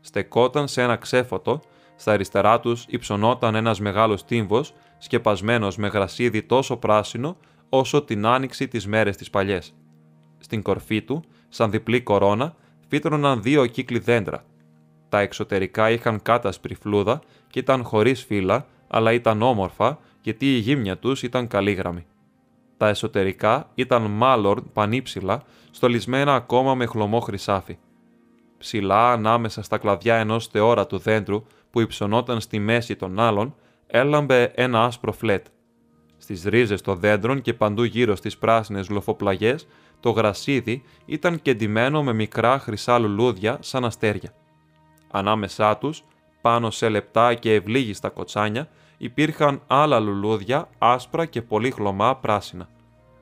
Στεκόταν 0.00 0.68
σε 0.68 0.82
ένα 0.82 0.96
ξέφωτο, 0.96 1.60
στα 1.96 2.12
αριστερά 2.12 2.60
τους 2.60 2.84
υψωνόταν 2.88 3.54
ένας 3.54 3.80
μεγάλος 3.80 4.24
τύμβος, 4.24 4.74
σκεπασμένος 4.98 5.76
με 5.76 5.88
γρασίδι 5.88 6.42
τόσο 6.42 6.76
πράσινο 6.76 7.36
όσο 7.68 8.02
την 8.02 8.26
άνοιξη 8.26 8.68
τις 8.68 8.86
μέρες 8.86 9.16
τις 9.16 9.30
παλιές. 9.30 9.74
Στην 10.38 10.62
κορφή 10.62 11.02
του, 11.02 11.22
σαν 11.48 11.70
διπλή 11.70 12.02
κορώνα, 12.02 12.54
φύτρωναν 12.88 13.42
δύο 13.42 13.66
κύκλοι 13.66 13.98
δέντρα. 13.98 14.44
Τα 15.08 15.20
εξωτερικά 15.20 15.90
είχαν 15.90 16.22
κάτασπρη 16.22 16.74
φλούδα 16.74 17.20
και 17.50 17.58
ήταν 17.58 17.84
χωρίς 17.84 18.24
φύλλα, 18.24 18.66
αλλά 18.88 19.12
ήταν 19.12 19.42
όμορφα 19.42 19.98
γιατί 20.22 20.54
η 20.54 20.58
γύμνια 20.58 20.98
τους 20.98 21.22
ήταν 21.22 21.46
καλήγραμμη. 21.46 22.06
Τα 22.80 22.88
εσωτερικά 22.88 23.70
ήταν 23.74 24.02
μάλλον 24.02 24.70
πανύψηλα, 24.72 25.42
στολισμένα 25.70 26.34
ακόμα 26.34 26.74
με 26.74 26.86
χλωμό 26.86 27.20
χρυσάφι. 27.20 27.78
Ψηλά 28.58 29.12
ανάμεσα 29.12 29.62
στα 29.62 29.78
κλαδιά 29.78 30.16
ενός 30.16 30.46
θεόρατου 30.46 30.98
δέντρου 30.98 31.44
που 31.70 31.80
υψωνόταν 31.80 32.40
στη 32.40 32.58
μέση 32.58 32.96
των 32.96 33.18
άλλων, 33.18 33.54
έλαμπε 33.86 34.52
ένα 34.54 34.84
άσπρο 34.84 35.12
φλέτ. 35.12 35.46
Στις 36.16 36.44
ρίζες 36.44 36.80
των 36.82 36.98
δέντρων 36.98 37.40
και 37.40 37.54
παντού 37.54 37.82
γύρω 37.82 38.16
στις 38.16 38.38
πράσινες 38.38 38.88
λοφοπλαγιές, 38.88 39.66
το 40.00 40.10
γρασίδι 40.10 40.82
ήταν 41.04 41.42
κεντυμένο 41.42 42.02
με 42.02 42.12
μικρά 42.12 42.58
χρυσά 42.58 42.98
λουλούδια 42.98 43.58
σαν 43.60 43.84
αστέρια. 43.84 44.34
Ανάμεσά 45.10 45.76
τους, 45.76 46.04
πάνω 46.40 46.70
σε 46.70 46.88
λεπτά 46.88 47.34
και 47.34 47.54
ευλίγιστα 47.54 48.08
κοτσάνια, 48.08 48.68
υπήρχαν 49.02 49.62
άλλα 49.66 49.98
λουλούδια 49.98 50.68
άσπρα 50.78 51.26
και 51.26 51.42
πολύ 51.42 51.70
χλωμά 51.70 52.16
πράσινα. 52.16 52.68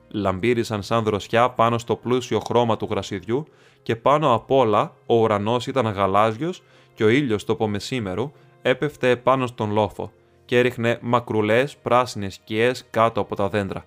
Λαμπύρισαν 0.07 0.83
σαν 0.83 1.03
δροσιά 1.03 1.49
πάνω 1.49 1.77
στο 1.77 1.95
πλούσιο 1.95 2.39
χρώμα 2.39 2.77
του 2.77 2.87
γρασιδιού 2.89 3.47
και 3.83 3.95
πάνω 3.95 4.33
απ' 4.33 4.51
όλα 4.51 4.93
ο 5.05 5.15
ουρανός 5.15 5.67
ήταν 5.67 5.85
γαλάζιος 5.85 6.63
και 6.93 7.03
ο 7.03 7.09
ήλιος 7.09 7.45
το 7.45 7.67
μεσήμερο 7.67 8.31
έπεφτε 8.61 9.15
πάνω 9.15 9.47
στον 9.47 9.71
λόφο 9.71 10.11
και 10.45 10.59
έριχνε 10.59 10.99
μακρουλές 11.01 11.77
πράσινες 11.77 12.33
σκιές 12.33 12.85
κάτω 12.89 13.21
από 13.21 13.35
τα 13.35 13.49
δέντρα. 13.49 13.85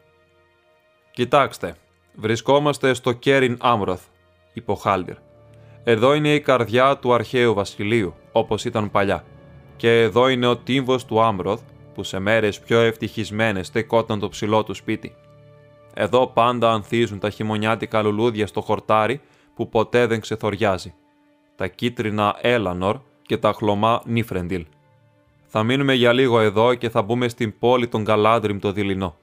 «Κοιτάξτε, 1.10 1.76
βρισκόμαστε 2.14 2.94
στο 2.94 3.12
Κέριν 3.12 3.56
Άμροθ», 3.60 4.02
είπε 4.52 4.70
ο 4.70 4.74
Χάλντιρ. 4.74 5.16
«Εδώ 5.84 6.14
είναι 6.14 6.34
η 6.34 6.40
καρδιά 6.40 6.98
του 6.98 7.14
αρχαίου 7.14 7.54
βασιλείου, 7.54 8.14
όπως 8.32 8.64
ήταν 8.64 8.90
παλιά. 8.90 9.24
Και 9.76 10.00
εδώ 10.00 10.28
είναι 10.28 10.46
ο 10.46 10.56
τύμβος 10.56 11.04
του 11.04 11.20
Άμροθ, 11.20 11.60
που 11.92 12.02
σε 12.02 12.18
μέρες 12.18 12.60
πιο 12.60 12.80
ευτυχισμένες 12.80 13.66
στεκόταν 13.66 14.18
το 14.18 14.28
ψηλό 14.28 14.62
του 14.64 14.74
σπίτι. 14.74 15.14
Εδώ 15.94 16.26
πάντα 16.26 16.72
ανθίζουν 16.72 17.18
τα 17.18 17.30
χειμωνιάτικα 17.30 18.02
λουλούδια 18.02 18.46
στο 18.46 18.60
χορτάρι 18.60 19.20
που 19.54 19.68
ποτέ 19.68 20.06
δεν 20.06 20.20
ξεθοριάζει. 20.20 20.94
Τα 21.56 21.66
κίτρινα 21.66 22.36
Έλανορ 22.40 22.98
και 23.22 23.36
τα 23.36 23.52
χλωμά 23.52 24.02
Νίφρεντιλ. 24.04 24.66
Θα 25.46 25.62
μείνουμε 25.62 25.94
για 25.94 26.12
λίγο 26.12 26.40
εδώ 26.40 26.74
και 26.74 26.88
θα 26.88 27.02
μπούμε 27.02 27.28
στην 27.28 27.58
πόλη 27.58 27.88
των 27.88 28.02
Γκαλάντριμ 28.02 28.58
το 28.58 28.72
δειλινό. 28.72 29.16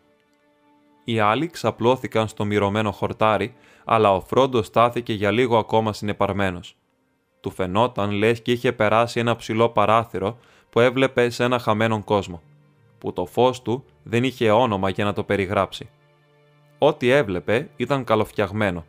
Οι 1.04 1.20
άλλοι 1.20 1.48
ξαπλώθηκαν 1.48 2.28
στο 2.28 2.46
μυρωμένο 2.46 2.92
χορτάρι, 2.92 3.54
αλλά 3.86 4.14
ο 4.14 4.22
Φρόντος 4.22 4.66
στάθηκε 4.66 5.14
για 5.14 5.32
λίγο 5.32 5.58
ακόμα 5.58 5.94
συνεπαρμένος. 5.94 6.76
Του 7.42 7.52
φαινόταν 7.52 8.12
λες 8.12 8.42
και 8.42 8.52
είχε 8.52 8.72
περάσει 8.72 9.20
ένα 9.20 9.36
ψηλό 9.36 9.70
παράθυρο 9.70 10.38
που 10.70 10.80
έβλεπε 10.80 11.30
σε 11.30 11.44
ένα 11.44 11.60
χαμένο 11.60 12.04
κόσμο, 12.04 12.42
που 13.00 13.14
το 13.14 13.26
φως 13.26 13.62
του 13.62 13.86
δεν 14.04 14.24
είχε 14.24 14.52
όνομα 14.52 14.90
για 14.90 15.06
να 15.06 15.14
το 15.14 15.24
περιγράψει. 15.24 15.90
Ό,τι 16.78 17.10
έβλεπε 17.10 17.70
ήταν 17.76 18.04
καλοφτιαγμένο. 18.04 18.86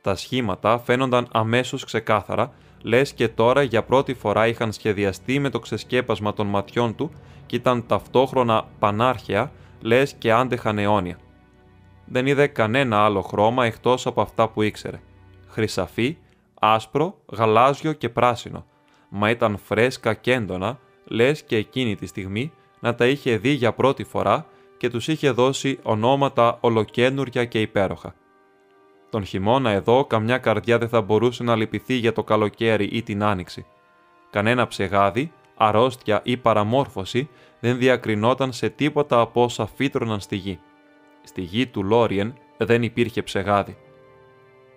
Τα 0.00 0.14
σχήματα 0.14 0.78
φαίνονταν 0.78 1.28
αμέσως 1.32 1.84
ξεκάθαρα, 1.84 2.52
λες 2.82 3.12
και 3.12 3.28
τώρα 3.28 3.62
για 3.62 3.82
πρώτη 3.82 4.14
φορά 4.14 4.46
είχαν 4.46 4.72
σχεδιαστεί 4.72 5.38
με 5.38 5.50
το 5.50 5.58
ξεσκέπασμα 5.58 6.32
των 6.32 6.46
ματιών 6.46 6.94
του 6.94 7.10
και 7.46 7.56
ήταν 7.56 7.86
ταυτόχρονα 7.86 8.68
πανάρχαια, 8.78 9.52
λες 9.80 10.12
και 10.12 10.32
άντεχαν 10.32 10.78
αιώνια. 10.78 11.18
Δεν 12.06 12.26
είδε 12.26 12.46
κανένα 12.46 13.04
άλλο 13.04 13.22
χρώμα 13.22 13.64
εκτός 13.64 14.06
από 14.06 14.20
αυτά 14.20 14.48
που 14.48 14.62
ήξερε. 14.62 15.00
Χρυσαφί, 15.48 16.18
άσπρο, 16.60 17.18
γαλάζιο 17.32 17.92
και 17.92 18.08
πράσινο, 18.08 18.64
μα 19.08 19.30
ήταν 19.30 19.58
φρέσκα 19.58 20.14
και 20.14 20.32
έντονα, 20.32 20.78
λες 21.04 21.42
και 21.42 21.56
εκείνη 21.56 21.96
τη 21.96 22.06
στιγμή 22.06 22.52
να 22.84 22.94
τα 22.94 23.06
είχε 23.06 23.36
δει 23.36 23.50
για 23.50 23.72
πρώτη 23.72 24.04
φορά 24.04 24.46
και 24.76 24.90
τους 24.90 25.08
είχε 25.08 25.30
δώσει 25.30 25.78
ονόματα 25.82 26.58
ολοκένουρια 26.60 27.44
και 27.44 27.60
υπέροχα. 27.60 28.14
Τον 29.10 29.24
χειμώνα 29.24 29.70
εδώ 29.70 30.04
καμιά 30.04 30.38
καρδιά 30.38 30.78
δεν 30.78 30.88
θα 30.88 31.00
μπορούσε 31.00 31.42
να 31.42 31.56
λυπηθεί 31.56 31.94
για 31.94 32.12
το 32.12 32.24
καλοκαίρι 32.24 32.84
ή 32.84 33.02
την 33.02 33.22
άνοιξη. 33.22 33.66
Κανένα 34.30 34.66
ψεγάδι, 34.66 35.32
αρρώστια 35.56 36.20
ή 36.24 36.36
παραμόρφωση 36.36 37.28
δεν 37.60 37.78
διακρινόταν 37.78 38.52
σε 38.52 38.68
τίποτα 38.68 39.20
από 39.20 39.42
όσα 39.42 39.66
φύτρωναν 39.66 40.20
στη 40.20 40.36
γη. 40.36 40.58
Στη 41.22 41.40
γη 41.40 41.66
του 41.66 41.82
Λόριεν 41.82 42.34
δεν 42.56 42.82
υπήρχε 42.82 43.22
ψεγάδι. 43.22 43.76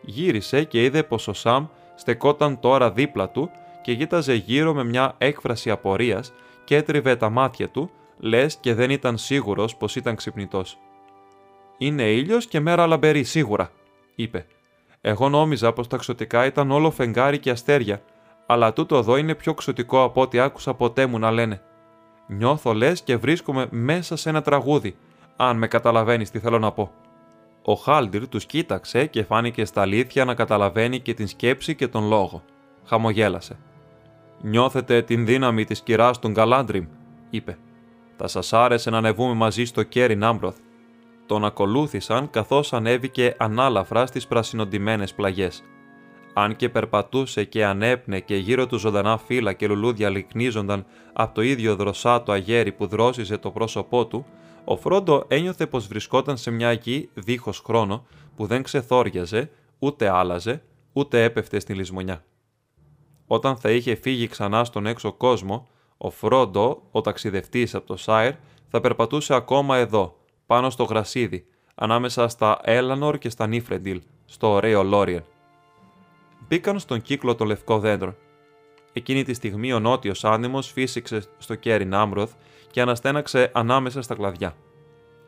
Γύρισε 0.02 0.64
και 0.64 0.84
είδε 0.84 1.04
πως 1.04 1.28
ο 1.28 1.34
Σαμ 1.34 1.66
στεκόταν 1.96 2.60
τώρα 2.60 2.92
δίπλα 2.92 3.30
του 3.30 3.50
και 3.82 3.92
γύταζε 3.92 4.34
γύρω 4.34 4.74
με 4.74 4.84
μια 4.84 5.16
έκφραση 5.18 5.70
απορίας 5.70 6.34
και 6.68 6.76
έτριβε 6.76 7.16
τα 7.16 7.30
μάτια 7.30 7.70
του, 7.70 7.90
λες 8.18 8.56
και 8.56 8.74
δεν 8.74 8.90
ήταν 8.90 9.18
σίγουρος 9.18 9.76
πως 9.76 9.96
ήταν 9.96 10.16
ξυπνητός. 10.16 10.78
«Είναι 11.78 12.04
ήλιος 12.04 12.48
και 12.48 12.60
μέρα 12.60 12.88
λαμπερή, 12.88 13.24
σίγουρα», 13.24 13.72
είπε. 14.16 14.46
«Εγώ 15.02 15.30
νόμιζα 15.30 15.74
πως 15.74 15.88
τα 15.88 15.98
ξωτικά 15.98 16.46
ήταν 16.46 16.72
όλο 16.72 16.92
φεγγάρι 16.92 17.40
και 17.40 17.50
αστέρια, 17.50 18.02
αλλά 18.46 18.74
τούτο 18.74 18.98
εδώ 18.98 19.18
είναι 19.18 19.36
πιο 19.36 19.54
ξωτικό 19.54 20.04
από 20.04 20.22
ό,τι 20.22 20.40
άκουσα 20.40 20.74
ποτέ 20.74 21.06
μου 21.06 21.20
να 21.20 21.32
λένε. 21.32 21.62
Νιώθω 22.28 22.74
λες 22.74 23.02
και 23.02 23.18
βρίσκομαι 23.18 23.68
μέσα 23.70 24.16
σε 24.16 24.30
ένα 24.30 24.42
τραγούδι, 24.42 24.96
αν 25.36 25.58
με 25.58 25.68
καταλαβαίνεις 25.68 26.32
τι 26.32 26.40
θέλω 26.40 26.60
να 26.60 26.72
πω». 26.72 26.92
Ο 27.62 27.74
Χάλντιρ 27.74 28.28
τους 28.28 28.46
κοίταξε 28.46 29.06
και 29.06 29.24
φάνηκε 29.24 29.66
στα 29.66 29.82
αλήθεια 29.82 30.26
να 30.26 30.34
καταλαβαίνει 30.34 31.00
και 31.00 31.14
την 31.14 31.28
σκέψη 31.28 31.76
και 31.76 31.88
τον 31.88 32.08
λόγο. 32.08 32.44
Χαμογέλασε. 32.86 33.58
«Νιώθετε 34.42 35.02
την 35.02 35.26
δύναμη 35.26 35.66
της 35.66 35.82
κυράς 35.82 36.20
των 36.20 36.32
Γκαλάντριμ», 36.32 36.86
είπε. 37.30 37.58
«Θα 38.18 38.28
σας 38.28 38.54
άρεσε 38.54 38.90
να 38.90 38.98
ανεβούμε 38.98 39.34
μαζί 39.34 39.66
στο 39.66 39.84
κέρι 39.84 40.16
Νάμπροθ». 40.16 40.58
Τον 41.26 41.46
ακολούθησαν 41.46 42.30
καθώς 42.30 42.74
ανέβηκε 42.74 43.36
ανάλαφρα 43.38 44.06
στις 44.06 44.28
πρασινοντημένες 44.28 45.14
πλαγιές. 45.14 45.64
Αν 46.34 46.56
και 46.56 46.70
περπατούσε 46.70 47.44
και 47.44 47.66
ανέπνε 47.66 48.20
και 48.20 48.36
γύρω 48.36 48.68
του 48.68 48.78
ζωντανά 48.78 49.18
φύλλα 49.18 49.54
και 49.54 49.68
λουλούδια 49.68 50.10
λυκνίζονταν 50.10 50.86
από 51.14 51.36
το 51.36 51.42
ίδιο 51.42 51.76
δροσάτο 51.76 52.32
αγέρι 52.32 52.72
που 52.72 52.88
δρόσιζε 52.88 53.38
το 53.38 53.52
πρόσωπό 53.52 54.06
του, 54.06 54.26
ο 54.64 54.78
Φρόντο 54.78 55.26
ένιωθε 55.28 55.66
πως 55.66 55.88
βρισκόταν 55.88 56.38
σε 56.38 56.52
μια 56.52 56.72
γη 56.72 57.10
δίχως 57.14 57.60
χρόνο 57.66 58.06
που 58.36 58.46
δεν 58.46 58.64
ξεθόριαζε, 58.64 59.50
ούτε 59.80 60.10
άλλαζε, 60.10 60.62
ούτε 60.94 61.24
έπεφτε 61.24 61.60
στη 61.60 61.74
λησμονιά. 61.74 62.24
Όταν 63.28 63.58
θα 63.58 63.72
είχε 63.72 63.96
φύγει 63.96 64.28
ξανά 64.28 64.64
στον 64.64 64.86
έξω 64.86 65.14
κόσμο, 65.14 65.68
ο 65.98 66.10
Φρόντο, 66.10 66.82
ο 66.92 67.02
ταξιδευτής 67.02 67.76
από 67.76 67.88
το 67.88 67.98
Σάιρ, 67.98 68.34
θα 68.70 68.82
περπατούσε 68.82 69.34
ακόμα 69.34 69.78
εδώ, 69.78 70.18
πάνω 70.46 70.70
στο 70.70 70.84
γρασίδι, 70.84 71.46
ανάμεσα 71.76 72.28
στα 72.28 72.60
Έλανορ 72.64 73.18
και 73.18 73.30
στα 73.30 73.48
Νίφρεντιλ, 73.48 74.02
στο 74.26 74.48
ωραίο 74.50 74.84
Λόριεν. 74.84 75.24
Μπήκαν 76.48 76.80
στον 76.80 77.02
κύκλο 77.02 77.36
το 77.36 77.46
λευκό 77.46 77.80
δέντρο. 77.80 78.16
Εκείνη 78.94 79.24
τη 79.24 79.34
στιγμή 79.34 79.74
ο 79.74 79.80
νότιος 79.80 80.24
άνεμος 80.24 80.72
φύσηξε 80.72 81.24
στο 81.38 81.56
κέρι 81.56 81.86
Νάμροθ 81.86 82.32
και 82.72 82.82
αναστέναξε 82.82 83.52
ανάμεσα 83.54 84.02
στα 84.02 84.16
κλαδιά. 84.16 84.56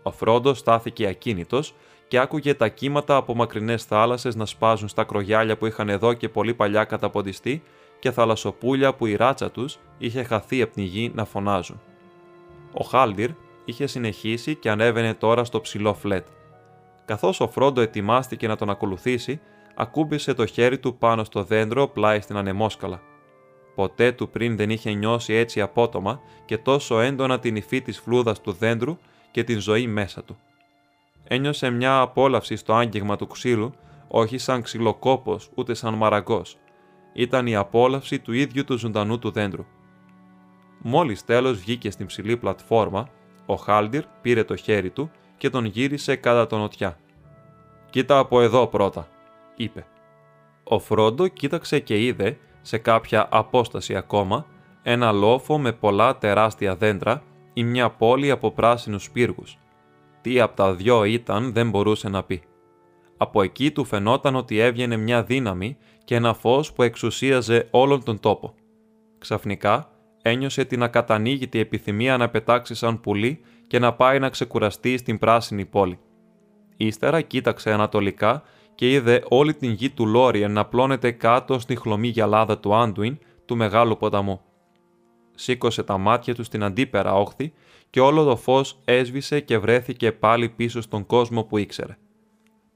Ο 0.04 0.12
Φρόντος 0.12 0.58
στάθηκε 0.58 1.08
ακίνητος 1.08 1.74
και 2.08 2.20
άκουγε 2.20 2.54
τα 2.54 2.68
κύματα 2.68 3.16
από 3.16 3.36
μακρινές 3.36 3.84
θάλασσες 3.84 4.36
να 4.36 4.46
σπάζουν 4.46 4.88
στα 4.88 5.04
κρογιάλια 5.04 5.58
που 5.58 5.66
είχαν 5.66 5.90
εδώ 5.90 6.14
και 6.14 6.30
πολύ 6.30 6.54
παλιά 6.54 6.84
καταποντιστεί 6.84 7.64
και 8.00 8.12
θαλασσοπούλια 8.12 8.94
που 8.94 9.06
η 9.06 9.16
ράτσα 9.16 9.52
τους 9.52 9.80
είχε 9.98 10.24
χαθεί 10.24 10.62
από 10.62 10.74
την 10.74 10.84
γη 10.84 11.12
να 11.16 11.26
φωνάζουν. 11.26 11.82
Ο 12.74 12.84
Χάλντιρ 12.84 13.30
είχε 13.66 13.88
συνεχίσει 13.88 14.56
και 14.56 14.70
ανέβαινε 14.70 15.14
τώρα 15.14 15.44
στο 15.44 15.62
ψηλό 15.62 15.94
φλέτ. 15.94 16.28
Καθώς 17.06 17.40
ο 17.40 17.48
Φρόντο 17.48 17.82
ετοιμάστηκε 17.82 18.48
να 18.48 18.56
τον 18.56 18.70
ακολουθήσει, 18.70 19.40
ακούμπησε 19.76 20.34
το 20.34 20.46
χέρι 20.46 20.80
του 20.80 20.98
πάνω 20.98 21.24
στο 21.24 21.44
δέντρο 21.44 21.88
πλάι 21.88 22.22
στην 22.22 22.38
ανεμόσκαλα. 22.38 23.02
Ποτέ 23.76 24.12
του 24.12 24.30
πριν 24.30 24.58
δεν 24.58 24.70
είχε 24.70 24.92
νιώσει 24.92 25.34
έτσι 25.34 25.62
απότομα 25.62 26.20
και 26.46 26.58
τόσο 26.58 27.00
έντονα 27.00 27.40
την 27.40 27.56
υφή 27.56 27.82
της 27.82 28.00
φλούδας 28.00 28.42
του 28.42 28.52
δέντρου 28.52 28.98
και 29.32 29.44
την 29.44 29.60
ζωή 29.60 29.88
μέσα 29.88 30.24
του. 30.24 30.38
Ένιωσε 31.24 31.70
μια 31.70 32.00
απόλαυση 32.00 32.56
στο 32.56 32.74
άγγιγμα 32.74 33.16
του 33.16 33.28
ξύλου, 33.28 33.74
όχι 34.08 34.38
σαν 34.38 34.62
ξυλοκόπος 34.62 35.50
ούτε 35.56 35.74
σαν 35.74 35.94
μαραγκός. 35.94 36.58
Ήταν 37.14 37.48
η 37.48 37.56
απόλαυση 37.56 38.20
του 38.20 38.34
ίδιου 38.34 38.64
του 38.64 38.78
ζωντανού 38.78 39.20
του 39.20 39.32
δέντρου. 39.32 39.66
Μόλις 40.82 41.26
τέλος 41.26 41.60
βγήκε 41.60 41.92
στην 41.92 42.06
ψηλή 42.06 42.38
πλατφόρμα, 42.38 43.08
ο 43.46 43.56
Χάλντιρ 43.56 44.04
πήρε 44.22 44.44
το 44.44 44.56
χέρι 44.56 44.90
του 44.90 45.12
και 45.38 45.50
τον 45.50 45.66
γύρισε 45.66 46.16
κατά 46.16 46.48
τον 46.48 46.60
νοτιά. 46.60 47.00
«Κοίτα 47.90 48.18
από 48.18 48.42
εδώ 48.42 48.68
πρώτα», 48.68 49.08
είπε. 49.56 49.86
Ο 50.64 50.80
Φρόντο 50.80 51.28
κοίταξε 51.28 51.80
και 51.80 52.06
είδε 52.06 52.38
σε 52.62 52.78
κάποια 52.78 53.28
απόσταση 53.32 53.96
ακόμα, 53.96 54.46
ένα 54.84 55.12
λόφο 55.12 55.60
με 55.60 55.72
πολλά 55.72 56.18
τεράστια 56.18 56.76
δέντρα 56.76 57.24
ή 57.54 57.64
μια 57.64 57.90
πόλη 57.90 58.32
από 58.32 58.52
πράσινους 58.52 59.12
πύργους. 59.12 59.58
Τι 60.22 60.40
από 60.40 60.56
τα 60.56 60.74
δυο 60.74 61.04
ήταν 61.04 61.54
δεν 61.54 61.70
μπορούσε 61.70 62.10
να 62.10 62.24
πει. 62.24 62.44
Από 63.22 63.42
εκεί 63.42 63.72
του 63.72 63.86
φαινόταν 63.86 64.36
ότι 64.36 64.60
έβγαινε 64.60 64.98
μια 64.98 65.24
δύναμη 65.24 65.78
και 66.04 66.16
ένα 66.16 66.34
φως 66.34 66.74
που 66.74 66.84
εξουσίαζε 66.84 67.68
όλον 67.72 68.04
τον 68.04 68.20
τόπο. 68.20 68.54
Ξαφνικά 69.18 69.90
ένιωσε 70.22 70.66
την 70.66 70.84
ακατανοίγητη 70.84 71.60
επιθυμία 71.60 72.18
να 72.18 72.30
πετάξει 72.30 72.76
σαν 72.76 73.02
πουλί 73.02 73.42
και 73.68 73.80
να 73.80 73.94
πάει 73.94 74.20
να 74.20 74.30
ξεκουραστεί 74.30 74.98
στην 74.98 75.18
πράσινη 75.18 75.66
πόλη. 75.66 76.00
Ύστερα 76.78 77.22
κοίταξε 77.22 77.72
ανατολικά 77.72 78.44
και 78.76 78.92
είδε 78.92 79.24
όλη 79.30 79.54
την 79.54 79.72
γη 79.72 79.90
του 79.90 80.06
Λόριεν 80.06 80.52
να 80.52 80.66
πλώνεται 80.66 81.12
κάτω 81.12 81.60
στη 81.60 81.76
χλωμή 81.76 82.08
γυαλάδα 82.08 82.58
του 82.58 82.76
Άντουιν, 82.76 83.18
του 83.46 83.56
μεγάλου 83.56 83.98
ποταμού. 83.98 84.42
Σήκωσε 85.36 85.84
τα 85.84 85.98
μάτια 85.98 86.36
του 86.36 86.44
στην 86.44 86.64
αντίπερα 86.64 87.14
όχθη 87.14 87.54
και 87.90 88.00
όλο 88.00 88.24
το 88.24 88.36
φως 88.36 88.80
έσβησε 88.86 89.40
και 89.40 89.58
βρέθηκε 89.58 90.12
πάλι 90.12 90.50
πίσω 90.50 90.82
στον 90.82 91.06
κόσμο 91.06 91.44
που 91.44 91.58
ήξερε. 91.58 91.98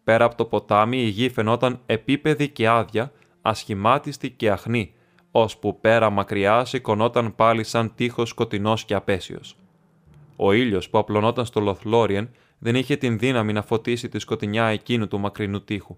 Πέρα 0.03 0.25
από 0.25 0.35
το 0.35 0.45
ποτάμι 0.45 0.97
η 0.97 1.07
γη 1.07 1.29
φαινόταν 1.29 1.79
επίπεδη 1.85 2.49
και 2.49 2.67
άδεια, 2.67 3.11
ασχημάτιστη 3.41 4.31
και 4.31 4.51
αχνή, 4.51 4.93
ώσπου 5.31 5.79
πέρα 5.79 6.09
μακριά 6.09 6.65
σηκωνόταν 6.65 7.35
πάλι 7.35 7.63
σαν 7.63 7.95
τείχος 7.95 8.29
σκοτεινός 8.29 8.85
και 8.85 8.93
απέσιος. 8.93 9.55
Ο 10.35 10.51
ήλιος 10.51 10.89
που 10.89 10.97
απλωνόταν 10.97 11.45
στο 11.45 11.59
Λοθλόριεν 11.59 12.29
δεν 12.59 12.75
είχε 12.75 12.95
την 12.95 13.19
δύναμη 13.19 13.53
να 13.53 13.61
φωτίσει 13.61 14.09
τη 14.09 14.19
σκοτεινιά 14.19 14.65
εκείνου 14.65 15.07
του 15.07 15.19
μακρινού 15.19 15.63
τείχου. 15.63 15.97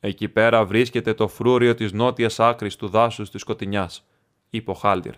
Εκεί 0.00 0.28
πέρα 0.28 0.64
βρίσκεται 0.64 1.14
το 1.14 1.28
φρούριο 1.28 1.74
της 1.74 1.92
νότιας 1.92 2.40
άκρης 2.40 2.76
του 2.76 2.88
δάσους 2.88 3.30
της 3.30 3.40
σκοτεινιάς, 3.40 4.06
είπε 4.50 4.70
ο 4.70 4.74
Χάλτιρ. 4.74 5.14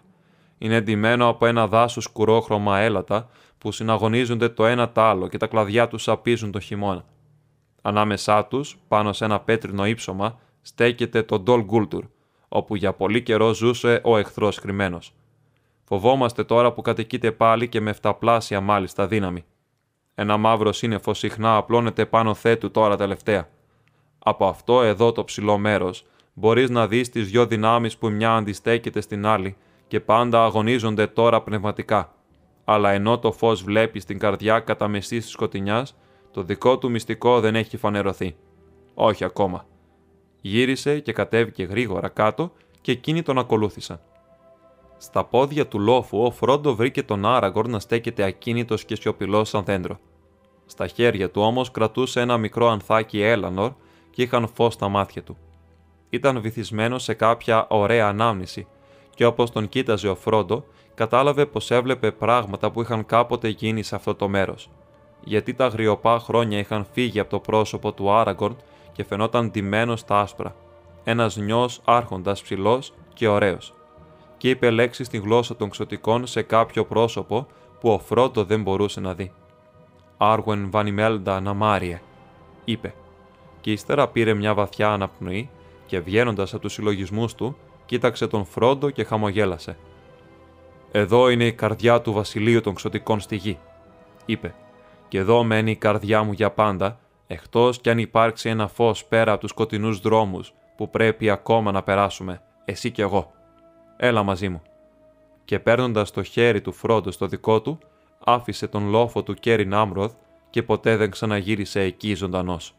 Είναι 0.59 0.75
εντυμένο 0.75 1.29
από 1.29 1.47
ένα 1.47 1.67
δάσος 1.67 2.05
σκουρόχρωμα 2.05 2.79
έλατα 2.79 3.29
που 3.59 3.73
συναγωνίζονται 3.73 4.49
το 4.49 4.67
ένα 4.67 4.91
τ' 4.91 4.99
άλλο 4.99 5.29
και 5.29 5.37
τα 5.37 5.47
κλαδιά 5.47 5.89
τους 5.89 6.03
σαπίζουν 6.03 6.51
το 6.51 6.61
χειμώνα. 6.61 7.05
Ανάμεσά 7.83 8.45
τους, 8.45 8.79
πάνω 8.89 9.13
σε 9.13 9.25
ένα 9.25 9.41
πέτρινο 9.41 9.87
ύψωμα, 9.87 10.39
στέκεται 10.63 11.23
το 11.23 11.39
Ντόλ 11.39 11.63
Γκούλτουρ, 11.65 12.05
όπου 12.49 12.77
για 12.77 12.93
πολύ 12.93 13.23
καιρό 13.23 13.55
ζούσε 13.55 14.01
ο 14.05 14.17
εχθρός 14.17 14.61
κρυμμένος. 14.61 15.15
Φοβόμαστε 15.85 16.45
τώρα 16.45 16.73
που 16.73 16.83
κατοικείται 16.83 17.33
πάλι 17.33 17.69
και 17.69 17.81
με 17.81 17.91
εφταπλάσια 17.91 18.61
μάλιστα 18.61 19.07
δύναμη. 19.07 19.45
Ένα 20.15 20.37
μαύρο 20.37 20.73
σύννεφο 20.73 21.15
συχνά 21.15 21.57
απλώνεται 21.57 22.07
πάνω 22.07 22.35
θέτου 22.35 22.71
τώρα 22.71 22.97
τελευταία. 22.97 23.49
Από 24.19 24.47
αυτό 24.47 24.83
εδώ 24.83 25.13
το 25.13 25.25
ψηλό 25.25 25.59
μέρος 25.59 26.05
μπορείς 26.35 26.71
να 26.71 26.87
δεις 26.87 27.09
τις 27.09 27.31
δυο 27.31 27.47
δυνάμεις 27.47 27.97
που 27.97 28.11
μια 28.11 28.35
αντιστέκεται 28.35 29.01
στην 29.01 29.27
άλλη 29.27 29.57
και 29.89 30.01
πάντα 30.01 30.45
αγωνίζονται 30.45 31.07
τώρα 31.07 31.43
πνευματικά. 31.43 32.15
Αλλά 32.65 32.91
ενώ 32.91 33.19
το 33.19 33.33
φως 33.33 33.63
βλέπει 33.63 34.01
στην 34.01 34.19
καρδιά 34.19 34.61
κατά 34.61 34.89
μεσής 34.89 35.23
της 35.23 35.33
σκοτεινιάς, 35.33 35.97
το 36.33 36.43
δικό 36.43 36.79
του 36.79 36.91
μυστικό 36.91 37.41
δεν 37.41 37.55
έχει 37.55 37.77
φανερωθεί. 37.77 38.37
Όχι 38.95 39.25
ακόμα. 39.25 39.67
Γύρισε 40.41 40.99
και 40.99 41.13
κατέβηκε 41.13 41.65
γρήγορα 41.65 42.09
κάτω 42.09 42.53
και 42.81 42.93
εκείνοι 42.93 43.23
τον 43.23 43.39
ακολούθησαν. 43.39 44.01
Στα 44.99 45.25
πόδια 45.25 45.69
του 45.69 45.81
λόφου 45.81 46.23
ο 46.23 46.31
Φρόντο 46.31 46.75
βρήκε 46.75 47.03
τον 47.03 47.27
Άραγκορ 47.27 47.69
να 47.69 47.79
στέκεται 47.79 48.23
ακίνητος 48.23 48.85
και 48.85 48.97
σιωπηλό 48.97 49.45
σαν 49.45 49.65
δέντρο. 49.65 49.99
Στα 50.67 50.87
χέρια 50.87 51.31
του 51.31 51.43
όμως 51.43 51.71
κρατούσε 51.71 52.21
ένα 52.21 52.39
μικρό 52.39 52.69
ανθάκι 52.69 53.23
έλανορ 53.23 53.73
και 54.11 54.23
είχαν 54.23 54.49
φως 54.55 54.75
στα 54.75 54.89
μάτια 54.89 55.23
του. 55.23 55.37
Ήταν 56.11 56.41
βυθισμένο 56.41 56.99
σε 56.99 57.15
κάποια 57.15 57.67
ωραία 57.69 58.09
ανάμνηση, 58.09 58.67
και 59.15 59.25
όπως 59.25 59.51
τον 59.51 59.69
κοίταζε 59.69 60.09
ο 60.09 60.15
Φρόντο, 60.15 60.65
κατάλαβε 60.95 61.47
πως 61.47 61.71
έβλεπε 61.71 62.13
πράγματα 62.13 62.71
που 62.71 62.81
είχαν 62.81 63.07
κάποτε 63.07 63.49
γίνει 63.49 63.83
σε 63.83 63.95
αυτό 63.95 64.15
το 64.15 64.29
μέρος. 64.29 64.71
Γιατί 65.25 65.55
τα 65.55 65.67
γριοπά 65.67 66.19
χρόνια 66.19 66.59
είχαν 66.59 66.87
φύγει 66.93 67.21
από 67.21 67.31
το 67.31 67.39
πρόσωπο 67.39 67.93
του 67.93 68.11
Άραγκορν 68.11 68.57
και 68.93 69.05
φαινόταν 69.05 69.51
ντυμένος 69.51 70.01
στα 70.01 70.21
άσπρα. 70.21 70.55
Ένας 71.05 71.37
νιός 71.37 71.81
άρχοντας 71.85 72.43
ψηλός 72.43 72.93
και 73.15 73.29
ωραίος. 73.29 73.75
Και 74.37 74.51
είπε 74.51 74.71
λέξεις 74.71 75.07
στη 75.07 75.19
γλώσσα 75.19 75.57
των 75.57 75.71
ξωτικών 75.71 76.27
σε 76.27 76.43
κάποιο 76.43 76.85
πρόσωπο 76.85 77.47
που 77.81 77.91
ο 77.91 77.99
Φρόντο 77.99 78.45
δεν 78.45 78.63
μπορούσε 78.63 79.01
να 79.01 79.15
δει. 79.15 79.33
Άργουεν 80.17 80.71
Βανιμέλντα 80.71 81.41
Ναμάριε, 81.41 82.01
είπε, 82.65 82.95
και 83.61 83.73
ύστερα 83.73 84.09
πήρε 84.09 84.35
μια 84.35 84.55
βαθιά 84.55 84.89
αναπνοή 84.89 85.51
και 85.87 86.01
βγαίνοντας 86.01 86.53
από 86.53 86.63
τους 86.63 86.73
συλλογισμούς 86.73 87.35
του, 87.35 87.57
κοίταξε 87.87 88.27
τον 88.27 88.45
Φρόντο 88.45 88.91
και 88.91 89.05
χαμογέλασε. 89.05 89.77
Εδώ 90.93 91.29
είναι 91.29 91.45
η 91.45 91.53
καρδιά 91.53 92.01
του 92.01 92.13
βασιλείου 92.13 92.61
των 92.61 92.75
ξωτικών 92.75 93.21
στη 93.21 93.37
γη, 93.37 93.59
είπε, 94.27 94.55
και 95.13 95.19
εδώ 95.19 95.45
μένει 95.45 95.71
η 95.71 95.77
καρδιά 95.77 96.23
μου 96.23 96.33
για 96.33 96.51
πάντα, 96.51 96.99
εκτός 97.27 97.81
κι 97.81 97.91
αν 97.91 97.99
υπάρξει 97.99 98.49
ένα 98.49 98.69
φως 98.69 99.05
πέρα 99.05 99.33
από 99.33 99.41
τους 99.41 99.51
σκοτεινούς 99.51 100.01
δρόμους 100.01 100.55
που 100.77 100.91
πρέπει 100.91 101.31
ακόμα 101.31 101.73
να 101.73 101.83
περάσουμε, 101.83 102.43
εσύ 102.65 102.91
κι 102.91 103.01
εγώ. 103.01 103.33
Έλα 103.97 104.23
μαζί 104.23 104.49
μου. 104.49 104.63
Και 105.45 105.59
παίρνοντας 105.59 106.11
το 106.11 106.23
χέρι 106.23 106.61
του 106.61 106.73
Φρόντο 106.73 107.11
στο 107.11 107.27
δικό 107.27 107.63
του, 107.63 107.79
άφησε 108.25 108.67
τον 108.67 108.89
λόφο 108.89 109.23
του 109.23 109.35
Κέρι 109.35 109.67
Νάμροθ 109.67 110.13
και 110.51 110.63
ποτέ 110.63 110.97
δεν 110.97 111.11
ξαναγύρισε 111.11 111.81
εκεί 111.81 112.15
ζωντανός. 112.15 112.75